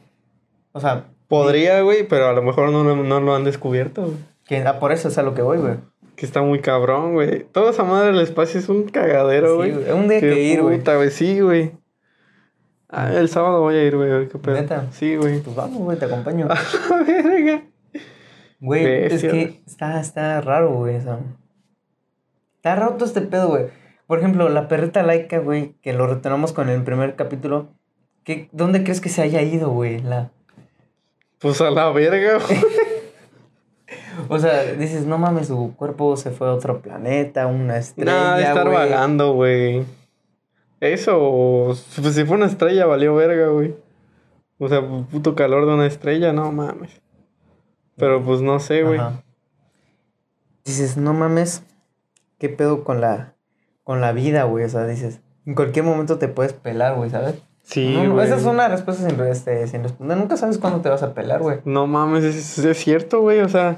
O 0.72 0.80
sea, 0.80 1.06
Podría, 1.26 1.80
güey, 1.80 2.06
pero 2.06 2.28
a 2.28 2.32
lo 2.34 2.42
mejor 2.42 2.70
no, 2.70 2.84
lo- 2.84 2.94
no 3.02 3.18
lo 3.20 3.34
han 3.34 3.42
descubierto, 3.44 4.02
güey. 4.02 4.16
que, 4.46 4.58
ah, 4.58 4.78
por 4.78 4.92
eso 4.92 5.08
es 5.08 5.16
a 5.16 5.22
lo 5.22 5.32
que 5.34 5.40
voy, 5.40 5.56
güey. 5.58 5.76
Que 6.14 6.26
está 6.26 6.42
muy 6.42 6.60
cabrón, 6.60 7.14
güey. 7.14 7.44
Toda 7.52 7.70
esa 7.70 7.84
madre 7.84 8.08
del 8.12 8.20
espacio 8.20 8.60
es 8.60 8.68
un 8.68 8.82
cagadero, 8.84 9.48
Sí, 9.52 9.56
güey. 9.56 9.72
güey. 9.72 9.90
Un 9.92 10.08
día 10.08 10.20
Qué 10.20 10.28
que 10.30 10.42
ir, 10.42 10.60
güey. 10.62 10.76
puta, 10.78 10.96
güey. 10.96 11.10
Sí, 11.10 11.40
güey. 11.40 11.72
Ah, 12.94 13.10
el 13.10 13.30
sábado 13.30 13.62
voy 13.62 13.74
a 13.74 13.84
ir, 13.84 13.96
güey. 13.96 14.28
Qué 14.28 14.38
pedo. 14.38 14.54
¿Neta? 14.54 14.86
Sí, 14.92 15.16
güey. 15.16 15.40
Pues 15.40 15.56
vamos, 15.56 15.78
güey, 15.78 15.98
te 15.98 16.04
acompaño. 16.04 16.46
Verga. 17.06 17.62
Güey, 18.60 19.06
es 19.06 19.22
que 19.22 19.62
está, 19.66 19.98
está 19.98 20.40
raro, 20.42 20.74
güey. 20.74 20.96
o 20.96 21.00
sea, 21.00 21.18
está 22.56 22.76
roto 22.76 23.06
este 23.06 23.22
pedo, 23.22 23.48
güey. 23.48 23.64
Por 24.06 24.18
ejemplo, 24.18 24.48
la 24.50 24.68
perrita 24.68 25.02
laica, 25.02 25.38
güey, 25.38 25.74
que 25.80 25.94
lo 25.94 26.06
retomamos 26.06 26.52
con 26.52 26.68
el 26.68 26.82
primer 26.84 27.16
capítulo. 27.16 27.70
¿qué, 28.24 28.50
¿Dónde 28.52 28.84
crees 28.84 29.00
que 29.00 29.08
se 29.08 29.22
haya 29.22 29.40
ido, 29.40 29.70
güey? 29.70 30.00
La... 30.00 30.30
Pues 31.38 31.60
a 31.62 31.70
la 31.70 31.90
verga, 31.90 32.38
güey. 32.46 32.58
O 34.28 34.38
sea, 34.38 34.64
dices, 34.74 35.06
no 35.06 35.16
mames, 35.16 35.48
su 35.48 35.74
cuerpo 35.74 36.16
se 36.16 36.30
fue 36.30 36.46
a 36.48 36.52
otro 36.52 36.82
planeta, 36.82 37.46
una 37.46 37.78
estrella, 37.78 38.36
de 38.36 38.42
estar 38.42 38.64
güey. 38.66 38.76
vagando, 38.76 39.32
güey. 39.32 39.84
Eso, 40.82 41.16
o- 41.16 41.76
pues 42.02 42.14
si 42.14 42.24
fue 42.24 42.36
una 42.36 42.46
estrella, 42.46 42.86
valió 42.86 43.14
verga, 43.14 43.46
güey. 43.48 43.74
O 44.58 44.68
sea, 44.68 44.82
puto 45.10 45.36
calor 45.36 45.64
de 45.66 45.74
una 45.74 45.86
estrella, 45.86 46.32
no 46.32 46.50
mames. 46.50 47.00
Pero 47.96 48.20
pues 48.24 48.40
no 48.40 48.58
sé, 48.58 48.82
güey. 48.82 48.98
Ajá. 48.98 49.22
Dices, 50.64 50.96
no 50.96 51.12
mames, 51.12 51.62
¿qué 52.38 52.48
pedo 52.48 52.82
con 52.82 53.00
la, 53.00 53.34
con 53.84 54.00
la 54.00 54.10
vida, 54.12 54.42
güey? 54.44 54.64
O 54.64 54.68
sea, 54.68 54.84
dices, 54.86 55.20
en 55.46 55.54
cualquier 55.54 55.84
momento 55.84 56.18
te 56.18 56.26
puedes 56.28 56.52
pelar, 56.52 56.96
güey, 56.96 57.10
¿sabes? 57.10 57.36
Sí, 57.62 57.94
No, 57.96 58.14
güey. 58.14 58.26
esa 58.26 58.36
es 58.36 58.44
una 58.44 58.66
respuesta 58.66 59.08
sin, 59.08 59.20
este, 59.20 59.66
sin 59.68 59.84
responder. 59.84 60.16
Nunca 60.18 60.36
sabes 60.36 60.58
cuándo 60.58 60.80
te 60.80 60.88
vas 60.88 61.04
a 61.04 61.14
pelar, 61.14 61.42
güey. 61.42 61.58
No 61.64 61.86
mames, 61.86 62.24
es, 62.24 62.58
es 62.58 62.76
cierto, 62.78 63.20
güey. 63.20 63.38
O 63.40 63.48
sea, 63.48 63.76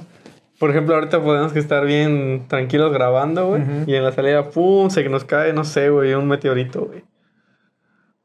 por 0.58 0.70
ejemplo, 0.70 0.94
ahorita 0.94 1.22
podemos 1.22 1.52
que 1.52 1.58
estar 1.58 1.84
bien 1.84 2.46
tranquilos 2.48 2.92
grabando, 2.92 3.48
güey. 3.48 3.62
Ujú. 3.62 3.90
Y 3.90 3.94
en 3.94 4.04
la 4.04 4.12
salida, 4.12 4.50
pum, 4.50 4.88
se 4.90 5.08
nos 5.08 5.24
cae, 5.24 5.52
no 5.52 5.64
sé, 5.64 5.90
güey, 5.90 6.14
un 6.14 6.28
meteorito, 6.28 6.86
güey. 6.86 7.04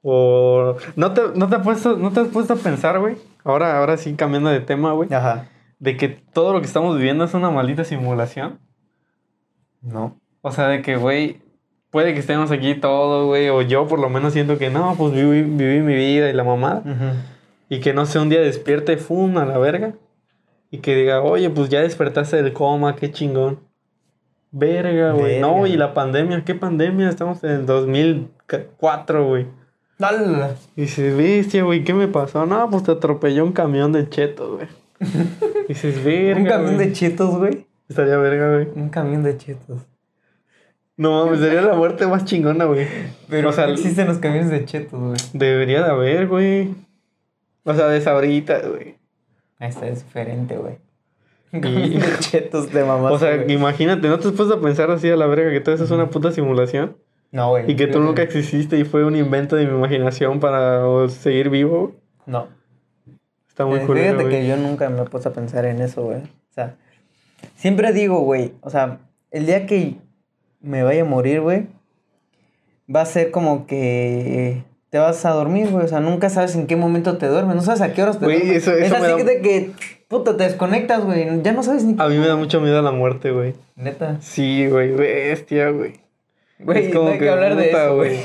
O. 0.01 0.75
¿No 0.95 1.13
te, 1.13 1.21
no, 1.35 1.49
te 1.49 1.55
has 1.55 1.63
puesto, 1.63 1.97
¿No 1.97 2.11
te 2.11 2.21
has 2.21 2.27
puesto 2.27 2.53
a 2.53 2.57
pensar, 2.57 2.99
güey? 2.99 3.17
Ahora, 3.43 3.77
ahora 3.79 3.97
sí, 3.97 4.13
cambiando 4.13 4.49
de 4.49 4.59
tema, 4.59 4.93
güey. 4.93 5.11
Ajá. 5.13 5.49
De 5.79 5.97
que 5.97 6.09
todo 6.09 6.53
lo 6.53 6.59
que 6.59 6.67
estamos 6.67 6.95
viviendo 6.97 7.23
es 7.23 7.33
una 7.33 7.49
maldita 7.49 7.83
simulación. 7.83 8.59
No. 9.81 10.19
O 10.41 10.51
sea, 10.51 10.67
de 10.67 10.81
que, 10.81 10.97
güey, 10.97 11.41
puede 11.89 12.13
que 12.13 12.19
estemos 12.19 12.51
aquí 12.51 12.75
todos, 12.75 13.25
güey. 13.25 13.49
O 13.49 13.61
yo 13.61 13.87
por 13.87 13.99
lo 13.99 14.09
menos 14.09 14.33
siento 14.33 14.57
que 14.57 14.69
no, 14.69 14.95
pues 14.97 15.13
viví, 15.13 15.41
viví 15.41 15.81
mi 15.81 15.95
vida 15.95 16.29
y 16.29 16.33
la 16.33 16.43
mamá. 16.43 16.83
Y 17.69 17.79
que 17.79 17.93
no 17.93 18.05
sé, 18.05 18.19
un 18.19 18.29
día 18.29 18.41
despierte, 18.41 18.97
fum, 18.97 19.37
a 19.37 19.45
la 19.45 19.57
verga. 19.57 19.93
Y 20.71 20.79
que 20.79 20.95
diga, 20.95 21.21
oye, 21.21 21.49
pues 21.49 21.69
ya 21.69 21.81
despertaste 21.81 22.41
del 22.41 22.53
coma, 22.53 22.95
qué 22.95 23.11
chingón. 23.11 23.59
Verga, 24.51 25.11
güey. 25.11 25.39
No, 25.39 25.67
y 25.67 25.77
la 25.77 25.93
pandemia, 25.93 26.43
¿qué 26.43 26.55
pandemia? 26.55 27.09
Estamos 27.09 27.43
en 27.43 27.51
el 27.51 27.65
2004, 27.65 29.27
güey. 29.27 29.47
Dale. 29.97 30.55
Y 30.75 30.81
dices, 30.81 31.15
bestia, 31.15 31.63
güey, 31.63 31.83
¿qué 31.83 31.93
me 31.93 32.07
pasó? 32.07 32.45
No, 32.45 32.69
pues 32.69 32.83
te 32.83 32.91
atropelló 32.91 33.43
un 33.43 33.51
camión 33.51 33.91
de 33.91 34.09
chetos, 34.09 34.55
güey. 34.55 34.67
Dices, 35.67 36.03
verga. 36.03 36.39
Un 36.39 36.47
camión 36.47 36.77
de 36.77 36.93
chetos, 36.93 37.37
güey. 37.37 37.67
Estaría 37.87 38.17
verga, 38.17 38.53
güey. 38.53 38.67
Un 38.75 38.89
camión 38.89 39.23
de 39.23 39.37
chetos. 39.37 39.81
No, 40.95 41.25
mames, 41.25 41.39
sería 41.39 41.61
la 41.61 41.75
muerte 41.75 42.05
más 42.07 42.25
chingona, 42.25 42.65
güey. 42.65 42.87
Pero 43.29 43.49
o 43.49 43.51
sea, 43.53 43.67
no 43.67 43.73
existen 43.73 44.07
los 44.07 44.17
camiones 44.17 44.49
de 44.51 44.65
chetos, 44.65 44.99
güey. 44.99 45.17
debería 45.33 45.83
de 45.83 45.89
haber, 45.89 46.27
güey. 46.27 46.75
O 47.63 47.73
sea, 47.73 47.87
de 47.87 48.01
sabritas, 48.01 48.67
güey. 48.67 48.98
Está, 49.59 49.87
es 49.87 50.03
diferente, 50.05 50.57
güey. 50.57 50.77
Y- 51.51 51.99
chetos 52.19 52.71
de 52.71 52.83
mamá. 52.83 53.11
O 53.11 53.19
sea, 53.19 53.45
imagínate, 53.51 54.07
¿no 54.07 54.19
te 54.19 54.27
has 54.27 54.33
puesto 54.33 54.55
a 54.55 54.61
pensar 54.61 54.91
así 54.91 55.09
a 55.09 55.15
la 55.15 55.27
verga 55.27 55.51
que 55.51 55.59
todo 55.59 55.75
eso 55.75 55.83
es 55.83 55.91
una 55.91 56.09
puta 56.09 56.31
simulación? 56.31 56.97
No, 57.31 57.49
güey. 57.49 57.69
Y 57.69 57.75
que 57.75 57.87
tú 57.87 57.99
nunca 57.99 58.21
exististe 58.23 58.77
y 58.77 58.85
fue 58.85 59.03
un 59.05 59.15
invento 59.15 59.55
de 59.55 59.65
mi 59.67 59.75
imaginación 59.77 60.39
para 60.39 61.07
seguir 61.09 61.49
vivo. 61.49 61.79
güey? 61.79 61.93
No. 62.25 62.47
Está 63.47 63.65
muy 63.65 63.79
culero, 63.81 64.17
Fíjate 64.19 64.29
que 64.29 64.47
yo 64.47 64.57
nunca 64.57 64.89
me 64.89 65.01
he 65.01 65.05
puesto 65.05 65.29
a 65.29 65.33
pensar 65.33 65.65
en 65.65 65.81
eso, 65.81 66.03
güey. 66.03 66.21
O 66.21 66.53
sea, 66.53 66.75
siempre 67.55 67.91
digo, 67.93 68.21
güey, 68.21 68.53
o 68.61 68.69
sea, 68.69 68.99
el 69.31 69.45
día 69.45 69.65
que 69.65 69.97
me 70.61 70.81
vaya 70.83 71.01
a 71.01 71.05
morir, 71.05 71.41
güey, 71.41 71.67
va 72.93 73.01
a 73.01 73.05
ser 73.05 73.31
como 73.31 73.67
que 73.67 74.63
te 74.89 74.97
vas 74.97 75.23
a 75.25 75.31
dormir, 75.31 75.69
güey. 75.69 75.85
O 75.85 75.87
sea, 75.87 75.99
nunca 75.99 76.29
sabes 76.29 76.55
en 76.55 76.67
qué 76.67 76.75
momento 76.75 77.17
te 77.17 77.27
duermes, 77.27 77.55
no 77.55 77.61
sabes 77.61 77.81
a 77.81 77.93
qué 77.93 78.01
horas 78.03 78.19
te 78.19 78.25
Güey, 78.25 78.39
duermes. 78.39 78.57
eso- 78.63 78.71
eso 78.73 78.95
es 78.95 79.01
así 79.03 79.23
da- 79.23 79.23
de 79.23 79.41
que, 79.41 79.71
puta, 80.07 80.35
te 80.37 80.43
desconectas, 80.43 81.03
güey. 81.05 81.41
Ya 81.43 81.51
no 81.51 81.61
sabes 81.63 81.83
ni 81.83 81.95
A 81.99 82.07
mí 82.07 82.17
me 82.17 82.27
da 82.27 82.35
mucho 82.35 82.59
miedo 82.61 82.81
la 82.81 82.91
muerte, 82.91 83.31
güey. 83.31 83.53
Neta. 83.75 84.17
Sí, 84.21 84.67
güey, 84.67 84.91
bestia, 84.91 85.69
güey. 85.69 85.93
Güey, 86.59 86.87
Es 86.87 86.93
como 86.93 87.05
no 87.05 87.11
hay 87.13 87.19
que, 87.19 87.25
que, 87.25 87.29
hablar 87.31 87.55
de 87.55 87.69
eso, 87.69 87.95
güey. 87.95 88.19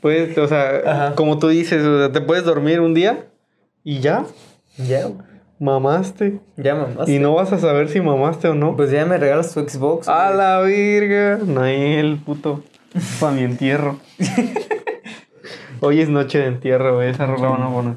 Pues, 0.00 0.36
o 0.38 0.46
sea, 0.46 0.70
Ajá. 0.86 1.14
como 1.16 1.38
tú 1.38 1.48
dices, 1.48 1.82
o 1.82 1.98
sea, 1.98 2.12
te 2.12 2.20
puedes 2.20 2.44
dormir 2.44 2.80
un 2.80 2.94
día 2.94 3.24
y 3.82 3.98
ya, 4.00 4.24
Ya, 4.76 5.02
güey. 5.06 5.16
mamaste. 5.58 6.38
Ya, 6.56 6.74
mamá. 6.76 7.04
Y 7.08 7.18
no 7.18 7.34
vas 7.34 7.52
a 7.52 7.58
saber 7.58 7.88
si 7.88 8.00
mamaste 8.00 8.48
o 8.48 8.54
no. 8.54 8.76
Pues 8.76 8.90
ya 8.92 9.04
me 9.06 9.16
regalas 9.18 9.52
tu 9.52 9.60
Xbox. 9.66 10.06
A 10.08 10.26
güey. 10.26 10.36
la 10.38 10.60
virga. 10.62 11.38
Nael, 11.44 12.20
puto. 12.24 12.62
Pa' 13.18 13.32
mi 13.32 13.42
entierro. 13.42 13.98
Hoy 15.86 16.00
es 16.00 16.08
noche 16.08 16.38
de 16.38 16.46
entierro, 16.46 16.96
güey. 16.96 17.10
Esa 17.10 17.26
rola 17.26 17.48
van 17.48 17.62
a 17.62 17.70
poner. 17.70 17.96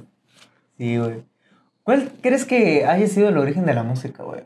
Sí, 0.77 0.97
güey. 0.97 1.23
¿Cuál 1.83 2.11
crees 2.21 2.45
que 2.45 2.85
haya 2.85 3.07
sido 3.07 3.29
el 3.29 3.37
origen 3.37 3.65
de 3.65 3.73
la 3.73 3.83
música, 3.83 4.23
güey? 4.23 4.41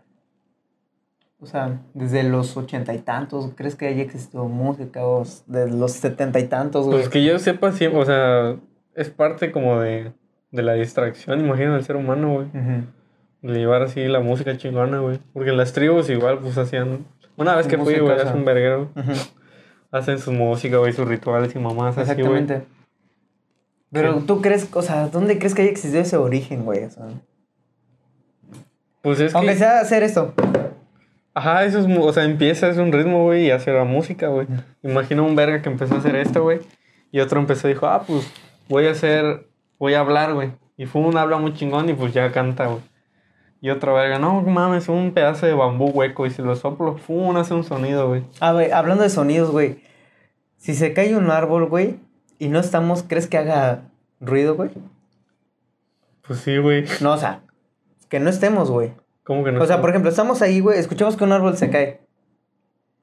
O 1.40 1.46
sea, 1.46 1.82
desde 1.94 2.24
los 2.24 2.56
ochenta 2.56 2.94
y 2.94 3.00
tantos, 3.00 3.52
¿crees 3.56 3.76
que 3.76 3.88
haya 3.88 4.02
existido 4.02 4.46
música? 4.46 5.06
O 5.06 5.24
s- 5.24 5.44
de 5.48 5.70
los 5.70 5.92
setenta 5.92 6.40
y 6.40 6.48
tantos, 6.48 6.86
güey. 6.86 7.00
Pues 7.00 7.10
que 7.10 7.24
yo 7.24 7.38
sepa 7.38 7.74
siempre, 7.74 8.00
o 8.00 8.06
sea, 8.06 8.56
es 8.96 9.10
parte 9.10 9.52
como 9.52 9.80
de, 9.82 10.14
de 10.52 10.62
la 10.64 10.74
distracción, 10.74 11.42
imagino, 11.42 11.74
del 11.74 11.84
ser 11.84 11.98
humano, 11.98 12.34
güey. 12.36 12.48
Ujú. 12.48 12.86
De 13.42 13.60
llevar 13.60 13.82
así 13.82 14.06
la 14.08 14.22
música 14.22 14.56
chingona, 14.56 15.00
güey. 15.00 15.20
Porque 15.34 15.52
las 15.52 15.74
tribus 15.74 16.10
igual, 16.10 16.40
pues 16.40 16.58
hacían. 16.58 17.06
Una 17.36 17.56
vez 17.58 17.68
que 17.68 17.76
fui, 17.78 17.86
música, 17.96 18.02
güey, 18.04 18.16
o 18.16 18.22
sea. 18.22 18.34
un 18.36 18.46
verguero. 18.46 18.90
Ujú. 18.96 19.12
Hacen 19.92 20.20
su 20.20 20.32
música, 20.32 20.78
güey, 20.78 20.94
sus 20.94 21.06
rituales 21.08 21.54
y 21.56 21.60
mamás 21.60 21.98
así, 21.98 22.22
güey. 22.22 22.42
Exactamente. 22.42 22.66
Pero 23.94 24.16
tú 24.26 24.42
crees, 24.42 24.68
o 24.74 24.82
sea, 24.82 25.08
¿dónde 25.08 25.38
crees 25.38 25.54
que 25.54 25.62
haya 25.62 25.72
existido 25.72 26.02
ese 26.02 26.18
origen, 26.18 26.66
güey? 26.66 26.84
O 26.84 26.90
sea, 26.90 27.06
Pues 29.02 29.20
es 29.20 29.36
aunque 29.36 29.52
que. 29.54 29.60
sea 29.60 29.80
hacer 29.80 30.04
esto. 30.04 30.34
Ajá, 31.36 31.64
eso 31.66 31.80
es, 31.80 31.88
o 31.98 32.14
sea, 32.14 32.24
empieza, 32.26 32.70
es 32.70 32.78
un 32.78 32.92
ritmo, 32.92 33.24
güey, 33.24 33.46
y 33.46 33.52
hace 33.52 33.72
la 33.72 33.84
música, 33.86 34.28
güey. 34.28 34.48
Imagina 34.84 35.22
un 35.22 35.36
verga 35.36 35.62
que 35.62 35.70
empezó 35.70 35.96
a 35.96 36.00
hacer 36.00 36.16
esto, 36.16 36.44
güey. 36.44 36.60
Y 37.12 37.20
otro 37.20 37.40
empezó 37.40 37.68
y 37.68 37.74
dijo, 37.74 37.88
ah, 37.88 38.04
pues 38.06 38.32
voy 38.68 38.88
a 38.88 38.92
hacer, 38.92 39.48
voy 39.80 39.94
a 39.94 40.00
hablar, 40.00 40.34
güey. 40.34 40.52
Y 40.78 40.86
fue 40.86 41.02
un 41.02 41.18
habla 41.18 41.38
muy 41.38 41.54
chingón 41.54 41.90
y 41.90 41.94
pues 41.94 42.14
ya 42.14 42.32
canta, 42.32 42.66
güey. 42.68 42.82
Y 43.62 43.70
otro 43.70 43.94
verga, 43.94 44.20
no 44.20 44.42
mames, 44.42 44.90
un 44.90 45.14
pedazo 45.14 45.46
de 45.46 45.54
bambú 45.54 45.90
hueco 45.90 46.26
y 46.26 46.32
si 46.32 46.42
lo 46.42 46.56
soplo, 46.56 46.98
fum, 46.98 47.36
hace 47.38 47.54
un 47.54 47.64
sonido, 47.64 48.10
güey. 48.10 48.24
A 48.40 48.52
ver, 48.52 48.74
hablando 48.74 49.04
de 49.04 49.10
sonidos, 49.10 49.52
güey. 49.52 49.82
Si 50.58 50.74
se 50.74 50.94
cae 50.94 51.16
un 51.16 51.30
árbol, 51.30 51.68
güey, 51.68 51.98
y 52.44 52.50
no 52.50 52.60
estamos, 52.60 53.06
¿crees 53.08 53.28
que 53.28 53.38
haga 53.38 53.84
ruido, 54.20 54.56
güey? 54.56 54.70
Pues 56.28 56.40
sí, 56.40 56.58
güey. 56.58 56.84
No, 57.00 57.14
o 57.14 57.18
sea, 57.18 57.40
que 58.10 58.20
no 58.20 58.30
estemos, 58.30 58.70
güey. 58.70 58.92
¿Cómo 59.24 59.46
que 59.46 59.54
no? 59.54 59.64
O 59.64 59.66
sea, 59.66 59.80
por 59.80 59.92
ejemplo, 59.92 60.10
estamos 60.10 60.42
ahí, 60.42 60.60
güey, 60.60 60.78
escuchamos 60.78 61.16
que 61.16 61.24
un 61.24 61.32
árbol 61.32 61.56
se 61.56 61.70
cae. 61.70 62.02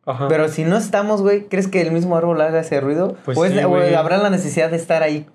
Ajá. 0.04 0.28
Pero 0.28 0.48
si 0.48 0.64
no 0.64 0.76
estamos, 0.76 1.22
güey, 1.22 1.44
¿crees 1.44 1.68
que 1.68 1.80
el 1.80 1.90
mismo 1.90 2.18
árbol 2.18 2.38
haga 2.42 2.60
ese 2.60 2.82
ruido? 2.82 3.16
Pues 3.24 3.38
o, 3.38 3.46
sí, 3.46 3.62
güey. 3.62 3.94
habrá 3.94 4.18
la 4.18 4.28
necesidad 4.28 4.70
de 4.70 4.76
estar 4.76 5.02
ahí. 5.02 5.26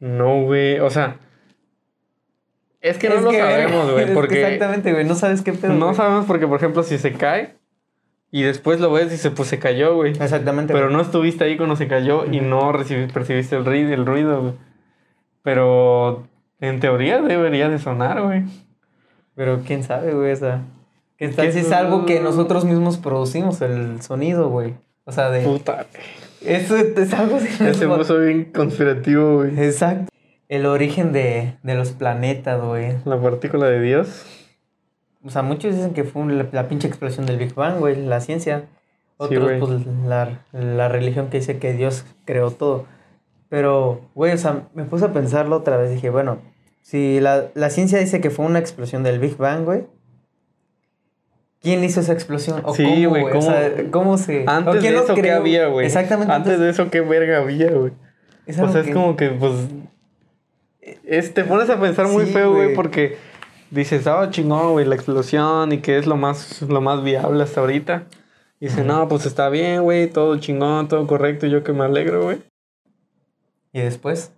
No, 0.00 0.42
güey. 0.42 0.80
O 0.80 0.90
sea. 0.90 1.20
Es 2.80 2.98
que 2.98 3.10
no 3.10 3.20
lo 3.20 3.30
sabemos, 3.30 3.92
güey. 3.92 4.12
Porque. 4.14 4.42
Exactamente, 4.42 4.92
güey, 4.92 5.04
no 5.04 5.14
sabes 5.14 5.42
qué 5.42 5.52
pedo. 5.52 5.72
No 5.74 5.86
güey. 5.86 5.96
sabemos 5.96 6.26
porque, 6.26 6.48
por 6.48 6.56
ejemplo, 6.56 6.82
si 6.82 6.98
se 6.98 7.12
cae 7.12 7.54
y 8.32 8.42
después 8.42 8.80
lo 8.80 8.90
ves 8.90 9.12
y 9.12 9.16
se, 9.18 9.30
pues, 9.30 9.48
se 9.48 9.60
cayó, 9.60 9.94
güey. 9.94 10.12
Exactamente. 10.12 10.72
Pero 10.72 10.86
güey. 10.86 10.96
no 10.96 11.02
estuviste 11.02 11.44
ahí 11.44 11.56
cuando 11.56 11.76
se 11.76 11.86
cayó 11.86 12.24
y 12.26 12.40
no 12.40 12.72
recibi- 12.72 13.12
percibiste 13.12 13.54
el 13.56 13.64
ruido, 13.64 13.92
el 13.94 14.06
ruido, 14.06 14.40
güey. 14.40 14.54
Pero 15.42 16.26
en 16.60 16.80
teoría 16.80 17.20
debería 17.20 17.68
de 17.68 17.78
sonar, 17.78 18.22
güey. 18.22 18.44
Pero 19.34 19.62
quién 19.66 19.82
sabe, 19.82 20.12
güey, 20.14 20.32
o 20.32 20.36
sea. 20.36 20.62
¿Qué 21.16 21.28
tal 21.28 21.46
¿Qué 21.46 21.52
si 21.52 21.58
es 21.60 21.72
algo 21.72 22.04
que 22.06 22.20
nosotros 22.20 22.64
mismos 22.64 22.98
producimos, 22.98 23.60
el 23.60 24.02
sonido, 24.02 24.48
güey? 24.48 24.74
O 25.04 25.12
sea, 25.12 25.30
de. 25.30 25.42
Puta. 25.44 25.86
Eso 26.40 26.76
es 26.76 27.14
algo 27.14 27.36
así. 27.36 27.48
Ya 27.62 27.74
se 27.74 27.86
puso 27.86 28.18
bien 28.18 28.46
conspirativo, 28.52 29.36
güey. 29.38 29.50
Exacto. 29.64 30.06
El 30.48 30.66
origen 30.66 31.12
de, 31.12 31.54
de 31.62 31.74
los 31.74 31.92
planetas, 31.92 32.60
güey. 32.60 32.94
La 33.04 33.20
partícula 33.20 33.66
de 33.68 33.80
Dios. 33.80 34.26
O 35.24 35.30
sea, 35.30 35.42
muchos 35.42 35.74
dicen 35.74 35.92
que 35.94 36.04
fue 36.04 36.24
la, 36.26 36.46
la 36.52 36.68
pinche 36.68 36.88
explosión 36.88 37.26
del 37.26 37.38
Big 37.38 37.54
Bang, 37.54 37.78
güey, 37.78 37.96
la 38.04 38.20
ciencia. 38.20 38.64
Otros, 39.18 39.44
güey. 39.44 39.60
pues, 39.60 39.70
la, 40.06 40.40
la 40.52 40.88
religión 40.88 41.28
que 41.28 41.38
dice 41.38 41.58
que 41.58 41.72
Dios 41.74 42.04
creó 42.24 42.50
todo. 42.50 42.86
Pero, 43.48 44.00
güey, 44.14 44.32
o 44.32 44.38
sea, 44.38 44.62
me 44.74 44.84
puse 44.84 45.04
a 45.04 45.12
pensarlo 45.12 45.56
otra 45.56 45.76
vez. 45.76 45.90
Dije, 45.92 46.10
bueno, 46.10 46.38
si 46.80 47.20
la, 47.20 47.44
la 47.54 47.70
ciencia 47.70 47.98
dice 47.98 48.20
que 48.20 48.30
fue 48.30 48.46
una 48.46 48.58
explosión 48.58 49.02
del 49.04 49.20
Big 49.20 49.36
Bang, 49.36 49.64
güey. 49.64 49.84
¿Quién 51.60 51.84
hizo 51.84 52.00
esa 52.00 52.12
explosión? 52.12 52.60
¿O 52.64 52.74
Sí, 52.74 52.82
cómo, 52.82 53.10
güey, 53.10 53.22
güey? 53.22 53.24
O 53.24 53.30
¿cómo- 53.30 53.42
sea, 53.42 53.72
¿cómo 53.92 54.18
se...? 54.18 54.44
Antes 54.48 54.74
de 54.74 54.80
quién 54.80 54.94
eso, 54.96 55.14
¿qué 55.14 55.30
había, 55.30 55.66
güey? 55.68 55.86
Exactamente. 55.86 56.32
Antes 56.32 56.58
de 56.58 56.70
eso, 56.70 56.90
¿qué 56.90 57.00
verga 57.00 57.38
había, 57.38 57.70
güey? 57.70 57.92
O 58.48 58.52
sea, 58.52 58.80
es 58.80 58.90
como 58.92 59.16
que, 59.16 59.28
pues. 59.30 59.52
Es, 61.04 61.32
te 61.32 61.44
pones 61.44 61.70
a 61.70 61.78
pensar 61.78 62.08
muy 62.08 62.26
Sí, 62.26 62.32
feo, 62.32 62.52
güey. 62.54 62.74
porque 62.74 63.16
dices, 63.72 64.06
ah, 64.06 64.28
chingón, 64.30 64.72
güey, 64.72 64.86
la 64.86 64.94
explosión 64.94 65.72
y 65.72 65.78
que 65.78 65.98
es 65.98 66.06
lo 66.06 66.16
más, 66.16 66.62
lo 66.62 66.80
más 66.80 67.02
viable 67.02 67.42
hasta 67.42 67.60
ahorita. 67.60 68.04
Y 68.60 68.66
dice, 68.66 68.84
no, 68.84 69.08
pues 69.08 69.26
está 69.26 69.48
bien, 69.48 69.82
güey, 69.82 70.08
todo 70.08 70.38
chingón, 70.38 70.86
todo 70.86 71.06
correcto, 71.06 71.46
yo 71.46 71.64
que 71.64 71.72
me 71.72 71.84
alegro, 71.84 72.22
güey. 72.22 72.38
¿Y 73.72 73.80
después? 73.80 74.32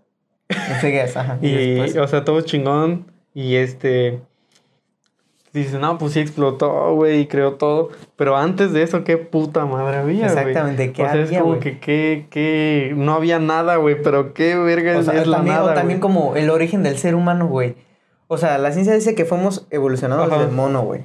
Qué 0.80 1.02
es, 1.02 1.16
ajá. 1.16 1.38
Y, 1.42 1.48
Y, 1.48 1.74
después. 1.74 1.96
o 1.96 2.08
sea, 2.08 2.24
todo 2.24 2.40
chingón. 2.40 3.06
Y 3.34 3.56
este. 3.56 4.20
Dice, 5.52 5.78
no, 5.78 5.98
pues 5.98 6.12
sí 6.14 6.20
explotó, 6.20 6.94
güey, 6.94 7.20
y 7.20 7.26
creó 7.26 7.54
todo. 7.54 7.90
Pero 8.16 8.36
antes 8.36 8.72
de 8.72 8.82
eso, 8.82 9.04
qué 9.04 9.18
puta 9.18 9.66
madre 9.66 9.98
había, 9.98 10.28
güey. 10.32 10.38
Exactamente, 10.38 10.92
¿qué 10.92 11.02
O 11.02 11.10
sea, 11.10 11.20
es 11.22 11.30
como 11.30 11.44
güey? 11.44 11.60
que, 11.60 11.78
que, 11.78 12.26
que 12.30 12.92
no 12.96 13.14
había 13.14 13.38
nada, 13.38 13.76
güey, 13.76 14.00
pero 14.02 14.32
qué 14.34 14.56
verga 14.56 14.96
O 14.96 15.00
es, 15.00 15.06
sea, 15.06 15.20
es 15.20 15.26
la 15.26 15.36
también, 15.38 15.56
nada, 15.56 15.72
o 15.72 15.74
también 15.74 16.00
güey. 16.00 16.12
como 16.14 16.36
el 16.36 16.50
origen 16.50 16.82
del 16.82 16.98
ser 16.98 17.14
humano, 17.14 17.46
güey. 17.46 17.76
O 18.28 18.38
sea, 18.38 18.58
la 18.58 18.72
ciencia 18.72 18.94
dice 18.94 19.14
que 19.14 19.24
fuimos 19.24 19.66
evolucionados 19.70 20.30
Ajá. 20.30 20.42
del 20.42 20.50
mono, 20.52 20.82
güey. 20.82 21.04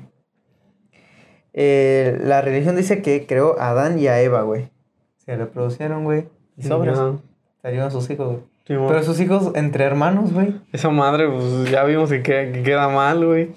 Eh, 1.53 2.17
la 2.23 2.41
religión 2.41 2.75
dice 2.75 3.01
que 3.01 3.25
creó 3.25 3.60
a 3.60 3.69
Adán 3.69 3.99
y 3.99 4.08
a 4.08 4.21
Eva, 4.21 4.41
güey. 4.43 4.69
Se 5.17 5.36
reproducieron, 5.36 6.03
güey. 6.03 6.27
Y 6.58 6.63
sobres. 6.63 6.97
Salieron 7.62 7.91
sus 7.91 8.10
hijos, 8.10 8.27
güey. 8.27 8.39
Sí. 8.67 8.75
Pero 8.88 9.03
sus 9.03 9.19
hijos 9.19 9.51
entre 9.55 9.84
hermanos, 9.84 10.32
güey. 10.32 10.55
Esa 10.71 10.89
madre, 10.89 11.27
pues 11.27 11.71
ya 11.71 11.84
vimos 11.86 12.10
que, 12.10 12.21
queda- 12.21 12.51
que 12.51 12.62
queda 12.63 12.88
mal, 12.88 13.25
güey. 13.25 13.51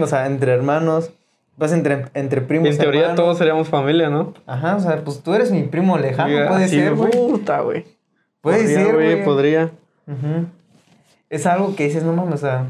O 0.00 0.06
sea, 0.06 0.26
entre 0.26 0.52
hermanos. 0.52 1.10
Pues 1.58 1.72
entre, 1.72 2.04
entre 2.14 2.42
primos. 2.42 2.68
En 2.68 2.78
teoría 2.78 3.00
hermanos. 3.02 3.20
todos 3.22 3.38
seríamos 3.38 3.68
familia, 3.68 4.08
¿no? 4.10 4.34
Ajá, 4.46 4.76
o 4.76 4.80
sea, 4.80 5.02
pues 5.02 5.22
tú 5.22 5.34
eres 5.34 5.50
mi 5.50 5.62
primo 5.62 5.96
lejano, 5.96 6.48
puede 6.48 6.68
sí, 6.68 6.78
ser, 6.78 6.94
güey. 6.94 7.10
Puta, 7.10 7.60
güey. 7.62 7.86
Puede 8.42 8.58
Podría, 8.60 8.76
ser, 8.84 8.94
güey. 8.94 9.24
Podría. 9.24 9.64
Ujú. 10.06 10.46
Es 11.30 11.46
algo 11.46 11.74
que 11.74 11.84
dices, 11.84 12.04
no 12.04 12.12
mames, 12.12 12.34
o 12.34 12.36
sea, 12.36 12.66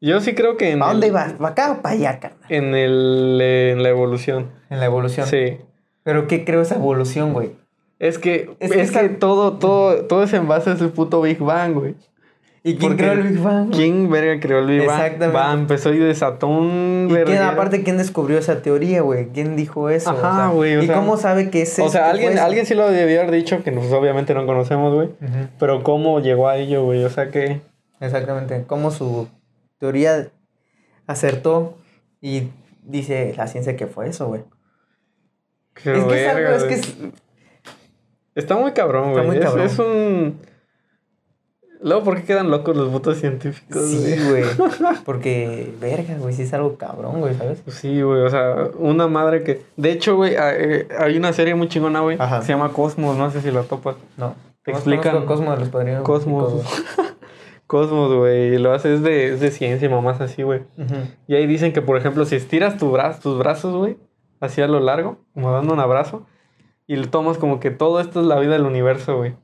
Yo 0.00 0.20
sí 0.20 0.34
creo 0.34 0.56
que 0.56 0.70
en, 0.72 0.78
¿para 0.78 0.92
dónde 0.92 1.06
el- 1.08 1.12
vas? 1.12 1.32
¿Para 1.34 1.50
acá 1.50 1.72
o 1.72 1.82
para 1.82 1.94
allá, 1.94 2.20
carnal? 2.20 2.40
en, 2.50 2.74
el, 2.74 3.40
en 3.40 3.82
la 3.82 3.88
evolución. 3.88 4.50
En 4.70 4.80
la 4.80 4.86
evolución. 4.86 5.26
Sí. 5.26 5.58
Pero 6.02 6.26
¿qué 6.28 6.44
creo 6.44 6.60
esa 6.62 6.76
evolución, 6.76 7.32
güey? 7.32 7.52
Es 7.98 8.18
que, 8.18 8.50
Es 8.60 8.70
es 8.70 8.70
que 8.70 8.76
que, 8.76 8.82
esa- 8.82 9.18
todo, 9.18 9.54
todo, 9.54 10.04
todo 10.04 10.22
es 10.24 10.32
en 10.34 10.46
base 10.48 10.70
a 10.70 10.72
ese 10.74 10.88
puto 10.88 11.22
Big 11.22 11.38
Bang, 11.38 11.72
güey. 11.74 11.94
¿Y 12.62 12.74
quién 12.76 12.92
Porque 12.92 13.04
creó 13.04 13.12
el 13.12 13.22
Big 13.22 13.38
Bang? 13.40 13.70
¿Quién 13.70 14.10
verga 14.10 14.40
creó 14.40 14.58
el 14.58 14.66
Big 14.66 14.84
Bang? 14.86 14.96
Exactamente. 15.00 15.36
Va, 15.36 15.52
empezó 15.52 15.94
y 15.94 15.98
desató 15.98 16.48
un 16.48 17.06
¿Y 17.10 17.14
quién, 17.24 17.38
aparte, 17.42 17.84
quién 17.84 17.96
descubrió 17.96 18.38
esa 18.38 18.60
teoría, 18.60 19.02
güey? 19.02 19.28
¿Quién 19.28 19.54
dijo 19.54 19.88
eso? 19.88 20.10
Ajá, 20.10 20.18
O 20.32 20.34
sea, 20.36 20.46
güey, 20.48 20.76
o 20.76 20.82
¿Y 20.82 20.86
sea- 20.88 20.96
cómo 20.96 21.16
sabe 21.16 21.48
que 21.48 21.62
es 21.62 21.78
O 21.78 21.88
sea, 21.88 22.10
alguien, 22.10 22.32
pues? 22.32 22.42
alguien 22.42 22.66
sí 22.66 22.74
lo 22.74 22.90
debió 22.90 23.20
haber 23.20 23.30
dicho, 23.30 23.62
que 23.62 23.70
nosotros 23.70 24.00
obviamente 24.00 24.34
no 24.34 24.44
conocemos, 24.46 24.92
güey. 24.94 25.10
Pero 25.60 25.82
cómo 25.84 26.18
llegó 26.20 26.48
a 26.48 26.56
ello, 26.56 26.84
güey. 26.84 27.04
O 27.04 27.08
sea 27.08 27.30
que... 27.30 27.60
Exactamente. 28.00 28.64
Cómo 28.66 28.90
su 28.90 29.28
teoría 29.78 30.28
acertó 31.06 31.76
y 32.20 32.50
dice 32.82 33.34
la 33.36 33.46
ciencia 33.46 33.76
que 33.76 33.86
fue 33.86 34.08
eso, 34.08 34.26
güey. 34.28 34.42
Es 35.76 35.82
que 35.82 35.90
es 36.22 36.28
algo, 36.28 36.48
es 36.50 36.64
que 36.64 36.74
es... 36.74 36.96
Está 38.34 38.56
muy 38.56 38.72
cabrón, 38.72 39.10
Está 39.10 39.22
güey. 39.22 39.26
muy 39.28 39.36
Es, 39.38 39.42
cabrón. 39.44 39.66
es 39.66 39.78
un... 39.78 40.40
Luego, 41.82 42.04
¿por 42.04 42.16
qué 42.16 42.24
quedan 42.24 42.50
locos 42.50 42.74
los 42.74 42.88
putos 42.88 43.18
científicos, 43.18 43.82
Sí, 43.86 44.16
güey. 44.28 44.44
Porque, 45.04 45.72
verga, 45.78 46.16
güey, 46.18 46.34
sí 46.34 46.42
es 46.42 46.52
algo 46.54 46.76
cabrón, 46.76 47.20
güey, 47.20 47.34
¿sabes? 47.34 47.62
Sí, 47.68 48.00
güey, 48.00 48.22
o 48.22 48.30
sea, 48.30 48.70
una 48.78 49.06
madre 49.08 49.42
que... 49.44 49.62
De 49.76 49.92
hecho, 49.92 50.16
güey, 50.16 50.36
a- 50.36 50.56
eh, 50.56 50.88
hay 50.98 51.16
una 51.18 51.32
serie 51.34 51.54
muy 51.54 51.68
chingona, 51.68 52.00
güey, 52.00 52.16
se 52.16 52.48
llama 52.48 52.72
Cosmos, 52.72 53.16
no 53.18 53.30
sé 53.30 53.42
si 53.42 53.50
la 53.50 53.62
topas. 53.62 53.96
No. 54.16 54.34
Te 54.64 54.72
explican- 54.72 55.12
conozco 55.12 55.26
Cosmo 55.26 55.50
de 55.52 55.56
los 55.58 55.68
padrinos. 55.68 56.02
Cosmos. 56.02 56.54
Cosmos, 57.66 58.14
güey, 58.14 58.54
y 58.54 58.58
lo 58.58 58.72
hace 58.72 58.94
es 58.94 59.02
de, 59.02 59.32
es 59.34 59.40
de 59.40 59.50
ciencia 59.50 59.86
y 59.86 59.88
mamás 59.90 60.20
así, 60.20 60.42
güey. 60.42 60.62
Y 61.26 61.34
ahí 61.34 61.46
dicen 61.46 61.72
que, 61.72 61.82
por 61.82 61.96
ejemplo, 61.96 62.24
si 62.24 62.36
estiras 62.36 62.76
tu 62.78 62.92
bra- 62.92 63.18
tus 63.18 63.38
brazos, 63.38 63.74
güey, 63.74 63.96
así 64.40 64.62
a 64.62 64.68
lo 64.68 64.78
largo, 64.80 65.18
como 65.34 65.50
dando 65.50 65.74
un 65.74 65.80
abrazo, 65.80 66.26
y 66.86 66.94
le 66.96 67.08
tomas 67.08 67.38
como 67.38 67.58
que 67.58 67.70
todo 67.72 67.98
esto 68.00 68.20
es 68.20 68.26
la 68.26 68.38
vida 68.38 68.52
del 68.52 68.66
universo, 68.66 69.16
güey. 69.16 69.34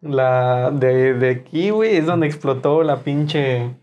La 0.00 0.70
de, 0.70 1.14
de 1.14 1.30
aquí, 1.30 1.70
güey, 1.70 1.96
es 1.96 2.06
donde 2.06 2.26
explotó 2.26 2.82
la 2.82 2.98
pinche... 2.98 3.74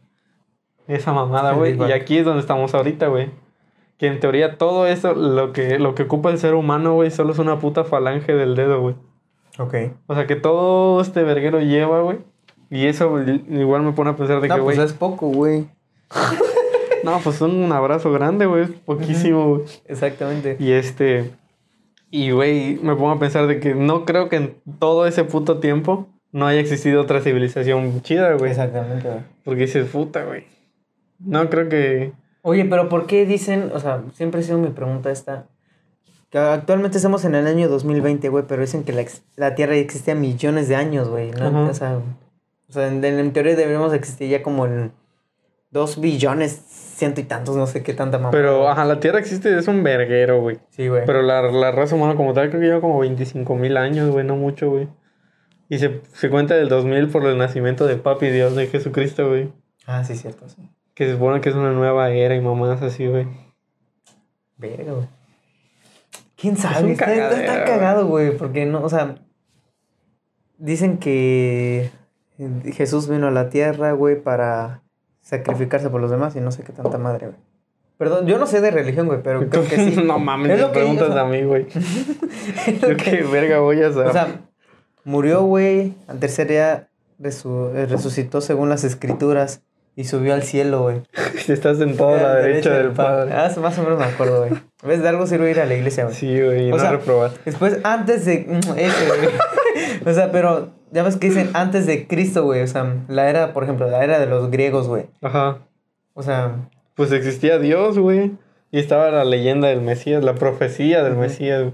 Esa 0.87 1.13
mamada, 1.13 1.53
güey. 1.53 1.73
Y 1.89 1.91
aquí 1.93 2.17
es 2.19 2.25
donde 2.25 2.41
estamos 2.41 2.73
ahorita, 2.75 3.07
güey. 3.07 3.31
Que 3.97 4.07
en 4.07 4.19
teoría 4.19 4.57
todo 4.57 4.85
eso, 4.87 5.13
lo 5.15 5.51
que, 5.51 5.79
lo 5.79 5.95
que 5.95 6.03
ocupa 6.03 6.29
el 6.29 6.37
ser 6.37 6.53
humano, 6.53 6.93
güey, 6.93 7.09
solo 7.11 7.31
es 7.33 7.39
una 7.39 7.59
puta 7.59 7.83
falange 7.83 8.33
del 8.35 8.55
dedo, 8.55 8.81
güey. 8.81 8.95
Ok. 9.57 9.73
O 10.07 10.13
sea, 10.15 10.27
que 10.27 10.35
todo 10.35 11.01
este 11.01 11.23
verguero 11.23 11.59
lleva, 11.59 12.01
güey. 12.01 12.19
Y 12.75 12.87
eso 12.87 13.09
güey, 13.09 13.41
igual 13.49 13.83
me 13.83 13.93
pone 13.93 14.09
a 14.09 14.15
pensar 14.17 14.41
de 14.41 14.49
No, 14.49 14.55
que, 14.55 14.61
güey... 14.61 14.75
pues 14.75 14.91
es 14.91 14.97
poco, 14.97 15.29
güey. 15.29 15.65
No, 17.05 17.19
pues 17.23 17.39
un 17.39 17.71
abrazo 17.71 18.11
grande, 18.11 18.47
güey. 18.47 18.63
Es 18.63 18.71
poquísimo, 18.71 19.47
güey. 19.49 19.61
Exactamente. 19.85 20.57
Y 20.59 20.71
este. 20.71 21.31
Y, 22.09 22.31
güey, 22.31 22.79
me 22.81 22.95
pongo 22.95 23.11
a 23.11 23.19
pensar 23.19 23.45
de 23.45 23.59
que 23.59 23.75
no 23.75 24.05
creo 24.05 24.27
que 24.27 24.37
en 24.37 24.55
todo 24.79 25.05
ese 25.05 25.23
puto 25.23 25.59
tiempo 25.59 26.07
no 26.31 26.47
haya 26.47 26.59
existido 26.59 27.03
otra 27.03 27.21
civilización 27.21 28.01
chida, 28.01 28.33
güey. 28.33 28.49
Exactamente, 28.49 29.07
güey. 29.07 29.19
Porque 29.43 29.61
dices, 29.61 29.87
puta, 29.87 30.23
güey. 30.23 30.45
No 31.19 31.47
creo 31.51 31.69
que. 31.69 32.11
Oye, 32.41 32.65
pero 32.65 32.89
¿por 32.89 33.05
qué 33.05 33.27
dicen, 33.27 33.69
o 33.71 33.79
sea, 33.79 34.01
siempre 34.15 34.39
ha 34.39 34.43
sido 34.43 34.57
mi 34.57 34.69
pregunta 34.69 35.11
esta, 35.11 35.45
que 36.31 36.39
actualmente 36.39 36.97
estamos 36.97 37.23
en 37.23 37.35
el 37.35 37.45
año 37.45 37.69
2020, 37.69 38.29
güey, 38.29 38.45
pero 38.47 38.61
dicen 38.61 38.83
que 38.83 38.93
la, 38.93 39.05
la 39.35 39.53
Tierra 39.53 39.75
ya 39.75 39.81
existía 39.81 40.15
millones 40.15 40.67
de 40.67 40.75
años, 40.75 41.07
güey, 41.07 41.29
¿no? 41.31 41.45
Ajá. 41.45 41.59
O 41.69 41.73
sea, 41.75 41.99
o 42.69 42.73
sea, 42.73 42.87
en, 42.87 43.03
en 43.03 43.33
teoría 43.33 43.55
deberíamos 43.55 43.93
existir 43.93 44.29
ya 44.29 44.41
como 44.43 44.65
en 44.65 44.91
dos 45.71 45.99
billones, 45.99 46.51
ciento 46.95 47.19
y 47.21 47.25
tantos, 47.25 47.55
no 47.57 47.67
sé 47.67 47.83
qué 47.83 47.93
tanta 47.93 48.17
mamá. 48.17 48.31
Pero, 48.31 48.69
ajá, 48.69 48.85
la 48.85 48.99
Tierra 48.99 49.19
existe, 49.19 49.57
es 49.57 49.67
un 49.67 49.83
verguero, 49.83 50.41
güey. 50.41 50.59
Sí, 50.69 50.87
güey. 50.87 51.03
Pero 51.05 51.21
la, 51.21 51.41
la 51.41 51.71
raza 51.71 51.95
humana 51.95 52.15
como 52.15 52.33
tal 52.33 52.49
creo 52.49 52.61
que 52.61 52.67
lleva 52.67 52.81
como 52.81 52.99
25 52.99 53.55
mil 53.55 53.75
años, 53.77 54.09
güey, 54.11 54.25
no 54.25 54.35
mucho, 54.37 54.69
güey. 54.69 54.87
Y 55.67 55.79
se, 55.79 56.01
se 56.13 56.29
cuenta 56.29 56.55
del 56.55 56.69
2000 56.69 57.09
por 57.09 57.25
el 57.25 57.37
nacimiento 57.37 57.87
de 57.87 57.97
Papi 57.97 58.27
Dios 58.29 58.55
de 58.55 58.67
Jesucristo, 58.67 59.27
güey. 59.27 59.51
Ah, 59.85 60.03
sí, 60.03 60.15
cierto, 60.15 60.47
sí. 60.47 60.69
Que 60.93 61.05
se 61.07 61.13
supone 61.13 61.41
que 61.41 61.49
es 61.49 61.55
una 61.55 61.71
nueva 61.71 62.09
era 62.11 62.35
y 62.35 62.39
mamás 62.41 62.81
así, 62.81 63.07
güey. 63.07 63.27
Verga, 64.57 64.93
güey. 64.93 65.07
¿Quién 66.37 66.53
un 66.55 66.59
sabe? 66.61 66.91
Está, 66.91 67.13
está- 67.13 67.29
está 67.31 67.45
cagadero, 67.45 67.65
cagado, 67.65 68.07
güey, 68.07 68.37
porque 68.37 68.65
no, 68.65 68.81
o 68.83 68.89
sea, 68.89 69.15
dicen 70.57 70.97
que 70.99 71.89
Jesús 72.73 73.07
vino 73.07 73.27
a 73.27 73.31
la 73.31 73.49
tierra, 73.49 73.93
güey, 73.93 74.21
para 74.21 74.81
sacrificarse 75.21 75.89
por 75.89 76.01
los 76.01 76.11
demás 76.11 76.35
y 76.35 76.41
no 76.41 76.51
sé 76.51 76.63
qué 76.63 76.73
tanta 76.73 76.97
madre, 76.97 77.27
güey. 77.27 77.39
Perdón, 77.97 78.27
yo 78.27 78.37
no 78.37 78.45
sé 78.45 78.59
de 78.59 78.71
religión, 78.71 79.07
güey, 79.07 79.21
pero 79.23 79.47
creo 79.49 79.63
que 79.67 79.77
sí. 79.77 79.95
no 80.05 80.19
mames, 80.19 80.51
Es 80.51 80.59
me 80.61 80.67
que- 80.67 80.73
preguntas 80.73 81.15
a 81.15 81.25
mí, 81.25 81.43
güey. 81.43 81.65
Yo 82.81 82.97
qué 82.97 83.23
verga 83.23 83.59
voy 83.59 83.81
a 83.81 83.91
saber. 83.91 84.07
O 84.09 84.11
sea, 84.13 84.27
murió, 85.05 85.43
güey. 85.43 85.93
Al 86.07 86.19
tercer 86.19 86.47
día 86.49 86.89
resu- 87.21 87.73
eh, 87.73 87.85
resucitó 87.85 88.41
según 88.41 88.67
las 88.69 88.83
escrituras 88.83 89.61
y 89.95 90.03
subió 90.03 90.33
al 90.33 90.43
cielo, 90.43 90.81
güey. 90.81 91.03
Estás 91.47 91.77
sentado 91.77 92.15
a 92.15 92.17
la 92.21 92.35
derecha 92.35 92.71
del 92.71 92.91
Padre. 92.91 93.33
Ah, 93.33 93.49
más 93.61 93.77
o 93.79 93.83
menos 93.83 93.97
me 93.97 94.03
acuerdo, 94.05 94.45
güey. 94.45 94.51
¿Ves? 94.83 95.01
De 95.01 95.07
algo 95.07 95.25
sirve 95.25 95.49
ir 95.51 95.61
a 95.61 95.65
la 95.65 95.73
iglesia, 95.75 96.03
güey. 96.03 96.15
Sí, 96.15 96.41
güey, 96.41 96.69
no 96.69 96.77
sea, 96.79 96.91
reprobar. 96.91 97.31
Después, 97.45 97.79
antes 97.83 98.25
de. 98.25 98.41
Ese, 98.75 99.07
güey. 99.07 99.29
O 100.05 100.13
sea, 100.13 100.31
pero 100.31 100.71
ya 100.91 101.03
ves 101.03 101.17
que 101.17 101.27
dicen 101.29 101.49
antes 101.53 101.85
de 101.85 102.07
Cristo, 102.07 102.43
güey. 102.43 102.61
O 102.61 102.67
sea, 102.67 102.95
la 103.07 103.29
era, 103.29 103.53
por 103.53 103.63
ejemplo, 103.63 103.89
la 103.89 104.03
era 104.03 104.19
de 104.19 104.25
los 104.25 104.49
griegos, 104.49 104.87
güey. 104.87 105.05
Ajá. 105.21 105.59
O 106.13 106.23
sea, 106.23 106.69
Pues 106.95 107.11
existía 107.11 107.59
Dios, 107.59 107.99
güey. 107.99 108.31
Y 108.71 108.79
estaba 108.79 109.09
la 109.11 109.25
leyenda 109.25 109.67
del 109.67 109.81
Mesías, 109.81 110.23
la 110.23 110.35
profecía 110.35 111.03
del. 111.03 111.15
Mesías. 111.15 111.61
güey. 111.61 111.73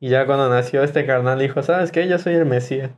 Y 0.00 0.08
ya 0.10 0.26
cuando 0.26 0.48
nació 0.48 0.82
este 0.82 1.06
carnal 1.06 1.38
dijo, 1.38 1.62
¿sabes 1.62 1.90
qué? 1.90 2.06
Yo 2.06 2.18
soy 2.18 2.34
el 2.34 2.46
Mesías. 2.46 2.90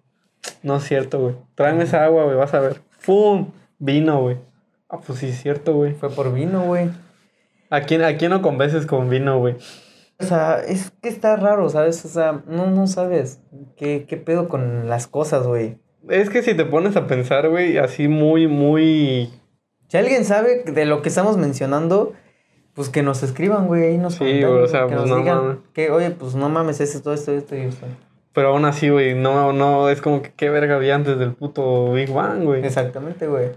No 0.63 0.77
es 0.77 0.85
cierto, 0.85 1.21
güey. 1.21 1.35
Tráeme 1.55 1.85
esa 1.85 2.05
agua, 2.05 2.25
güey, 2.25 2.37
vas 2.37 2.55
a 2.55 2.61
ver. 2.61 2.81
¡Fum! 2.99 3.51
Vino, 3.79 4.21
güey. 4.21 4.37
Ah, 4.89 4.99
pues 5.05 5.21
sí 5.21 5.27
es 5.29 5.41
cierto, 5.41 5.75
güey. 5.75 5.95
fue 5.95 6.11
por 6.11 6.33
vino, 6.33 6.63
güey. 6.65 6.91
¿A 7.71 7.83
quién, 7.83 8.03
¿A 8.03 8.17
quién 8.17 8.31
no 8.31 8.43
convences 8.43 8.87
con 8.87 9.09
vino, 9.11 9.39
güey? 9.39 9.57
O 10.21 10.25
sea, 10.25 10.61
es 10.67 10.91
que 11.01 11.09
está 11.09 11.37
raro, 11.37 11.69
¿sabes? 11.69 12.05
O 12.05 12.09
sea, 12.09 12.43
no, 12.47 12.67
no 12.71 12.87
sabes 12.87 13.41
qué, 13.77 14.05
qué 14.09 14.17
pedo 14.17 14.49
con 14.49 14.89
las 14.89 15.07
cosas, 15.07 15.47
güey. 15.47 15.79
Es 16.09 16.29
que 16.31 16.43
si 16.43 16.55
te 16.55 16.65
pones 16.65 16.97
a 16.97 17.07
pensar, 17.07 17.49
güey, 17.49 17.79
así 17.79 18.09
muy, 18.09 18.47
muy... 18.49 19.31
Si 19.89 19.97
alguien 19.97 20.25
sabe 20.25 20.65
de 20.65 20.85
lo 20.87 21.03
que 21.03 21.09
estamos 21.09 21.37
mencionando, 21.37 22.13
pues 22.75 22.89
que 22.89 23.03
nos 23.03 23.23
escriban, 23.23 23.67
güey, 23.67 23.85
ahí 23.85 23.99
nos 23.99 24.15
Sí, 24.15 24.25
güey, 24.25 24.45
o 24.45 24.67
sea, 24.67 24.87
que 24.87 24.95
pues 24.95 25.01
nos 25.01 25.09
no 25.09 25.17
digan 25.19 25.37
mames. 25.37 25.57
que, 25.73 25.91
oye, 25.91 26.11
pues 26.11 26.35
no 26.35 26.49
mames, 26.49 26.81
es 26.81 26.95
esto, 26.95 27.13
esto, 27.13 27.33
esto 27.33 27.57
y 27.57 27.61
esto. 27.61 27.87
Pero 28.33 28.49
aún 28.49 28.65
así, 28.65 28.89
güey, 28.89 29.15
no, 29.15 29.53
no, 29.53 29.89
es 29.89 30.01
como 30.01 30.23
que 30.23 30.33
qué 30.33 30.51
verga 30.51 30.77
había 30.77 30.95
antes 30.95 31.19
del 31.19 31.35
puto 31.35 31.93
Big 31.93 32.13
Bang, 32.13 32.45
güey. 32.45 32.65
Exactamente, 32.65 33.27
güey. 33.27 33.51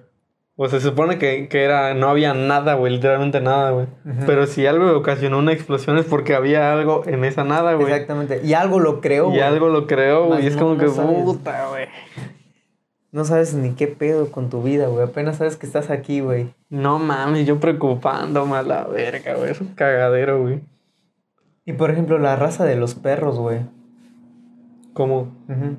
O 0.57 0.67
sea, 0.67 0.79
se 0.79 0.87
supone 0.89 1.17
que, 1.17 1.47
que 1.47 1.63
era, 1.63 1.93
no 1.93 2.09
había 2.09 2.33
nada, 2.33 2.75
güey, 2.75 2.93
literalmente 2.93 3.41
nada, 3.41 3.71
güey. 3.71 3.87
Pero 4.27 4.45
si 4.45 4.67
algo 4.67 4.95
ocasionó 4.95 5.39
una 5.39 5.53
explosión 5.53 5.97
es 5.97 6.05
porque 6.05 6.35
había 6.35 6.71
algo 6.73 7.03
en 7.07 7.23
esa 7.25 7.43
nada, 7.43 7.73
güey. 7.73 7.91
Exactamente. 7.91 8.41
Y 8.43 8.53
algo 8.53 8.79
lo 8.79 9.01
creó, 9.01 9.27
Y 9.27 9.29
güey. 9.31 9.41
algo 9.41 9.69
lo 9.69 9.87
creó, 9.87 10.27
güey. 10.27 10.43
Y 10.43 10.47
Es 10.47 10.55
no- 10.55 10.61
como 10.61 10.73
no 10.75 10.79
que 10.79 10.89
sabes. 10.89 11.23
puta, 11.23 11.67
güey. 11.69 11.85
No 13.11 13.25
sabes 13.25 13.53
ni 13.55 13.71
qué 13.71 13.87
pedo 13.87 14.29
con 14.31 14.49
tu 14.49 14.61
vida, 14.61 14.87
güey. 14.87 15.03
Apenas 15.05 15.37
sabes 15.37 15.57
que 15.57 15.65
estás 15.65 15.89
aquí, 15.89 16.19
güey. 16.19 16.53
No 16.69 16.99
mames, 16.99 17.45
yo 17.47 17.59
preocupándome 17.59 18.55
a 18.57 18.61
la 18.63 18.83
verga, 18.85 19.35
güey. 19.35 19.51
Es 19.51 19.59
un 19.61 19.69
cagadero, 19.73 20.41
güey. 20.41 20.61
Y 21.65 21.73
por 21.73 21.91
ejemplo, 21.91 22.19
la 22.19 22.35
raza 22.35 22.65
de 22.65 22.75
los 22.75 22.95
perros, 22.95 23.37
güey. 23.37 23.59
¿Cómo? 24.93 25.33
Ujú. 25.49 25.77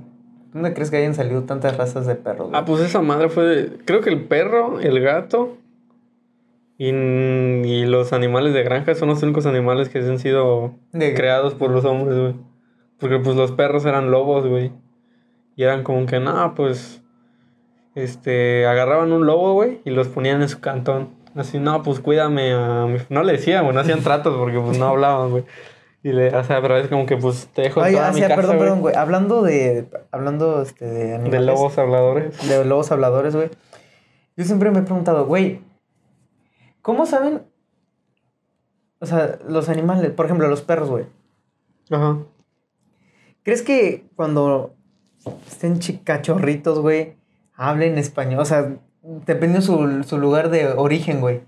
¿Dónde 0.53 0.75
crees 0.75 0.91
que 0.91 0.99
hayan 0.99 1.15
salido 1.15 1.45
tantas 1.45 1.77
razas 1.77 2.07
de 2.07 2.15
perros? 2.15 2.51
Ah, 2.53 2.65
pues 2.65 2.83
esa 2.83 3.01
madre 3.01 3.29
fue 3.29 3.45
de... 3.45 3.79
Creo 3.85 4.01
que 4.03 4.11
el 4.11 4.25
perro, 4.25 4.81
el 4.81 5.01
gato 5.01 5.57
y, 6.79 6.89
y 6.89 7.87
los 7.87 8.13
animales 8.13 8.53
de 8.55 8.63
granja 8.63 8.95
son 8.95 9.09
los 9.09 9.23
únicos 9.23 9.47
animales 9.47 9.89
que 9.89 9.99
han 10.01 10.19
sido 10.19 10.75
De- 10.93 11.15
creados 11.15 11.55
por 11.55 11.71
los 11.71 11.85
hombres, 11.85 12.19
güey. 12.19 12.35
Porque 12.99 13.19
pues 13.19 13.37
los 13.37 13.53
perros 13.53 13.85
eran 13.87 14.11
lobos, 14.11 14.47
güey. 14.47 14.73
Y 15.57 15.63
eran 15.65 15.83
como 15.85 16.07
que, 16.07 16.21
no, 16.21 16.55
pues... 16.55 17.03
Este, 17.95 18.65
agarraban 18.67 19.13
un 19.13 19.27
lobo, 19.27 19.53
güey, 19.53 19.81
y 19.85 19.91
los 19.91 20.09
ponían 20.09 20.41
en 20.41 20.49
su 20.49 20.61
cantón. 20.61 21.11
Así, 21.35 21.59
no, 21.59 21.83
pues 21.83 22.01
cuídame 22.01 22.53
a 22.53 22.87
mi... 22.87 22.99
No 23.11 23.23
le 23.23 23.33
decían, 23.33 23.65
güey, 23.65 23.75
no 23.75 23.81
hacían 23.81 24.01
tratos 24.03 24.37
porque 24.39 24.59
pues 24.59 24.79
no 24.79 24.87
hablaban, 24.87 25.31
güey. 25.31 25.45
Y 26.05 26.13
le, 26.13 26.35
o 26.35 26.43
sea, 26.43 26.61
pero 26.61 26.77
es 26.79 26.89
como 26.89 27.07
que 27.07 27.17
pues 27.17 27.47
te 27.55 27.63
dejo 27.63 27.81
Ay, 27.81 27.95
toda 27.95 28.09
ah, 28.09 28.11
mi 28.11 28.17
sí, 28.17 28.23
casa, 28.23 28.35
perdón, 28.35 28.57
güey, 28.57 28.59
perdón, 28.67 28.81
güey. 28.81 28.95
Hablando 28.97 29.43
de. 29.43 29.87
Hablando 30.11 30.63
este, 30.63 30.85
de 30.85 31.05
De 31.07 31.15
animales. 31.15 31.47
lobos 31.47 31.79
habladores. 31.79 32.49
de 32.49 32.65
lobos 32.65 32.91
habladores, 32.91 33.37
güey. 33.37 33.51
Yo 34.37 34.45
siempre 34.45 34.71
me 34.71 34.81
he 34.81 34.83
preguntado, 34.83 35.27
güey, 35.27 35.61
¿cómo 36.81 37.07
saben? 37.07 37.43
O 38.99 39.07
sea, 39.07 39.39
los 39.47 39.69
animales, 39.69 40.11
por 40.11 40.27
ejemplo, 40.27 40.49
los 40.49 40.63
perros, 40.63 40.89
güey. 40.91 41.05
Ajá. 41.91 42.19
¿Crees 43.45 43.63
que 43.63 44.05
cuando 44.17 44.75
estén 45.47 45.79
cachorritos, 46.05 46.79
güey, 46.79 47.15
hablen 47.55 47.99
español? 47.99 48.41
O 48.41 48.45
sea, 48.45 48.77
dependiendo 49.03 49.61
su, 49.61 50.03
su 50.05 50.19
lugar 50.19 50.49
de 50.51 50.69
origen, 50.69 51.21
güey. 51.21 51.43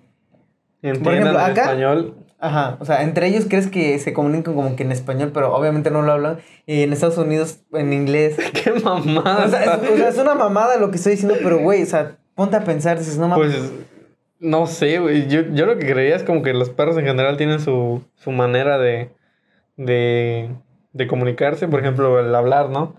Entiendan 0.83 1.15
ejemplo, 1.15 1.31
el 1.31 1.37
acá- 1.53 1.63
español. 1.63 2.15
Ajá, 2.39 2.77
o 2.81 2.85
sea, 2.85 3.03
entre 3.03 3.29
ellos 3.29 3.47
crees 3.49 3.69
que 3.69 3.99
se 3.99 4.13
comunican 4.13 4.55
como 4.55 4.77
que 4.77 4.83
en 4.83 4.93
español, 4.93 5.31
pero 5.33 5.55
obviamente 5.55 5.91
no 5.91 6.03
lo 6.03 6.13
hablan. 6.13 6.39
Y 6.67 6.83
en 6.83 6.93
Estados 6.93 7.19
Unidos 7.19 7.61
en 7.73 7.93
inglés. 7.93 8.37
¡Qué 8.53 8.73
mamada! 8.73 9.47
O 9.47 9.49
sea, 9.49 9.63
es, 9.63 9.91
o 9.91 9.97
sea, 9.97 10.09
es 10.09 10.19
una 10.19 10.35
mamada 10.35 10.77
lo 10.77 10.91
que 10.91 10.97
estoy 10.97 11.13
diciendo, 11.13 11.37
pero 11.43 11.59
güey, 11.59 11.83
o 11.83 11.87
sea, 11.87 12.17
ponte 12.35 12.57
a 12.57 12.65
pensar, 12.65 12.99
dices, 12.99 13.17
no 13.17 13.29
mames. 13.29 13.57
Pues 13.57 13.73
no 14.41 14.67
sé, 14.67 14.99
güey. 14.99 15.27
Yo, 15.29 15.41
yo 15.53 15.67
lo 15.67 15.79
que 15.79 15.87
creía 15.87 16.17
es 16.17 16.23
como 16.23 16.43
que 16.43 16.53
los 16.53 16.71
perros 16.71 16.99
en 16.99 17.07
general 17.07 17.37
tienen 17.37 17.61
su, 17.61 18.03
su 18.17 18.31
manera 18.31 18.79
de, 18.79 19.11
de, 19.77 20.51
de 20.93 21.07
comunicarse, 21.07 21.67
por 21.67 21.81
ejemplo, 21.81 22.21
el 22.21 22.35
hablar, 22.35 22.69
¿no? 22.69 22.95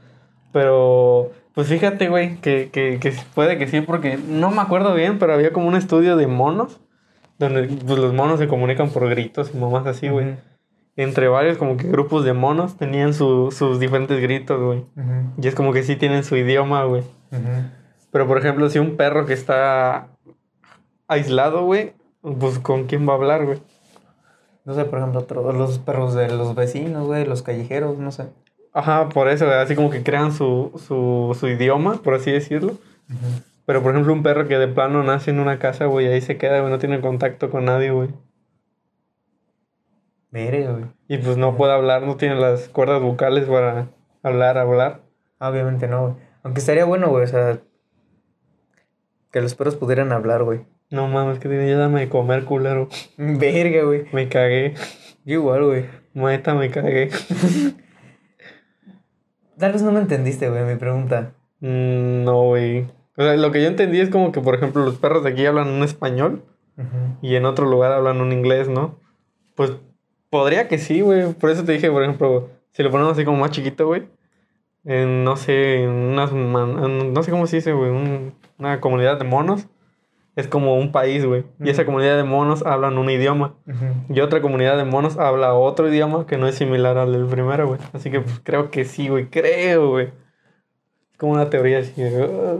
Pero, 0.51 1.31
pues 1.53 1.67
fíjate, 1.67 2.09
güey, 2.09 2.37
que, 2.37 2.69
que, 2.71 2.99
que 2.99 3.13
puede 3.33 3.57
que 3.57 3.67
sí, 3.67 3.81
porque 3.81 4.17
no 4.17 4.51
me 4.51 4.61
acuerdo 4.61 4.93
bien, 4.95 5.19
pero 5.19 5.33
había 5.33 5.53
como 5.53 5.67
un 5.67 5.75
estudio 5.75 6.15
de 6.15 6.27
monos, 6.27 6.79
donde 7.39 7.63
pues, 7.63 7.99
los 7.99 8.13
monos 8.13 8.39
se 8.39 8.47
comunican 8.47 8.89
por 8.89 9.07
gritos 9.09 9.51
y 9.53 9.57
mamás 9.57 9.85
así, 9.87 10.09
güey. 10.09 10.35
Entre 10.97 11.27
varios 11.27 11.57
como 11.57 11.75
que 11.75 11.87
grupos 11.89 12.23
de 12.23 12.31
monos 12.33 12.77
tenían 12.77 13.13
su- 13.13 13.51
sus 13.51 13.79
diferentes 13.79 14.21
gritos, 14.21 14.61
güey. 14.61 14.85
Y 15.41 15.47
es 15.47 15.53
como 15.55 15.73
que 15.73 15.83
sí 15.83 15.95
tienen 15.97 16.23
su 16.23 16.37
idioma, 16.37 16.83
güey. 16.85 17.03
Pero 18.11 18.27
por 18.27 18.37
ejemplo, 18.37 18.69
si 18.69 18.79
un 18.79 18.95
perro 18.95 19.25
que 19.25 19.33
está 19.33 20.07
aislado, 21.07 21.63
güey, 21.65 21.93
pues 22.39 22.59
con 22.59 22.85
quién 22.85 23.07
va 23.07 23.13
a 23.13 23.15
hablar, 23.17 23.45
güey. 23.45 23.59
No 24.63 24.73
sé, 24.73 24.85
por 24.85 24.99
ejemplo, 24.99 25.19
otro- 25.19 25.51
los 25.51 25.77
perros 25.79 26.13
de 26.15 26.29
los 26.29 26.55
vecinos, 26.55 27.05
güey, 27.05 27.25
los 27.25 27.41
callejeros, 27.43 27.97
no 27.99 28.11
sé. 28.11 28.27
Ajá, 28.73 29.09
por 29.09 29.27
eso, 29.27 29.45
güey, 29.45 29.57
así 29.57 29.75
como 29.75 29.89
que 29.89 30.01
crean 30.03 30.31
su, 30.31 30.71
su, 30.87 31.35
su 31.39 31.47
idioma, 31.47 31.95
por 32.01 32.13
así 32.15 32.31
decirlo. 32.31 32.73
Pero 33.65 33.81
por 33.81 33.91
ejemplo, 33.91 34.13
un 34.13 34.23
perro 34.23 34.47
que 34.47 34.57
de 34.57 34.67
plano 34.67 35.03
nace 35.03 35.31
en 35.31 35.39
una 35.39 35.59
casa, 35.59 35.85
güey, 35.85 36.07
ahí 36.07 36.21
se 36.21 36.37
queda, 36.37 36.59
güey, 36.59 36.71
no 36.71 36.79
tiene 36.79 37.01
contacto 37.01 37.49
con 37.49 37.65
nadie, 37.65 37.91
güey. 37.91 38.09
Verga, 40.31 40.71
güey. 40.71 40.85
Y 41.07 41.17
pues 41.17 41.37
no 41.37 41.55
puede 41.55 41.73
hablar, 41.73 42.03
no 42.03 42.17
tiene 42.17 42.35
las 42.35 42.69
cuerdas 42.69 43.01
vocales 43.01 43.45
para 43.45 43.87
hablar, 44.21 44.57
hablar. 44.57 45.01
Ah, 45.39 45.49
Obviamente 45.49 45.87
no, 45.87 46.01
güey. 46.01 46.13
Aunque 46.43 46.59
estaría 46.59 46.85
bueno, 46.85 47.09
güey, 47.09 47.23
o 47.23 47.27
sea, 47.27 47.59
que 49.31 49.41
los 49.41 49.55
perros 49.55 49.75
pudieran 49.75 50.11
hablar, 50.11 50.43
güey. 50.43 50.65
No 50.91 51.07
mames, 51.07 51.39
que 51.39 51.49
tiene 51.49 51.67
ya 51.67 51.77
dame 51.77 52.01
de 52.01 52.09
comer, 52.09 52.45
culero. 52.45 52.87
Verga, 53.17 53.83
güey. 53.83 54.05
Me 54.13 54.29
cagué. 54.29 54.75
Yo 55.25 55.35
igual, 55.35 55.65
güey. 55.65 55.85
Maeta, 56.13 56.53
me 56.53 56.69
cagué. 56.69 57.09
Tal 59.57 59.71
vez 59.71 59.81
no 59.81 59.91
me 59.91 59.99
entendiste, 59.99 60.49
güey, 60.49 60.63
mi 60.65 60.75
pregunta. 60.75 61.33
Mm, 61.61 62.23
no, 62.23 62.43
güey. 62.43 62.87
O 63.17 63.23
sea, 63.23 63.35
lo 63.35 63.51
que 63.51 63.61
yo 63.61 63.67
entendí 63.67 63.99
es 64.01 64.09
como 64.09 64.31
que, 64.31 64.41
por 64.41 64.55
ejemplo, 64.55 64.83
los 64.83 64.95
perros 64.97 65.23
de 65.23 65.29
aquí 65.31 65.45
hablan 65.45 65.69
un 65.69 65.83
español. 65.83 66.43
Ujú. 66.77 67.17
y 67.21 67.35
en 67.35 67.45
otro 67.45 67.65
lugar 67.69 67.93
hablan 67.93 68.19
un 68.19 68.33
inglés, 68.33 68.67
¿no? 68.67 68.95
Pues 69.55 69.71
podría 70.29 70.67
que 70.67 70.77
sí, 70.77 70.99
güey. 70.99 71.31
Por 71.33 71.49
eso 71.49 71.63
te 71.63 71.71
dije, 71.71 71.89
por 71.89 72.03
ejemplo, 72.03 72.49
si 72.73 72.83
lo 72.83 72.91
ponemos 72.91 73.13
así 73.13 73.23
como 73.23 73.37
más 73.37 73.51
chiquito, 73.51 73.87
güey. 73.87 74.03
En, 74.83 75.23
no 75.23 75.37
sé, 75.37 75.83
en 75.83 75.89
unas, 75.89 76.33
man- 76.33 76.83
en- 76.83 77.13
no 77.13 77.23
sé 77.23 77.31
cómo 77.31 77.47
se 77.47 77.55
dice, 77.55 77.71
güey. 77.71 77.91
un- 77.91 78.33
una 78.59 78.81
comunidad 78.81 79.17
de 79.17 79.23
monos. 79.23 79.67
Es 80.35 80.49
como 80.49 80.77
un 80.77 80.91
país, 80.91 81.25
güey. 81.25 81.45
Y 81.63 81.69
esa 81.69 81.85
comunidad 81.85 82.17
de 82.17 82.25
monos 82.25 82.65
hablan 82.65 82.97
un 82.97 83.09
idioma. 83.09 83.55
Ujú. 83.65 84.13
Y 84.13 84.19
otra 84.19 84.41
comunidad 84.41 84.75
de 84.75 84.83
monos 84.83 85.17
habla 85.17 85.53
otro 85.53 85.87
idioma 85.87 86.25
que 86.27 86.37
no 86.37 86.45
es 86.45 86.55
similar 86.55 86.97
al 86.97 87.13
del 87.13 87.25
primero, 87.25 87.67
güey. 87.69 87.79
Así 87.93 88.11
que 88.11 88.19
pues, 88.19 88.41
creo 88.43 88.69
que 88.69 88.83
sí, 88.83 89.07
güey. 89.07 89.29
Creo, 89.29 89.91
güey. 89.91 90.07
Es 91.13 91.17
como 91.17 91.31
una 91.31 91.49
teoría 91.49 91.79
así. 91.79 91.93
"Ah". 92.03 92.57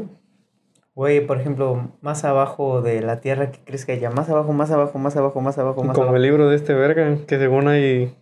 Güey, 0.96 1.26
por 1.28 1.40
ejemplo, 1.42 1.92
más 2.02 2.24
abajo 2.24 2.82
de 2.82 3.02
la 3.02 3.20
tierra, 3.20 3.52
¿qué 3.52 3.60
crees 3.66 3.86
que 3.86 3.92
haya? 3.92 4.10
Más 4.12 4.30
abajo, 4.30 4.54
más 4.54 4.72
abajo, 4.72 4.98
más 4.98 5.16
abajo, 5.18 5.42
más 5.42 5.58
abajo, 5.58 5.84
más 5.84 5.94
Como 5.94 6.04
abajo. 6.04 6.16
el 6.16 6.22
libro 6.24 6.48
de 6.50 6.56
este 6.56 6.74
verga, 6.74 7.18
que 7.28 7.38
según 7.38 7.68
hay. 7.68 8.16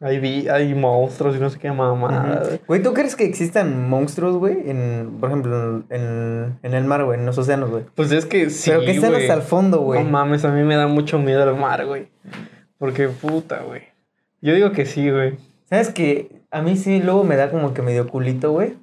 Hay, 0.00 0.20
vi- 0.20 0.48
hay 0.48 0.74
monstruos 0.76 1.36
y 1.36 1.40
no 1.40 1.50
sé 1.50 1.58
qué 1.58 1.72
mamada. 1.72 2.42
Ujú. 2.44 2.58
Güey, 2.68 2.82
¿tú 2.84 2.94
crees 2.94 3.16
que 3.16 3.24
existan 3.24 3.88
monstruos, 3.90 4.36
güey? 4.36 4.70
En, 4.70 5.16
por 5.20 5.28
ejemplo, 5.28 5.82
en, 5.90 6.56
en 6.62 6.74
el 6.74 6.84
mar, 6.84 7.04
güey, 7.04 7.18
en 7.18 7.26
los 7.26 7.36
océanos, 7.36 7.68
güey. 7.70 7.84
Pues 7.96 8.12
es 8.12 8.24
que 8.24 8.48
sí. 8.48 8.70
Pero 8.70 8.82
que 8.82 8.92
estén 8.92 9.10
güey. 9.10 9.22
hasta 9.22 9.34
el 9.34 9.42
fondo, 9.42 9.80
güey. 9.80 10.04
No 10.04 10.08
mames, 10.10 10.44
a 10.44 10.52
mí 10.52 10.62
me 10.62 10.76
da 10.76 10.86
mucho 10.86 11.18
miedo 11.18 11.42
el 11.50 11.56
mar, 11.56 11.84
güey. 11.84 12.08
Porque 12.78 13.08
puta, 13.08 13.62
güey. 13.66 13.82
Yo 14.40 14.54
digo 14.54 14.70
que 14.70 14.86
sí, 14.86 15.10
güey. 15.10 15.36
¿Sabes 15.68 15.90
que 15.90 16.30
A 16.52 16.62
mí 16.62 16.76
sí 16.76 17.02
luego 17.02 17.24
me 17.24 17.34
da 17.36 17.50
como 17.50 17.74
que 17.74 17.82
medio 17.82 18.06
culito, 18.08 18.52
güey. 18.52 18.76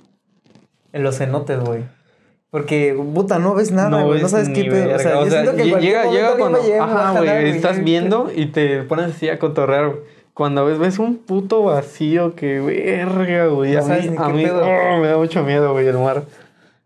En 0.92 1.02
los 1.02 1.18
cenotes, 1.18 1.60
güey. 1.62 1.84
Porque, 2.56 2.98
puta, 3.14 3.38
no 3.38 3.54
ves 3.54 3.74
nada, 3.74 3.90
güey. 4.04 4.20
No, 4.20 4.24
ves 4.24 4.32
sabes 4.32 4.48
qué 4.48 4.64
pedo. 4.64 4.96
O 4.96 4.98
sea, 4.98 5.26
yo 5.26 5.30
siento 5.30 5.58
que 5.58 5.66
llega, 5.66 6.10
llega 6.10 6.38
cuando. 6.38 6.64
me 6.64 6.80
Ajá, 6.80 7.20
güey. 7.20 7.50
Estás 7.50 7.84
viendo 7.84 8.32
y 8.34 8.46
te 8.46 8.84
pones 8.84 9.08
así 9.08 9.28
a 9.28 9.40
cotorrear, 9.40 9.92
cuando 10.34 10.64
ves, 10.64 10.80
ves 10.80 10.98
un 10.98 11.18
puto 11.18 11.64
vacío 11.64 12.34
que 12.34 12.62
verga, 12.62 13.48
güey. 13.48 13.74
No 13.74 13.80
a 13.80 13.82
sabes 13.82 14.06
mí, 14.06 14.12
ni 14.12 14.18
a 14.18 14.28
qué 14.28 14.32
mí 14.32 14.44
pedo. 14.46 14.62
oh, 14.62 15.02
me 15.02 15.08
da 15.10 15.18
mucho 15.18 15.44
miedo, 15.44 15.74
güey, 15.74 15.86
el 15.86 15.98
mar. 15.98 16.24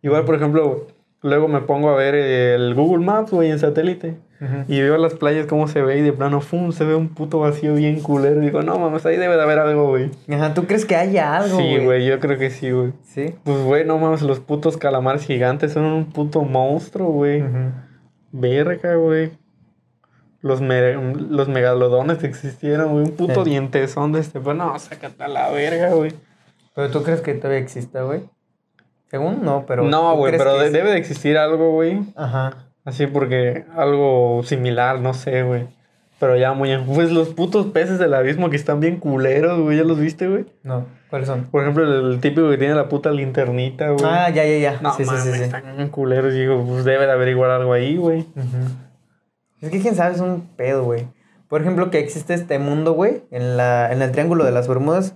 Igual, 0.02 0.26
por 0.26 0.34
ejemplo, 0.34 0.88
luego 1.22 1.48
me 1.48 1.62
pongo 1.62 1.92
a 1.92 1.96
ver 1.96 2.16
el 2.16 2.74
Google 2.74 3.06
Maps, 3.06 3.30
güey, 3.30 3.52
en 3.52 3.60
satélite. 3.60 4.16
Y 4.70 4.82
veo 4.82 4.98
las 4.98 5.16
playas 5.16 5.48
cómo 5.48 5.68
se 5.68 5.82
ve 5.82 5.98
y 5.98 6.02
de 6.02 6.14
plano, 6.14 6.40
fum, 6.40 6.72
se 6.72 6.86
ve 6.86 6.96
un 6.96 7.10
puto 7.10 7.40
vacío 7.40 7.74
bien 7.76 8.00
culero. 8.00 8.42
Y 8.42 8.46
digo, 8.46 8.62
no 8.62 8.80
mames, 8.80 9.06
ahí 9.06 9.18
debe 9.18 9.36
de 9.36 9.42
haber 9.44 9.60
algo, 9.60 9.90
güey. 9.90 10.12
Ajá, 10.32 10.54
¿tú 10.54 10.66
crees 10.66 10.86
que 10.86 10.96
haya 10.96 11.36
algo, 11.36 11.58
Sí, 11.58 11.78
güey, 11.84 12.06
yo 12.06 12.20
creo 12.22 12.38
que 12.38 12.50
sí, 12.50 12.72
güey. 12.72 12.94
Sí. 13.04 13.36
Pues, 13.44 13.58
güey, 13.64 13.86
no 13.86 13.98
mames, 13.98 14.22
los 14.22 14.40
putos 14.40 14.78
calamares 14.78 15.26
gigantes 15.26 15.74
son 15.74 15.84
un 15.84 16.06
puto 16.12 16.42
monstruo, 16.44 17.10
güey. 17.10 17.42
Ujú. 17.42 17.72
Verga, 18.32 18.96
güey. 18.96 19.32
Los, 20.42 20.62
me- 20.62 20.94
los 20.94 21.50
megalodones 21.50 22.20
que 22.20 22.28
existieron, 22.28 22.94
güey. 22.94 23.04
Un 23.06 23.12
puto 23.12 23.44
Sí. 23.44 23.50
dientezón 23.50 24.14
de 24.14 24.22
este. 24.22 24.40
Pues 24.40 24.56
no, 24.56 24.80
sácate 24.80 25.22
a 25.22 25.28
la 25.28 25.50
verga, 25.50 25.90
güey. 25.90 26.14
Pero 26.76 26.90
tú 26.92 27.04
crees 27.04 27.20
que 27.20 27.34
todavía 27.34 27.60
exista, 27.60 28.04
güey. 28.04 28.22
Según 29.12 29.44
no, 29.44 29.66
pero. 29.68 29.84
No, 29.84 30.12
¿tú 30.14 30.18
güey, 30.20 30.38
pero 30.38 30.58
de- 30.58 30.70
debe 30.70 30.92
de 30.92 30.98
existir 30.98 31.38
algo, 31.38 31.72
güey. 31.74 32.00
Ajá. 32.16 32.68
Así 32.90 33.08
porque 33.08 33.66
algo 33.76 34.42
similar, 34.44 35.00
no 35.00 35.14
sé, 35.14 35.44
güey. 35.44 35.68
Pero 36.20 36.36
ya 36.36 36.52
muy... 36.54 36.72
en- 36.72 36.86
Pues 36.86 37.12
los 37.12 37.30
putos 37.30 37.68
peces 37.68 37.98
del 38.00 38.14
abismo 38.14 38.50
que 38.50 38.56
están 38.58 38.80
bien 38.82 38.98
culeros, 38.98 39.60
güey. 39.62 39.78
¿Ya 39.78 39.84
los 39.84 40.00
viste, 40.00 40.28
güey? 40.28 40.46
No. 40.64 40.86
¿Cuáles 41.10 41.28
son? 41.28 41.44
Por 41.46 41.62
ejemplo, 41.62 41.84
el, 41.86 42.14
el 42.14 42.20
típico 42.20 42.50
que 42.50 42.58
tiene 42.58 42.76
la 42.76 42.90
puta 42.90 43.10
linternita, 43.12 43.90
güey. 43.92 44.04
Ah, 44.06 44.30
ya, 44.30 44.44
ya, 44.46 44.58
ya. 44.58 44.80
no, 44.82 44.92
sí, 44.94 45.04
sí, 45.04 45.10
mames, 45.10 45.24
sí, 45.24 45.32
sí. 45.34 45.44
están 45.44 45.64
bien 45.78 45.90
culeros. 45.90 46.34
Y 46.34 46.40
digo, 46.42 46.64
pues 46.68 46.84
debe 46.84 47.06
de 47.06 47.12
averiguar 47.14 47.52
algo 47.52 47.72
ahí, 47.74 47.96
güey. 47.98 48.26
Es 49.62 49.70
que 49.70 49.80
quién 49.80 49.96
sabe, 49.96 50.16
es 50.16 50.22
un 50.22 50.42
pedo, 50.56 50.84
güey. 50.84 51.08
Por 51.48 51.62
ejemplo, 51.62 51.90
que 51.90 52.00
existe 52.00 52.34
este 52.34 52.60
mundo, 52.60 52.94
güey, 52.94 53.24
en, 53.32 53.58
la, 53.58 53.92
en 53.92 54.02
el 54.02 54.12
Triángulo 54.12 54.44
de 54.46 54.52
las 54.52 54.68
Bermudas. 54.68 55.16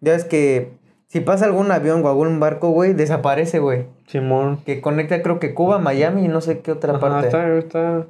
Ya 0.00 0.12
ves 0.12 0.24
que 0.24 0.72
si 1.08 1.20
pasa 1.20 1.46
algún 1.46 1.70
avión 1.72 2.04
o 2.04 2.08
algún 2.08 2.38
barco, 2.38 2.68
güey, 2.70 2.92
desaparece, 2.92 3.58
güey. 3.58 3.86
Simón. 4.06 4.58
Que 4.64 4.80
conecta, 4.80 5.22
creo 5.22 5.40
que 5.40 5.54
Cuba, 5.54 5.78
Miami 5.78 6.24
y 6.24 6.28
no 6.28 6.40
sé 6.40 6.60
qué 6.60 6.72
otra 6.72 6.92
Ajá, 6.92 7.00
parte. 7.00 7.26
está, 7.28 7.56
está, 7.58 8.06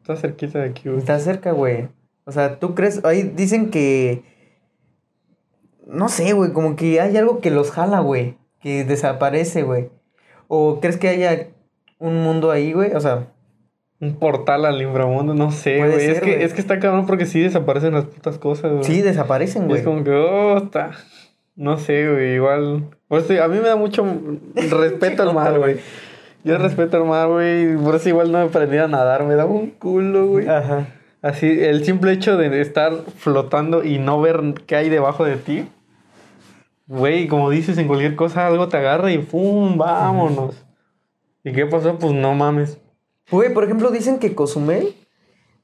está 0.00 0.16
cerquita 0.16 0.58
de 0.60 0.70
aquí, 0.70 0.88
güey. 0.88 0.98
Está 0.98 1.18
cerca, 1.18 1.52
güey. 1.52 1.88
O 2.24 2.32
sea, 2.32 2.58
¿tú 2.58 2.74
crees? 2.74 3.04
Ahí 3.04 3.22
dicen 3.22 3.70
que. 3.70 4.22
No 5.86 6.08
sé, 6.08 6.32
güey, 6.32 6.52
como 6.52 6.74
que 6.74 7.00
hay 7.00 7.16
algo 7.16 7.40
que 7.40 7.50
los 7.50 7.70
jala, 7.70 8.00
güey. 8.00 8.36
Que 8.60 8.84
desaparece, 8.84 9.62
güey. 9.62 9.88
¿O 10.48 10.80
crees 10.80 10.96
que 10.96 11.08
haya 11.08 11.48
un 11.98 12.22
mundo 12.22 12.50
ahí, 12.50 12.72
güey? 12.72 12.92
O 12.94 13.00
sea, 13.00 13.28
Un 14.00 14.16
portal 14.16 14.64
al 14.66 14.82
inframundo, 14.82 15.34
no 15.34 15.52
sé, 15.52 15.78
güey. 15.78 16.06
Es 16.06 16.20
que, 16.20 16.44
es 16.44 16.52
que 16.52 16.60
está 16.60 16.80
cabrón 16.80 17.06
porque 17.06 17.26
sí 17.26 17.40
desaparecen 17.40 17.94
las 17.94 18.06
putas 18.06 18.38
cosas, 18.38 18.72
güey. 18.72 18.84
sí, 18.84 19.00
desaparecen, 19.02 19.68
güey. 19.68 19.78
es 19.78 19.84
como 19.86 20.02
que, 20.02 20.10
oh, 20.10 20.56
está. 20.58 20.90
No 21.56 21.78
sé, 21.78 22.08
güey, 22.08 22.34
igual. 22.34 22.90
Pues 23.08 23.26
sí, 23.26 23.38
a 23.38 23.48
mí 23.48 23.58
me 23.58 23.68
da 23.68 23.76
mucho 23.76 24.04
respeto 24.54 25.22
al 25.22 25.34
mar, 25.34 25.58
güey. 25.58 25.78
Yo 26.44 26.58
respeto 26.58 26.98
al 26.98 27.06
mar, 27.06 27.28
güey. 27.28 27.76
Por 27.76 27.96
eso 27.96 28.10
igual 28.10 28.30
no 28.30 28.38
he 28.38 28.44
aprendido 28.44 28.84
a 28.84 28.88
nadar. 28.88 29.24
Me 29.24 29.34
da 29.34 29.46
un 29.46 29.70
culo, 29.70 30.26
güey. 30.28 30.46
Ajá. 30.46 30.88
Así, 31.22 31.64
el 31.64 31.84
simple 31.84 32.12
hecho 32.12 32.36
de 32.36 32.60
estar 32.60 32.92
flotando 33.16 33.82
y 33.82 33.98
no 33.98 34.20
ver 34.20 34.40
qué 34.66 34.76
hay 34.76 34.90
debajo 34.90 35.24
de 35.24 35.36
ti. 35.36 35.68
Güey, 36.86 37.26
como 37.26 37.50
dices, 37.50 37.78
en 37.78 37.88
cualquier 37.88 38.14
cosa 38.14 38.46
algo 38.46 38.68
te 38.68 38.76
agarra 38.76 39.10
y 39.10 39.18
¡pum! 39.18 39.76
¡Vámonos! 39.76 40.64
¿Y 41.42 41.52
qué 41.52 41.66
pasó? 41.66 41.98
Pues 41.98 42.12
no 42.12 42.34
mames. 42.34 42.78
Güey, 43.30 43.52
por 43.52 43.64
ejemplo, 43.64 43.90
dicen 43.90 44.20
que 44.20 44.36
Cozumel, 44.36 44.94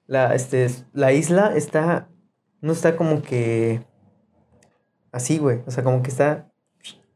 la, 0.07 0.35
este, 0.35 0.69
la 0.93 1.13
isla 1.13 1.53
está, 1.55 2.09
no 2.61 2.73
está 2.73 2.97
como 2.97 3.23
que 3.23 3.83
así, 5.13 5.39
güey. 5.39 5.61
O 5.67 5.71
sea, 5.71 5.85
como 5.85 6.03
que 6.03 6.11
está... 6.11 6.49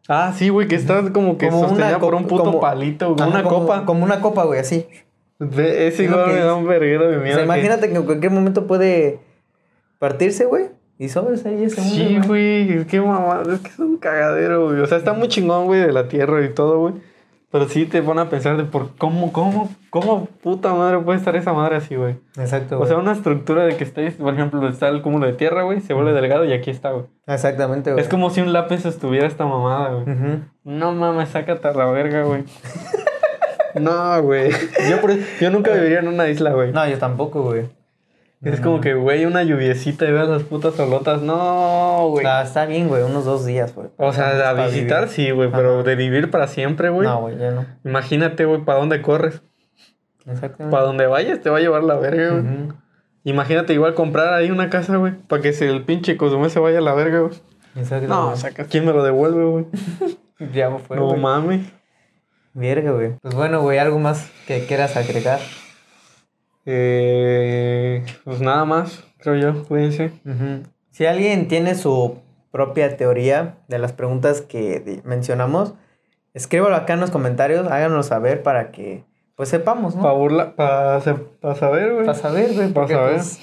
Ah, 0.08 0.32
sí, 0.36 0.50
güey, 0.50 0.68
que 0.68 0.76
estás 0.76 1.10
como 1.10 1.36
que 1.36 1.48
Como 1.48 1.62
sostenida 1.68 1.98
por 1.98 2.14
un 2.14 2.26
puto 2.26 2.44
como- 2.44 2.60
palito, 2.60 3.14
güey, 3.14 3.28
una 3.28 3.42
como- 3.42 3.60
copa. 3.60 3.84
Como 3.84 4.04
una 4.04 4.20
copa, 4.20 4.44
güey, 4.44 4.60
así. 4.60 4.86
Ve, 5.40 5.88
Ese 5.88 6.04
igual 6.04 6.28
me 6.28 6.38
da 6.40 6.54
un 6.54 6.66
verguero 6.66 7.08
de 7.10 7.16
O 7.16 7.20
miedo. 7.20 7.34
sea, 7.34 7.38
que- 7.38 7.44
imagínate 7.44 7.88
que 7.90 7.96
en 7.96 8.04
cualquier 8.04 8.30
momento 8.30 8.66
puede 8.68 9.18
partirse, 9.98 10.44
güey. 10.44 10.66
Y 10.98 11.08
sobres 11.10 11.44
ahí 11.44 11.64
ese 11.64 11.80
mundo, 11.80 11.94
Sí, 11.96 12.18
güey, 12.26 12.72
es 12.72 12.86
que 12.86 13.00
mamá, 13.00 13.42
es 13.52 13.60
que 13.60 13.68
es 13.68 13.78
un 13.78 13.98
cagadero, 13.98 14.66
güey. 14.68 14.80
O 14.80 14.86
sea, 14.86 14.96
está 14.96 15.12
muy 15.12 15.28
chingón, 15.28 15.66
güey, 15.66 15.80
de 15.80 15.92
la 15.92 16.08
tierra 16.08 16.42
y 16.44 16.54
todo, 16.54 16.78
güey. 16.78 16.94
Pero 17.52 17.68
sí 17.68 17.86
te 17.86 18.02
pone 18.02 18.20
a 18.20 18.28
pensar 18.28 18.56
de 18.56 18.64
por 18.64 18.96
cómo, 18.96 19.32
cómo, 19.32 19.70
cómo 19.90 20.26
puta 20.42 20.74
madre 20.74 20.98
puede 20.98 21.18
estar 21.18 21.36
esa 21.36 21.52
madre 21.52 21.76
así, 21.76 21.94
güey. 21.94 22.16
Exacto, 22.36 22.74
O 22.74 22.78
güey. 22.78 22.88
sea, 22.88 22.98
una 22.98 23.12
estructura 23.12 23.64
de 23.64 23.76
que 23.76 23.84
estés, 23.84 24.14
por 24.14 24.34
ejemplo, 24.34 24.68
está 24.68 24.88
el 24.88 25.00
cúmulo 25.00 25.26
de 25.26 25.32
tierra, 25.32 25.62
güey, 25.62 25.80
se 25.80 25.94
vuelve 25.94 26.12
delgado 26.12 26.44
y 26.44 26.52
aquí 26.52 26.70
está, 26.70 26.90
güey. 26.90 27.04
Exactamente, 27.26 27.92
güey. 27.92 28.02
Es 28.02 28.08
como 28.10 28.30
si 28.30 28.40
un 28.40 28.52
lápiz 28.52 28.84
estuviera 28.84 29.26
esta 29.26 29.46
mamada, 29.46 29.90
güey. 29.94 30.40
No 30.64 30.92
mames, 30.92 31.28
sácate 31.28 31.68
a 31.68 31.72
la 31.72 31.86
verga, 31.86 32.24
güey. 32.24 32.44
no, 33.74 34.22
güey. 34.22 34.50
Yo, 34.90 35.00
por- 35.00 35.14
yo 35.40 35.50
nunca 35.50 35.72
viviría 35.72 36.00
en 36.00 36.08
una 36.08 36.28
isla, 36.28 36.50
güey. 36.52 36.72
No, 36.72 36.86
yo 36.88 36.98
tampoco, 36.98 37.42
güey. 37.42 37.68
Es 38.42 38.60
como 38.60 38.80
que, 38.80 38.94
güey, 38.94 39.24
una 39.24 39.42
lluviecita 39.42 40.06
y 40.06 40.12
veas 40.12 40.28
las 40.28 40.42
putas 40.44 40.78
olotas. 40.78 41.22
No, 41.22 42.08
güey. 42.10 42.24
Ah, 42.26 42.42
está 42.42 42.66
bien, 42.66 42.86
güey, 42.88 43.02
unos 43.02 43.24
dos 43.24 43.44
días, 43.46 43.74
güey. 43.74 43.88
O 43.96 44.12
sea, 44.12 44.48
a 44.50 44.52
visitar 44.66 45.00
vivir. 45.06 45.14
sí, 45.14 45.30
güey, 45.30 45.50
pero 45.50 45.82
de 45.82 45.96
vivir 45.96 46.30
para 46.30 46.46
siempre, 46.46 46.90
güey. 46.90 47.08
No, 47.08 47.20
güey, 47.22 47.38
ya 47.38 47.50
no. 47.50 47.64
Imagínate, 47.84 48.44
güey, 48.44 48.60
para 48.64 48.78
dónde 48.78 49.02
corres. 49.02 49.42
Exactamente. 50.26 50.70
Para 50.70 50.84
donde 50.84 51.06
vayas 51.06 51.40
te 51.40 51.50
va 51.50 51.58
a 51.58 51.60
llevar 51.60 51.82
la 51.84 51.96
verga, 51.96 52.30
güey. 52.30 52.44
Imagínate 53.24 53.72
igual 53.72 53.94
comprar 53.94 54.34
ahí 54.34 54.50
una 54.50 54.70
casa, 54.70 54.96
güey, 54.96 55.12
para 55.26 55.42
que 55.42 55.52
se- 55.52 55.68
el 55.68 55.82
pinche 55.84 56.16
Cozumel 56.16 56.50
se 56.50 56.60
vaya 56.60 56.78
a 56.78 56.82
la 56.82 56.94
verga, 56.94 57.20
güey. 57.20 57.34
Exacto. 57.74 58.06
No, 58.06 58.28
o 58.30 58.36
sea, 58.36 58.50
¿quién 58.52 58.84
me 58.86 58.92
lo 58.92 59.02
devuelve, 59.02 59.44
güey? 59.44 59.66
ya 60.52 60.70
me 60.70 60.78
fue, 60.78 60.96
no 60.96 61.16
mames. 61.16 61.66
Verga, 62.54 62.92
güey. 62.92 63.14
Pues 63.20 63.34
bueno, 63.34 63.60
güey, 63.62 63.78
algo 63.78 63.98
más 63.98 64.30
que 64.46 64.64
quieras 64.66 64.96
agregar. 64.96 65.40
Eh, 66.66 68.04
pues 68.24 68.40
nada 68.40 68.64
más, 68.64 69.04
creo 69.18 69.36
yo, 69.36 69.64
cuídense. 69.64 70.12
Ujú. 70.24 70.64
Si 70.90 71.06
alguien 71.06 71.48
tiene 71.48 71.74
su 71.74 72.18
propia 72.50 72.96
teoría 72.96 73.58
de 73.68 73.78
las 73.78 73.92
preguntas 73.92 74.40
que 74.40 75.00
mencionamos, 75.04 75.74
escríbalo 76.34 76.74
acá 76.74 76.94
en 76.94 77.00
los 77.00 77.10
comentarios, 77.10 77.66
háganoslo 77.66 78.02
saber 78.02 78.42
para 78.42 78.72
que 78.72 79.04
pues 79.36 79.50
sepamos, 79.50 79.94
¿no? 79.94 80.02
Para 80.02 80.14
burla, 80.14 80.56
para 80.56 81.00
saber, 81.00 81.92
güey. 81.92 82.06
Para 82.06 82.18
saber, 82.18 82.54
güey. 82.54 82.68
Pa' 82.68 82.80
porque, 82.80 82.94
saber. 82.94 83.14
pues, 83.16 83.38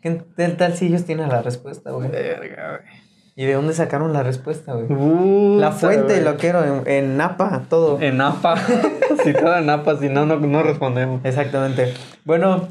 ¿qué 0.00 0.48
tal 0.56 0.74
si 0.74 0.86
ellos 0.86 1.04
tienen 1.04 1.28
la 1.28 1.42
respuesta, 1.42 1.90
güey? 1.90 2.10
Verga, 2.10 2.80
¿Y 3.40 3.46
de 3.46 3.54
dónde 3.54 3.72
sacaron 3.72 4.12
la 4.12 4.22
respuesta, 4.22 4.74
güey? 4.74 4.84
güey. 4.84 5.56
La 5.56 5.72
fuente, 5.72 6.20
lo 6.20 6.36
quiero, 6.36 6.62
en, 6.62 6.86
en 6.86 7.16
Napa, 7.16 7.62
todo. 7.70 7.98
En 7.98 8.20
APA. 8.20 8.54
si 9.24 9.32
todo 9.32 9.56
en 9.56 9.70
APA, 9.70 9.96
si 9.96 10.10
no, 10.10 10.26
no, 10.26 10.36
no 10.36 10.62
respondemos. 10.62 11.24
Exactamente. 11.24 11.94
Bueno, 12.26 12.68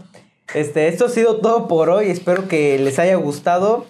este, 0.54 0.88
esto 0.88 1.06
ha 1.06 1.10
sido 1.10 1.38
todo 1.38 1.68
por 1.68 1.90
hoy. 1.90 2.12
Espero 2.12 2.48
que 2.48 2.78
les 2.78 3.00
haya 3.00 3.16
gustado. 3.16 3.88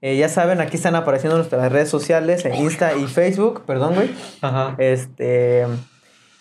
Eh, 0.00 0.16
ya 0.16 0.30
saben, 0.30 0.62
aquí 0.62 0.76
están 0.76 0.94
apareciendo 0.94 1.36
nuestras 1.36 1.70
redes 1.70 1.90
sociales, 1.90 2.46
en 2.46 2.54
Insta 2.54 2.96
y 2.96 3.06
Facebook. 3.08 3.64
Perdón, 3.66 3.94
güey. 3.94 4.10
Ajá. 4.40 4.74
Este. 4.78 5.66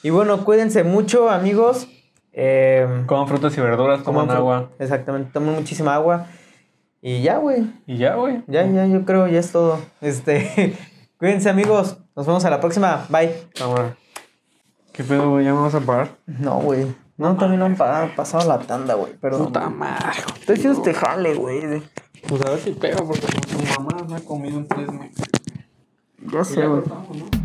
Y 0.04 0.10
bueno, 0.10 0.46
cuídense 0.46 0.86
mucho, 0.86 1.30
amigos. 1.30 1.90
Eh, 2.32 2.88
Coman 3.08 3.28
frutas 3.28 3.58
y 3.58 3.60
verduras, 3.60 4.04
coman 4.04 4.32
agua. 4.32 4.70
Exactamente, 4.80 5.32
tomen 5.34 5.54
muchísima 5.54 5.96
agua. 5.96 6.28
Y 7.02 7.22
ya, 7.24 7.38
güey. 7.38 7.66
Y 7.88 7.98
ya, 7.98 8.16
güey. 8.16 8.44
Ya, 8.48 8.66
ya, 8.68 8.86
yo 8.86 9.06
creo, 9.06 9.28
ya 9.28 9.40
es 9.40 9.52
todo. 9.52 9.80
Este. 10.02 10.78
cuídense, 11.18 11.50
amigos. 11.50 11.98
Nos 12.16 12.28
vemos 12.28 12.46
a 12.46 12.50
la 12.50 12.60
próxima. 12.60 13.06
Bye. 13.10 13.32
Cámara. 13.58 13.96
¿Qué 14.94 15.04
pedo, 15.04 15.32
güey? 15.32 15.46
¿Ya 15.46 15.54
me 15.54 15.62
vas 15.62 15.74
a 15.76 15.80
parar? 15.80 16.18
No, 16.28 16.60
güey. 16.60 16.86
No, 17.18 17.36
también 17.38 17.60
no 17.60 17.66
han 17.66 17.76
pa- 17.76 18.10
pasado 18.16 18.48
la 18.48 18.60
tanda, 18.60 18.94
güey. 18.96 19.14
Perdón. 19.14 19.46
Puta 19.48 19.70
madre. 19.70 20.20
Estoy 20.40 20.56
haciendo 20.58 20.80
este 20.80 20.94
jale, 20.94 21.34
güey. 21.36 21.82
Pues 22.28 22.42
a 22.46 22.50
ver 22.52 22.60
si 22.60 22.72
pega, 22.72 22.98
porque 22.98 23.22
tu 23.22 23.82
mamá 23.82 24.04
me 24.08 24.16
ha 24.18 24.20
comido 24.20 24.58
un 24.58 24.68
tres 24.68 24.92
meses. 24.92 25.26
Ya 26.32 26.44
sé, 26.44 26.68
güey. 26.68 26.82
¿no? 26.86 27.41